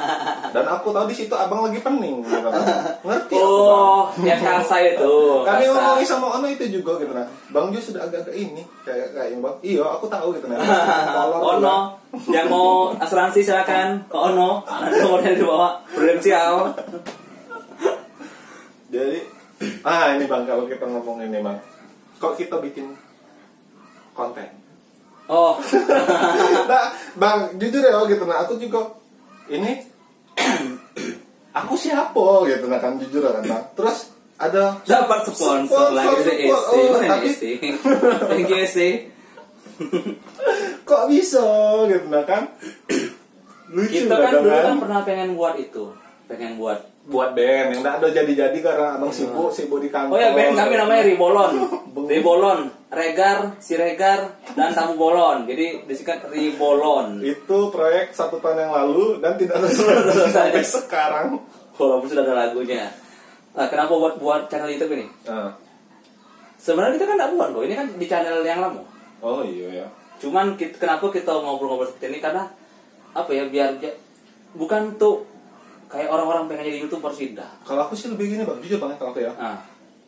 Dan 0.56 0.66
aku 0.66 0.90
tahu 0.90 1.06
di 1.06 1.14
situ 1.14 1.36
abang 1.38 1.70
lagi 1.70 1.78
pening 1.78 2.26
gitu. 2.26 2.42
kan. 2.42 2.58
Ngerti 3.06 3.38
aku. 3.38 3.46
Oh, 3.46 4.10
yang 4.26 4.42
kasa 4.42 4.82
itu. 4.82 5.14
Kami 5.48 5.64
kasa. 5.70 5.74
ngomongin 5.78 6.08
sama 6.10 6.28
Ono 6.42 6.48
itu 6.50 6.66
juga 6.74 6.98
gitu 6.98 7.14
nah. 7.14 7.28
Bang 7.54 7.70
Jo 7.70 7.78
sudah 7.78 8.10
agak-agak 8.10 8.34
ini 8.34 8.66
kayak 8.82 9.14
kayak 9.14 9.30
yang 9.38 9.46
bang. 9.46 9.56
Iya, 9.62 9.86
aku 9.86 10.10
tahu 10.10 10.34
gitu 10.34 10.50
nah. 10.50 10.58
Kolor 10.58 11.62
Ono, 11.62 11.78
yang 12.34 12.50
mau 12.50 12.98
asuransi 12.98 13.46
silakan 13.46 14.10
ke 14.10 14.18
Ono. 14.18 14.66
Nomornya 14.66 15.38
di 15.38 15.46
bawah. 15.46 15.86
Prudensial. 15.94 16.74
Jadi, 18.88 19.20
ah 19.82 20.14
ini 20.14 20.26
bang 20.30 20.44
kalau 20.46 20.70
kita 20.70 20.86
ngomong 20.86 21.26
ini 21.26 21.42
bang, 21.42 21.58
kok 22.22 22.38
kita 22.38 22.62
bikin 22.62 22.94
konten? 24.14 24.48
Oh, 25.28 25.60
nah, 26.72 26.96
bang 27.20 27.40
jujur 27.60 27.84
ya 27.84 28.00
gitu 28.08 28.24
nah 28.24 28.48
aku 28.48 28.56
juga 28.56 28.96
ini 29.52 29.84
aku 31.60 31.74
siapa 31.76 32.48
gitu 32.48 32.66
nah 32.72 32.80
kan 32.80 32.96
jujur 32.96 33.28
kan 33.28 33.44
bang. 33.44 33.64
Terus 33.76 34.16
ada 34.38 34.78
dapat 34.86 35.20
sponsor 35.34 35.98
lagi 35.98 36.22
dari. 36.22 36.46
SC. 36.46 36.54
Oh, 36.54 36.86
Mana 36.94 37.06
tapi 37.18 37.28
SC? 37.34 37.44
Thank 38.30 38.50
you 38.54 38.58
SC. 38.64 38.80
kok 40.90 41.04
bisa 41.10 41.46
gitu 41.90 42.08
nah 42.08 42.24
kan? 42.24 42.54
Lucu 43.76 44.08
Kita 44.08 44.16
kan 44.16 44.32
kadang 44.32 44.44
dulu 44.48 44.58
kan 44.64 44.78
pernah 44.80 45.00
pengen 45.04 45.30
buat 45.36 45.56
itu. 45.60 45.92
Pengen 46.32 46.56
buat 46.56 46.80
buat 47.08 47.32
band 47.32 47.80
yang 47.80 47.88
ada 47.88 48.12
jadi-jadi 48.12 48.60
karena 48.60 49.00
abang 49.00 49.16
sibuk 49.16 49.48
sibuk 49.48 49.80
di 49.80 49.88
kantor. 49.88 50.12
Oh 50.12 50.20
ya 50.20 50.36
band 50.36 50.60
kami 50.60 50.76
namanya 50.76 51.02
Ribolon. 51.08 51.54
Ribolon, 52.12 52.60
Regar, 52.92 53.60
si 53.60 53.76
Regar 53.80 54.40
dan 54.56 54.72
tamu 54.76 55.00
bolon. 55.00 55.48
Jadi 55.48 55.88
disingkat 55.88 56.28
Ribolon. 56.28 57.24
Itu 57.24 57.72
proyek 57.72 58.12
satu 58.12 58.40
tahun 58.44 58.68
yang 58.68 58.74
lalu 58.76 59.20
dan 59.24 59.40
tidak 59.40 59.60
selesai 59.72 60.32
sampai 60.36 60.64
sekarang. 60.64 61.28
Walaupun 61.80 62.08
sudah 62.08 62.24
ada 62.28 62.48
lagunya. 62.48 62.92
Nah, 63.56 63.68
kenapa 63.72 63.92
buat 63.96 64.16
buat 64.20 64.42
channel 64.52 64.72
YouTube 64.72 65.00
ini? 65.00 65.08
Nah. 65.28 65.52
Sebenarnya 66.60 67.00
kita 67.00 67.06
kan 67.08 67.16
nggak 67.16 67.32
buat 67.38 67.50
kok. 67.56 67.64
Ini 67.64 67.76
kan 67.76 67.88
di 67.96 68.06
channel 68.08 68.40
yang 68.44 68.60
lama. 68.60 68.84
Oh 69.24 69.42
iya 69.44 69.84
ya. 69.84 69.88
Cuman 70.18 70.58
kita, 70.58 70.82
kenapa 70.82 71.08
kita 71.14 71.30
ngobrol-ngobrol 71.30 71.88
seperti 71.88 72.18
ini 72.18 72.20
karena 72.20 72.50
apa 73.14 73.32
ya 73.34 73.48
biar 73.50 73.78
bukan 74.58 74.98
tuh 74.98 75.37
kayak 75.88 76.08
orang-orang 76.08 76.46
pengen 76.46 76.66
jadi 76.66 76.80
youtuber 76.82 77.10
sih 77.10 77.32
dah. 77.32 77.48
Kalau 77.62 77.82
aku 77.82 77.94
sih 77.94 78.08
lebih 78.08 78.28
gini 78.30 78.44
bang, 78.44 78.60
jujur 78.60 78.78
banget 78.78 78.98
kalau 78.98 79.12
aku 79.12 79.22
ya. 79.22 79.32
Ah, 79.34 79.58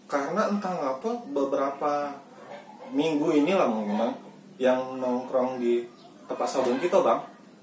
Karena 0.05 0.47
entah 0.47 0.71
ngapa 0.71 1.09
beberapa 1.25 2.11
minggu 2.89 3.29
ini 3.33 3.51
lah 3.51 3.67
memang 3.67 4.11
yang 4.57 4.97
nongkrong 4.97 5.57
di 5.57 5.85
tempat 6.25 6.45
sabun 6.45 6.77
kita 6.77 6.99
bang, 6.99 7.19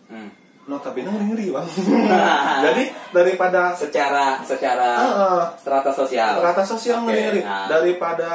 hmm. 0.09 0.29
notabene 0.65 1.11
ngeri 1.11 1.51
bang. 1.51 1.67
Jadi 2.65 2.83
daripada 3.11 3.71
secara 3.73 4.41
secara 4.41 4.91
Ah, 4.95 5.05
ah. 5.05 5.43
strata 5.55 5.91
sosial. 5.91 6.39
rata 6.39 6.63
sosial 6.63 7.01
Oke, 7.01 7.13
ngeri 7.13 7.41
nah. 7.41 7.67
daripada 7.69 8.31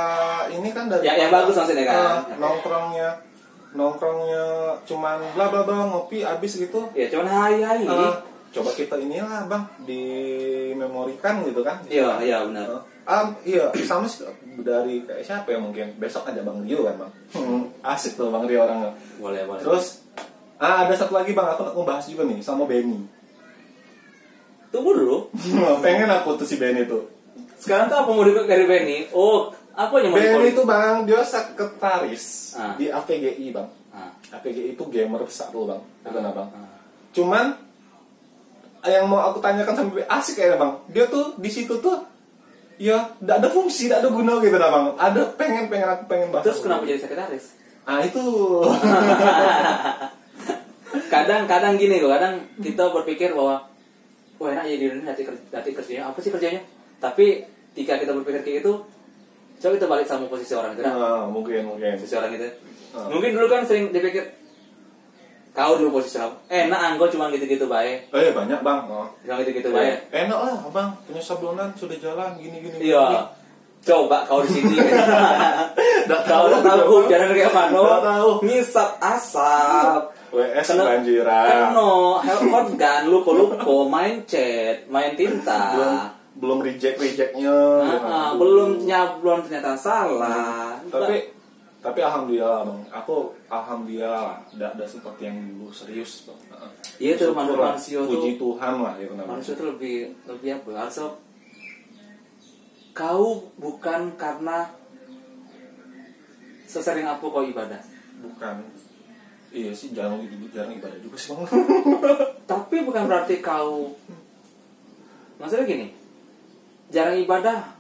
ini 0.48 0.70
kan 0.70 0.86
dari 0.86 1.04
Ya- 1.04 1.18
yang 1.18 1.32
bagus 1.32 1.56
maksudnya 1.56 1.86
kan? 1.86 2.38
nongkrongnya 2.38 3.10
nongkrongnya 3.72 4.44
cuman 4.84 5.18
bla 5.32 5.48
bla 5.48 5.64
bla 5.64 5.88
ngopi 5.88 6.22
abis 6.22 6.60
gitu 6.60 6.92
Ya 6.92 7.08
cuman 7.08 7.24
hai-hai. 7.26 7.88
Eh, 7.88 8.14
coba 8.52 8.70
kita 8.72 8.96
inilah 8.98 9.48
bang 9.48 9.64
dimemorikan 9.82 11.44
gitu 11.44 11.62
kan? 11.62 11.80
Iya, 11.88 12.20
iya 12.20 12.44
benar. 12.44 12.84
Ah, 13.02 13.32
iya 13.42 13.72
sama 13.82 14.06
sih 14.06 14.28
dari 14.60 15.02
kayak 15.02 15.24
siapa 15.24 15.48
ya 15.50 15.58
mungkin? 15.58 15.96
Besok 15.98 16.28
aja 16.28 16.40
bang 16.40 16.60
Rio 16.62 16.84
kan 16.84 16.96
bang? 17.00 17.12
Hmm, 17.34 17.64
asik 17.82 18.14
tuh 18.14 18.28
bang 18.28 18.44
Rio 18.46 18.62
orangnya. 18.62 18.92
Boleh, 19.18 19.48
boleh. 19.48 19.64
terus 19.64 20.04
ah 20.58 20.86
ada 20.86 20.94
satu 20.94 21.16
lagi 21.16 21.32
bang 21.32 21.48
aku 21.50 21.74
mau 21.74 21.84
bahas 21.84 22.06
juga 22.06 22.22
nih 22.24 22.40
sama 22.40 22.68
Benny. 22.68 23.02
Tunggu 24.70 24.92
dulu. 24.94 25.18
pengen 25.86 26.08
aku 26.08 26.36
tuh 26.36 26.46
si 26.46 26.56
Benny 26.56 26.86
tuh. 26.86 27.08
Sekarang 27.56 27.88
tuh 27.88 27.98
apa 27.98 28.10
mau 28.10 28.24
dari 28.24 28.66
Benny? 28.68 29.10
Oh 29.12 29.50
apa 29.72 29.96
yang 29.98 30.12
mau 30.12 30.20
Benny 30.20 30.52
itu 30.52 30.64
bang 30.64 31.04
dia 31.04 31.24
sekretaris 31.24 32.26
Ah. 32.52 32.76
di 32.76 32.92
APGI 32.92 33.48
bang. 33.50 33.68
Ah, 33.92 34.12
APGI 34.36 34.76
itu 34.76 34.84
gamer 34.88 35.24
besar 35.24 35.50
loh 35.52 35.66
bang. 35.66 35.82
Itu 36.04 36.20
nah 36.20 36.32
bang? 36.32 36.50
ah. 36.52 36.68
cuman 37.12 37.46
yang 38.90 39.06
mau 39.06 39.22
aku 39.22 39.38
tanyakan 39.38 39.76
sampai 39.78 40.02
asik 40.10 40.42
kayaknya 40.42 40.58
bang. 40.58 40.72
Dia 40.90 41.06
tuh 41.06 41.38
di 41.38 41.50
situ 41.54 41.78
tuh 41.78 42.02
ya 42.82 43.14
tidak 43.22 43.36
ada 43.46 43.50
fungsi 43.54 43.86
tidak 43.86 44.02
ada 44.02 44.10
guna 44.10 44.42
gitu 44.42 44.58
nah 44.58 44.70
bang. 44.74 44.86
Ada 44.98 45.22
pengen 45.38 45.70
pengen 45.70 45.88
aku 45.94 46.04
pengen 46.10 46.28
bahas. 46.34 46.46
Terus 46.50 46.60
kenapa 46.66 46.90
jadi 46.90 47.00
sekretaris? 47.02 47.46
Ah 47.86 48.02
itu. 48.02 48.22
Kadang-kadang 51.12 51.76
gini 51.80 52.04
loh 52.04 52.12
kadang 52.12 52.40
kita 52.60 52.84
berpikir 52.92 53.32
bahwa 53.32 53.64
wah 54.40 54.50
enak 54.52 54.66
ya 54.68 54.76
di 54.80 54.86
Indonesia 54.90 55.12
nanti, 55.14 55.24
nanti 55.52 55.70
kerjanya 55.72 56.10
apa 56.12 56.18
sih 56.20 56.32
kerjanya? 56.34 56.62
Tapi 57.00 57.46
ketika 57.72 58.00
kita 58.00 58.12
berpikir 58.16 58.42
kayak 58.44 58.58
gitu 58.64 58.74
coba 59.62 59.72
kita 59.78 59.88
balik 59.88 60.08
sama 60.10 60.26
posisi 60.28 60.52
orang 60.58 60.74
itu 60.74 60.82
dah. 60.82 60.92
Ah, 60.92 61.24
mungkin 61.30 61.62
mungkin. 61.70 61.96
Posisi 61.96 62.16
orang 62.18 62.34
itu 62.34 62.50
Ah. 62.92 63.08
mungkin 63.08 63.32
dulu 63.32 63.48
kan 63.48 63.64
sering 63.64 63.96
dipikir 63.96 64.20
kau 65.52 65.76
dulu 65.76 66.00
posisi 66.00 66.16
kamu 66.16 66.32
enak 66.48 66.80
anggo 66.82 67.06
cuma 67.08 67.28
gitu-gitu 67.28 67.68
baik 67.68 68.08
eh. 68.10 68.32
Banyak 68.32 68.60
bang. 68.60 68.80
Oh. 68.88 69.08
cuma 69.20 69.36
gitu-gitu 69.44 69.70
baik 69.70 70.08
enak 70.10 70.40
lah 70.40 70.56
bang. 70.70 70.90
Punya 71.04 71.22
sablonan 71.22 71.70
sudah 71.76 71.98
jalan 71.98 72.40
gini 72.40 72.58
gini 72.62 72.78
iya 72.88 73.28
coba 73.82 74.24
kau 74.24 74.40
di 74.42 74.54
sini. 74.54 74.78
Nggak 76.08 76.22
kau 76.24 76.44
udah 76.48 76.62
tahu 76.62 76.80
tahu. 76.80 76.92
hujan 77.04 77.22
kayak 77.30 77.52
mana 77.52 77.78
Nggak 77.78 78.04
tahu. 78.06 78.30
ngisap 78.46 78.90
asap. 79.02 80.02
WS 80.32 80.64
Kena- 80.72 80.88
banjiran 80.88 81.46
Keno, 81.76 82.24
helpot 82.24 82.68
gun, 82.80 83.04
luko-luko, 83.12 83.84
main 83.86 84.24
chat, 84.24 84.88
main 84.88 85.12
tinta. 85.20 85.76
belum 85.76 86.00
belum 86.32 86.58
reject 86.64 86.96
rejectnya 86.96 87.52
belum 88.40 88.88
nyablon 88.88 89.44
ternyata 89.44 89.76
salah. 89.76 90.80
tapi 90.88 91.41
tapi 91.82 92.00
alhamdulillah 92.00 92.62
bang. 92.64 92.82
Aku 92.94 93.16
alhamdulillah 93.48 94.38
tidak 94.48 94.70
ada 94.78 94.86
seperti 94.86 95.22
yang 95.26 95.38
dulu 95.50 95.74
serius 95.74 96.30
bang. 96.30 96.40
Iya 97.02 97.14
tuh, 97.18 97.34
manusia 97.34 97.98
tuh- 98.00 98.10
puji 98.14 98.38
Tuhan 98.38 98.74
lah 98.78 98.94
gitu 98.96 99.14
namanya 99.14 99.34
manusia 99.36 99.54
itu 99.54 99.66
lebih 99.66 99.96
lebih 100.26 100.50
apa? 100.56 100.70
Harusnya 100.78 101.10
kau 102.92 103.28
bukan 103.58 104.14
karena 104.14 104.70
sesering 106.66 107.04
apa 107.04 107.24
kau 107.24 107.44
ibadah, 107.44 107.82
bukan. 108.22 108.56
Iya 109.52 109.76
sih 109.76 109.92
jarang 109.92 110.24
jarang 110.54 110.72
ibadah 110.72 110.96
juga 111.02 111.18
sih 111.18 111.34
bang. 111.34 111.44
Tapi 112.52 112.76
bukan 112.86 113.04
berarti 113.04 113.44
kau 113.44 113.92
maksudnya 115.36 115.66
gini, 115.66 115.88
jarang 116.88 117.18
ibadah, 117.18 117.74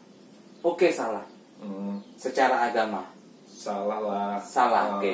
oke 0.61 0.89
salah, 0.89 1.21
Hmm, 1.61 2.01
secara 2.17 2.65
agama 2.65 3.05
salah 3.61 3.99
lah 4.01 4.33
salah, 4.37 4.83
Ah, 4.87 4.97
oke. 4.97 5.13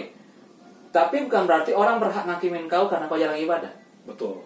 Tapi 0.88 1.16
bukan 1.22 1.44
berarti 1.44 1.72
orang 1.72 2.00
berhak 2.00 2.24
ngakimin 2.24 2.66
kau 2.66 2.88
karena 2.88 3.06
kau 3.06 3.16
jarang 3.16 3.36
ibadah. 3.36 3.70
betul 4.04 4.40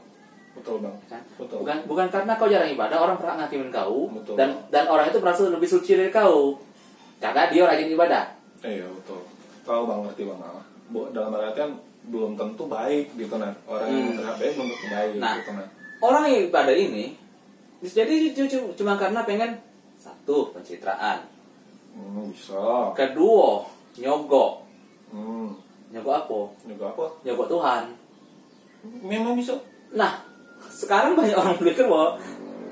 betul 0.51 0.81
bang 0.81 0.91
kan? 1.07 1.21
betul 1.37 1.61
Bukan 1.61 1.77
bukan 1.85 2.07
karena 2.09 2.33
kau 2.35 2.49
jarang 2.49 2.67
ibadah 2.67 2.97
orang 2.97 3.15
berhak 3.15 3.37
ngakimin 3.37 3.69
kau 3.69 4.09
Betul. 4.09 4.35
dan 4.35 4.49
dan 4.67 4.83
orang 4.85 5.07
itu 5.07 5.21
merasa 5.21 5.45
lebih 5.45 5.63
suci 5.65 5.93
dari 5.93 6.09
kau 6.09 6.57
karena 7.17 7.47
dia 7.47 7.63
rajin 7.63 7.87
ibadah. 7.87 8.25
iya 8.59 8.83
betul 8.83 9.21
tahu 9.61 9.85
bang 9.85 9.99
ngerti 10.03 10.23
bang 10.25 10.39
Ah. 10.41 10.65
Bu, 10.89 11.07
dalam 11.09 11.31
artian 11.31 11.71
belum 12.03 12.33
tentu 12.33 12.65
baik 12.65 13.13
gitu 13.15 13.37
nah 13.37 13.53
orang 13.63 13.87
yang 13.87 14.03
Hmm. 14.03 14.17
terhadap 14.17 14.37
baik 14.41 14.51
belum 14.51 14.67
tentu 14.67 14.87
baik 14.89 15.11
Nah. 15.15 15.33
gitu 15.37 15.51
nah 15.53 15.67
Orang 16.01 16.23
yang 16.25 16.41
ibadah 16.43 16.73
ini 16.75 17.05
jadi 17.79 18.15
cuma 18.73 18.93
karena 18.95 19.21
pengen 19.21 19.61
satu 19.95 20.49
pencitraan, 20.49 21.21
hmm, 21.93 22.29
bisa 22.29 22.89
kedua 22.91 23.61
nyogok, 23.97 24.63
hmm, 25.09 25.49
nyogok 25.89 26.15
apa? 26.17 26.39
juga 26.63 26.85
apa 26.89 27.05
Nyogok 27.21 27.47
Tuhan. 27.49 27.83
memang 29.01 29.33
bisa 29.35 29.53
Nah 29.91 30.23
sekarang 30.63 31.13
banyak 31.13 31.33
orang 31.33 31.57
berpikir 31.57 31.85
bahwa 31.85 32.15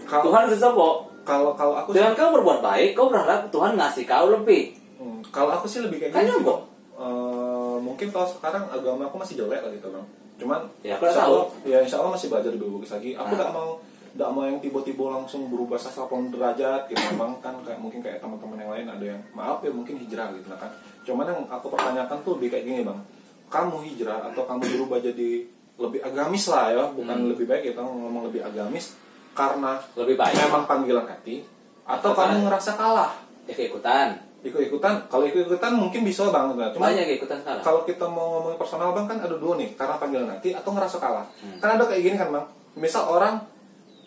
kalau 0.03 0.23
Tuhan 0.25 0.43
kok 0.49 0.95
kalau 1.21 1.51
kalau 1.53 1.73
aku 1.75 1.89
sih, 1.91 1.95
dengan 1.95 2.13
kau 2.13 2.31
berbuat 2.31 2.59
baik 2.59 2.89
kau 2.93 3.07
berharap 3.07 3.49
Tuhan 3.49 3.75
ngasih 3.75 4.03
kau 4.03 4.31
lebih. 4.31 4.73
hmm, 4.97 5.19
kalau 5.29 5.51
aku 5.51 5.65
sih 5.65 5.79
lebih 5.79 5.99
kayak 5.99 6.11
Kan 6.11 6.23
sih, 6.23 6.31
nyogok. 6.31 6.59
Eh, 6.95 7.75
mungkin 7.79 8.07
kalau 8.09 8.25
sekarang 8.25 8.63
agama 8.65 9.05
aku 9.05 9.15
masih 9.17 9.35
jelek 9.37 9.61
lah 9.61 9.71
gitu 9.71 9.87
bang 9.89 10.05
cuman 10.35 10.61
Ya, 10.79 10.95
aku 10.95 11.03
tahu. 11.05 11.19
Allah, 11.35 11.45
ya 11.63 11.77
insya 11.79 11.99
Allah 11.99 12.15
masih 12.15 12.27
belajar 12.27 12.47
lebih 12.49 12.71
bagus 12.73 12.91
lagi 12.91 13.11
aku 13.11 13.23
Nah. 13.25 13.35
tidak 13.35 13.51
mau 13.51 13.69
tidak 14.11 14.29
mau 14.29 14.43
yang 14.43 14.57
tiba-tiba 14.57 15.03
langsung 15.11 15.47
berubah 15.47 15.75
180 15.75 16.05
derajat 16.31 16.81
gitu 16.85 17.01
memang 17.09 17.37
kan 17.37 17.55
kayak 17.59 17.77
mungkin 17.77 17.99
kayak 17.99 18.17
teman-teman 18.17 18.57
yang 18.57 18.71
lain 18.71 18.87
ada 18.87 19.05
yang 19.07 19.21
maaf 19.31 19.59
ya 19.59 19.69
mungkin 19.69 19.95
hijrah 19.97 20.33
gitu 20.33 20.47
lah 20.47 20.59
kan 20.59 20.71
cuman 21.01 21.25
yang 21.25 21.41
aku 21.47 21.67
pertanyakan 21.67 22.17
tuh 22.19 22.31
lebih 22.35 22.49
kayak 22.49 22.65
gini 22.65 22.81
bang 22.81 22.99
kamu 23.47 23.75
hijrah 23.83 24.19
atau 24.25 24.43
kamu 24.43 24.61
berubah 24.69 24.99
jadi 24.99 25.29
lebih 25.75 25.99
agamis 26.01 26.45
lah 26.45 26.65
ya 26.69 26.83
bukan 26.87 27.17
Hmm. 27.17 27.29
lebih 27.29 27.45
baik 27.45 27.63
kita 27.67 27.79
ngomong 27.79 28.23
lebih 28.25 28.41
agamis 28.41 28.93
karena 29.31 29.79
Lebih 29.93 30.15
baik. 30.15 30.35
memang 30.37 30.63
panggilan 30.65 31.05
hati 31.05 31.45
atau 31.83 32.11
kamu 32.11 32.45
ngerasa 32.45 32.75
kalah 32.75 33.11
Ya 33.45 33.55
keikutan. 33.55 34.13
ikut-ikutan 34.39 35.07
kalau 35.07 35.25
ikut-ikutan 35.25 35.73
mungkin 35.73 36.01
bisa 36.01 36.23
bang 36.27 36.51
nah, 36.51 36.69
cuma 36.69 36.87
Banyak 36.87 37.05
keikutan 37.07 37.37
sekarang. 37.37 37.59
kalau 37.59 37.81
kita 37.83 38.05
mau 38.05 38.37
ngomongin 38.37 38.55
personal 38.55 38.91
bang 38.91 39.05
kan 39.05 39.17
ada 39.19 39.35
dua 39.35 39.55
nih 39.55 39.73
karena 39.73 39.95
panggilan 39.95 40.29
hati 40.29 40.49
atau 40.51 40.69
ngerasa 40.69 40.97
kalah 40.97 41.25
Hmm. 41.37 41.57
kan 41.57 41.69
ada 41.73 41.83
kayak 41.85 42.01
gini 42.01 42.15
kan 42.15 42.29
bang 42.29 42.45
misal 42.75 43.03
orang 43.09 43.39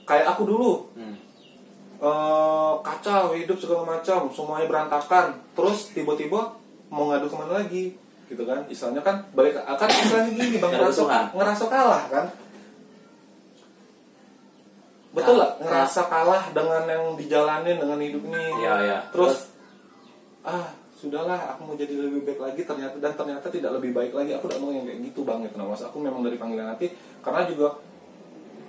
kayak 0.09 0.27
aku 0.37 0.43
dulu. 0.49 0.73
Hmm. 0.99 1.17
eh, 2.03 2.73
kacau 2.83 3.31
hidup 3.39 3.59
segala 3.63 3.87
macam 3.87 4.27
semuanya 4.35 4.67
berantakan. 4.67 5.39
Terus 5.55 5.95
tiba-tiba 5.95 6.59
mau 6.91 7.09
ngadu 7.09 7.31
ke 7.31 7.37
mana 7.39 7.63
lagi 7.63 7.85
gitu 8.27 8.43
kan? 8.43 8.67
Istilahnya 8.67 9.03
kan 9.05 9.17
balik 9.37 9.57
akan 9.61 9.89
istilahnya 9.89 10.31
gini 10.35 10.57
bang 10.59 10.73
ngerasa, 10.73 11.03
ngerasa 11.33 11.65
kalah 11.71 12.05
kan? 12.11 12.27
Betul 15.13 15.37
lah 15.37 15.61
ngerasa 15.61 16.09
kalah 16.09 16.43
dengan 16.57 16.83
yang 16.89 17.05
dijalanin 17.21 17.77
dengan 17.77 17.99
hidup 18.01 18.23
ini. 18.33 18.45
Iya, 18.65 18.73
iya. 18.83 18.99
terus 19.13 19.53
ah 20.43 20.73
sudahlah 20.97 21.55
aku 21.55 21.61
mau 21.69 21.77
jadi 21.77 21.99
lebih 21.99 22.23
baik 22.27 22.41
lagi 22.41 22.63
ternyata 22.65 22.97
dan 22.99 23.13
ternyata 23.15 23.47
tidak 23.53 23.77
lebih 23.79 23.93
baik 23.93 24.17
lagi. 24.17 24.33
Aku 24.35 24.49
tidak 24.49 24.65
mau 24.65 24.73
yang 24.73 24.89
kayak 24.89 25.01
gitu 25.13 25.21
bang 25.23 25.45
gitu. 25.45 25.55
Nah 25.61 25.67
maksud 25.69 25.87
aku 25.93 25.99
memang 26.01 26.25
dari 26.25 26.41
panggilan 26.41 26.73
hati 26.73 26.91
karena 27.21 27.45
juga 27.45 27.77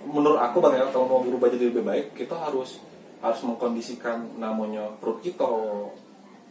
menurut 0.04 0.40
aku 0.40 0.60
bang 0.60 0.80
ya 0.80 0.84
kalau 0.92 1.06
mau 1.08 1.20
berubah 1.24 1.48
jadi 1.48 1.72
lebih 1.72 1.84
baik 1.84 2.06
kita 2.14 2.36
harus 2.36 2.80
harus 3.24 3.40
mengkondisikan 3.40 4.36
namanya 4.36 4.92
perut 5.00 5.24
kita. 5.24 5.48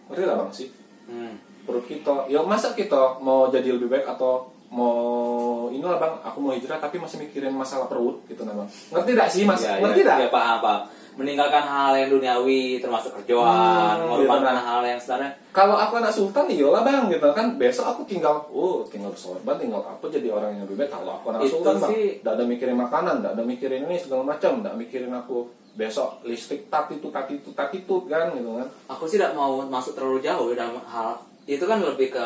Ngerti 0.10 0.24
lah 0.26 0.36
bang 0.42 0.52
sih 0.54 0.70
Hmm. 1.04 1.36
perut 1.68 1.84
kita. 1.84 2.32
Ya 2.32 2.40
masa 2.44 2.72
kita 2.72 3.20
mau 3.20 3.52
jadi 3.52 3.76
lebih 3.76 3.92
baik 3.92 4.08
atau 4.08 4.48
mau 4.74 5.70
inilah 5.70 6.00
bang 6.00 6.16
aku 6.26 6.38
mau 6.42 6.52
hijrah 6.56 6.80
tapi 6.80 6.98
masih 6.98 7.22
mikirin 7.22 7.54
masalah 7.54 7.86
perut 7.92 8.24
gitu 8.28 8.42
bang. 8.48 8.68
Ngerti 8.90 9.10
tidak 9.14 9.30
sih 9.30 9.44
mas? 9.44 9.62
Ya, 9.62 9.78
ngerti 9.84 10.02
ya, 10.02 10.16
tidak 10.16 10.18
ya, 10.18 10.30
paham, 10.32 10.58
paham. 10.64 10.82
Meninggalkan 11.14 11.62
hal 11.62 11.94
yang 11.94 12.10
duniawi 12.10 12.82
termasuk 12.82 13.14
kerjaan, 13.16 13.96
Hmm, 13.96 14.10
mengorbankan 14.10 14.56
gitu, 14.56 14.66
hal 14.66 14.82
yang 14.82 14.98
sebenarnya. 14.98 15.32
Kalau 15.54 15.76
aku 15.76 15.94
anak 15.96 16.10
sultan 16.10 16.50
iyalah 16.50 16.82
bang 16.82 17.06
gitu 17.08 17.30
kan. 17.30 17.54
Besok 17.56 17.86
aku 17.88 18.02
tinggal 18.04 18.42
oh 18.50 18.82
tinggal 18.84 19.10
bersorban 19.10 19.56
tinggal 19.56 19.80
apa 19.80 20.02
jadi 20.08 20.28
orang 20.28 20.58
yang 20.58 20.66
lebih 20.66 20.82
baik? 20.82 20.90
Kalau 20.90 21.12
aku 21.14 21.26
anak 21.30 21.42
Itu 21.44 21.62
sultan 21.62 21.76
bang 21.78 21.92
sih- 21.94 22.14
tidak 22.18 22.34
ada 22.34 22.44
mikirin 22.44 22.74
makanan 22.76 23.14
tidak 23.20 23.32
ada 23.32 23.44
mikirin 23.44 23.82
ini 23.86 23.96
segala 23.96 24.24
macam 24.26 24.52
tidak 24.58 24.76
mikirin 24.76 25.14
aku 25.14 25.38
besok 25.74 26.22
listrik 26.22 26.70
tak 26.70 26.90
itu 26.90 27.10
tak 27.10 27.26
itu 27.28 27.50
tak 27.52 27.70
itu 27.70 27.96
kan 28.06 28.34
gitu 28.34 28.50
kan. 28.58 28.68
Aku 28.90 29.06
sih 29.06 29.18
tidak 29.18 29.34
mau 29.34 29.62
masuk 29.62 29.94
terlalu 29.94 30.18
jauh 30.20 30.50
ya 30.50 30.58
dalam 30.60 30.82
hal 30.84 31.18
itu 31.46 31.62
kan 31.62 31.78
lebih 31.78 32.10
ke 32.10 32.26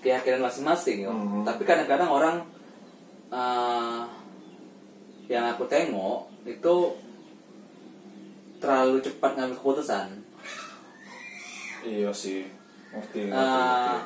keyakinan 0.00 0.44
masing-masing 0.44 1.04
ya. 1.04 1.08
Hmm. 1.08 1.40
Tapi 1.42 1.64
kadang-kadang 1.64 2.08
orang 2.08 2.36
eh, 3.30 4.00
yang 5.26 5.48
aku 5.48 5.64
tengok 5.64 6.28
itu 6.44 6.74
terlalu 8.64 8.96
cepat 9.04 9.30
ngambil 9.36 9.56
keputusan. 9.60 10.08
iya 11.84 12.08
sih 12.08 12.48
ngerti 12.96 13.28
ngerti, 13.28 13.36
ngerti. 13.36 13.96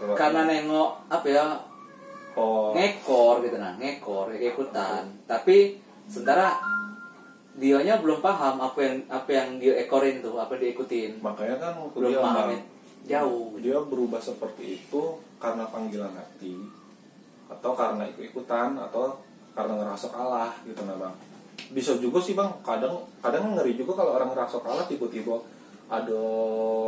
Kalau- 0.00 0.16
Karena 0.16 0.40
nengok 0.48 0.90
apa 1.12 1.26
ya 1.28 1.44
oh 2.32 2.72
ngekor 2.72 3.44
gitu 3.44 3.60
nah 3.60 3.76
ngekor 3.76 4.32
ikutan. 4.32 5.04
Tapi 5.28 5.76
sementara 6.08 6.56
dianya 7.60 8.00
belum 8.00 8.24
paham 8.24 8.56
apa 8.56 8.78
yang 8.80 8.96
apa 9.12 9.28
yang 9.28 9.60
dia 9.60 9.76
ekorin 9.76 10.24
tuh 10.24 10.40
apa 10.40 10.56
yang 10.56 10.72
diikutin 10.72 11.20
makanya 11.20 11.60
kan 11.60 11.72
aku 11.76 12.00
belum 12.00 12.16
bilang, 12.16 12.24
paham 12.24 12.48
jauh. 13.04 13.52
dia 13.60 13.76
berubah 13.76 14.16
seperti 14.16 14.80
itu 14.80 15.02
karena 15.36 15.68
panggilan 15.68 16.14
hati 16.16 16.56
atau 17.52 17.76
karena 17.76 18.08
ikut-ikutan 18.08 18.78
atau 18.78 19.18
karena 19.52 19.76
ngerasa 19.76 20.08
kalah 20.08 20.54
gitu 20.64 20.80
nah 20.88 20.96
bang 20.96 21.14
bisa 21.70 21.94
juga 21.98 22.18
sih 22.18 22.34
bang. 22.34 22.50
Kadang 22.60 22.98
kadang 23.22 23.54
ngeri 23.54 23.74
juga 23.74 24.02
kalau 24.02 24.18
orang 24.18 24.34
ngerasa 24.34 24.58
kalah 24.60 24.86
tiba-tiba 24.86 25.38
ada 25.90 26.22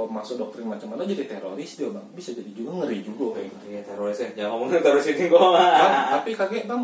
masuk 0.07 0.39
doktrin 0.39 0.71
macam 0.71 0.95
mana 0.95 1.03
jadi 1.03 1.27
teroris 1.27 1.75
dia 1.75 1.91
bang. 1.91 2.07
Bisa 2.15 2.31
jadi 2.35 2.51
juga 2.55 2.83
ngeri 2.83 3.03
juga. 3.03 3.39
Iya 3.67 3.83
teroris 3.83 4.19
ya. 4.23 4.29
Jangan 4.39 4.51
ngomongin 4.59 4.83
teroris 4.83 5.07
ini 5.11 5.27
gua 5.27 5.55
Bang, 5.55 5.95
tapi 6.19 6.31
kaget 6.35 6.65
bang. 6.71 6.83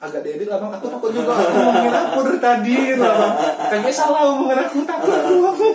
Agak 0.00 0.20
dedek 0.24 0.48
lah 0.48 0.58
bang. 0.60 0.72
Aku 0.80 0.86
takut 0.88 1.10
juga. 1.12 1.32
Aku 1.36 1.58
ngomongin 1.60 1.92
aku 1.92 2.18
dari 2.24 2.40
tadi 2.40 2.76
lah 2.96 3.12
bang. 3.12 3.32
Kayaknya 3.68 3.92
salah 3.92 4.22
omongan 4.32 4.58
aku 4.64 4.78
takut 4.88 5.12
aku. 5.12 5.68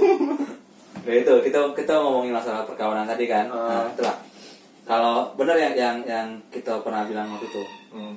Ya 1.05 1.13
itu. 1.21 1.33
Kita 1.45 1.59
kita 1.77 1.93
ngomongin 2.01 2.33
masalah 2.33 2.65
perkawinan 2.65 3.05
tadi 3.05 3.29
kan. 3.29 3.45
Nah, 3.45 3.85
Ah. 3.85 3.85
itulah. 3.93 4.17
Kalau 4.85 5.33
benar 5.33 5.57
yang 5.57 5.73
yang 5.73 5.97
yang 6.05 6.27
kita 6.53 6.77
pernah 6.85 7.05
bilang 7.09 7.25
waktu 7.33 7.49
itu, 7.49 7.63
hmm. 7.89 8.13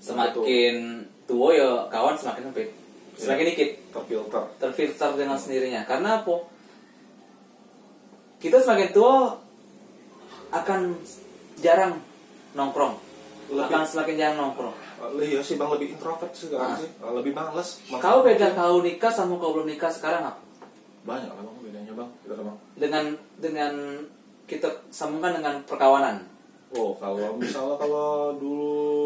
semakin 0.00 1.04
tua 1.24 1.48
ya 1.50 1.68
kawan 1.88 2.14
semakin 2.14 2.42
sempit. 2.46 2.68
Semakin 3.14 3.44
dikit 3.46 3.70
terfilter 3.90 4.42
terfilter 4.58 5.10
dengan 5.14 5.36
sendirinya. 5.36 5.82
Karena 5.84 6.18
apa? 6.18 6.34
Kita 8.36 8.58
semakin 8.58 8.88
tua 8.90 9.32
akan 10.50 10.80
jarang 11.58 11.96
nongkrong. 12.52 12.94
Lebih- 13.46 13.64
Akan 13.66 13.82
semakin 13.84 14.14
jarang 14.14 14.38
nongkrong. 14.38 14.76
iya 15.20 15.36
sih 15.38 15.54
bang 15.54 15.68
lebih 15.70 15.92
introvert 15.92 16.32
sih 16.32 16.48
sekarang 16.48 16.70
Ah. 16.70 16.80
sih 16.80 16.88
lebih 16.96 17.32
males 17.32 17.76
Kau 17.94 18.24
beda 18.24 18.52
kau 18.52 18.80
nikah 18.80 19.12
sama 19.12 19.36
kau 19.36 19.52
belum 19.52 19.68
nikah 19.68 19.92
sekarang 19.92 20.24
apa? 20.24 20.40
banyak 21.04 21.28
lah 21.28 21.44
bang 21.44 21.56
bedanya 21.60 21.92
bang 21.92 22.08
kita 22.24 22.34
bang 22.40 22.56
Dengan 22.74 23.04
dengan 23.36 23.72
kita 24.44 24.64
sambungkan 24.88 25.36
dengan 25.36 25.60
perkawanan. 25.62 26.24
Oh, 26.72 26.96
kalau 26.96 27.36
misalnya 27.36 27.76
kalau 27.76 28.32
dulu 28.34 29.03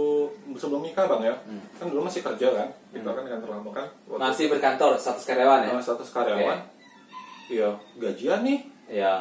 sebelum 0.53 0.81
nikah 0.81 1.05
bang 1.07 1.23
ya, 1.25 1.35
Hmm. 1.41 1.61
kan 1.73 1.87
dulu 1.87 2.03
masih 2.03 2.21
kerja 2.21 2.49
kan, 2.51 2.69
kita 2.91 3.07
kan 3.07 3.25
kantor 3.25 3.49
lama 3.53 3.71
kan, 3.75 3.87
waktu 4.07 4.21
Masih 4.21 4.45
berkantor 4.49 4.91
status 4.95 5.25
karyawan 5.25 5.61
ya? 5.63 5.71
uh, 5.71 5.81
status 5.81 6.09
karyawan, 6.09 6.59
iya. 7.49 7.69
Gajian 7.97 8.41
nih, 8.43 8.59
Ya, 8.89 9.21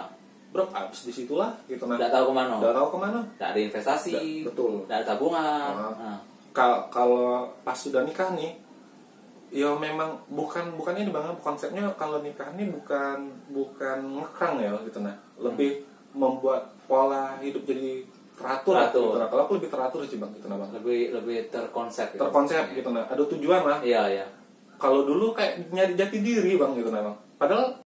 berapa? 0.49 0.71
Habis 0.71 1.03
di 1.03 1.13
situlah 1.13 1.51
gitu 1.65 1.83
nah, 1.83 1.95
tidak 1.95 2.07
tahu 2.13 2.31
ke 2.31 2.33
mana. 2.33 2.55
Nggak 2.55 2.71
tahu 2.73 2.87
ke 2.87 2.97
mana. 2.97 3.19
Tidak 3.29 3.49
ada 3.49 3.59
investasi, 3.61 4.11
Nggak- 4.11 4.45
betul. 4.47 4.71
tidak 4.81 4.95
ada 4.95 5.05
tabungan. 5.05 5.71
Ah. 5.75 5.91
Nah, 5.93 6.19
Kal- 6.49 6.87
kalau 6.87 7.27
pas 7.61 7.75
sudah 7.75 8.01
nikah 8.01 8.31
nih, 8.31 8.55
ya 9.49 9.69
memang 9.73 10.17
bukan 10.27 10.73
bukan 10.73 10.95
ini 10.95 11.07
bang, 11.07 11.35
konsepnya 11.37 11.85
kalau 11.93 12.19
nikah 12.19 12.49
nih 12.53 12.67
bukan 12.67 13.17
bukan 13.47 13.97
ngekang 14.15 14.55
ya 14.57 14.71
gitu 14.81 14.99
nah, 14.99 15.13
lebih 15.37 15.83
membuat 16.11 16.67
pola 16.83 17.37
hidup 17.37 17.61
jadi 17.61 18.03
teratur, 18.37 18.77
Teratur. 18.77 19.01
gitu 19.09 19.17
nah. 19.17 19.27
Kalau 19.33 19.41
aku 19.49 19.53
lebih 19.57 19.69
teratur 19.73 20.01
sih 20.05 20.21
bang 20.21 20.29
gitu 20.37 20.45
nah 20.45 20.57
bang, 20.61 20.69
lebih 20.77 20.99
lebih 21.17 21.37
terkonsep. 21.49 22.13
gitu. 22.13 22.21
terkonsep 22.21 22.63
gitu 22.77 22.89
nah, 22.93 23.09
ada 23.09 23.23
tujuan 23.25 23.61
lah. 23.65 23.79
Iya 23.81 24.01
iya. 24.13 24.25
kalau 24.77 25.09
dulu 25.09 25.33
kayak 25.33 25.73
nyari 25.73 25.97
jati 25.97 26.21
diri 26.21 26.53
bang 26.53 26.71
gitu 26.77 26.93
nah 26.93 27.01
bang 27.01 27.17
padahal 27.41 27.81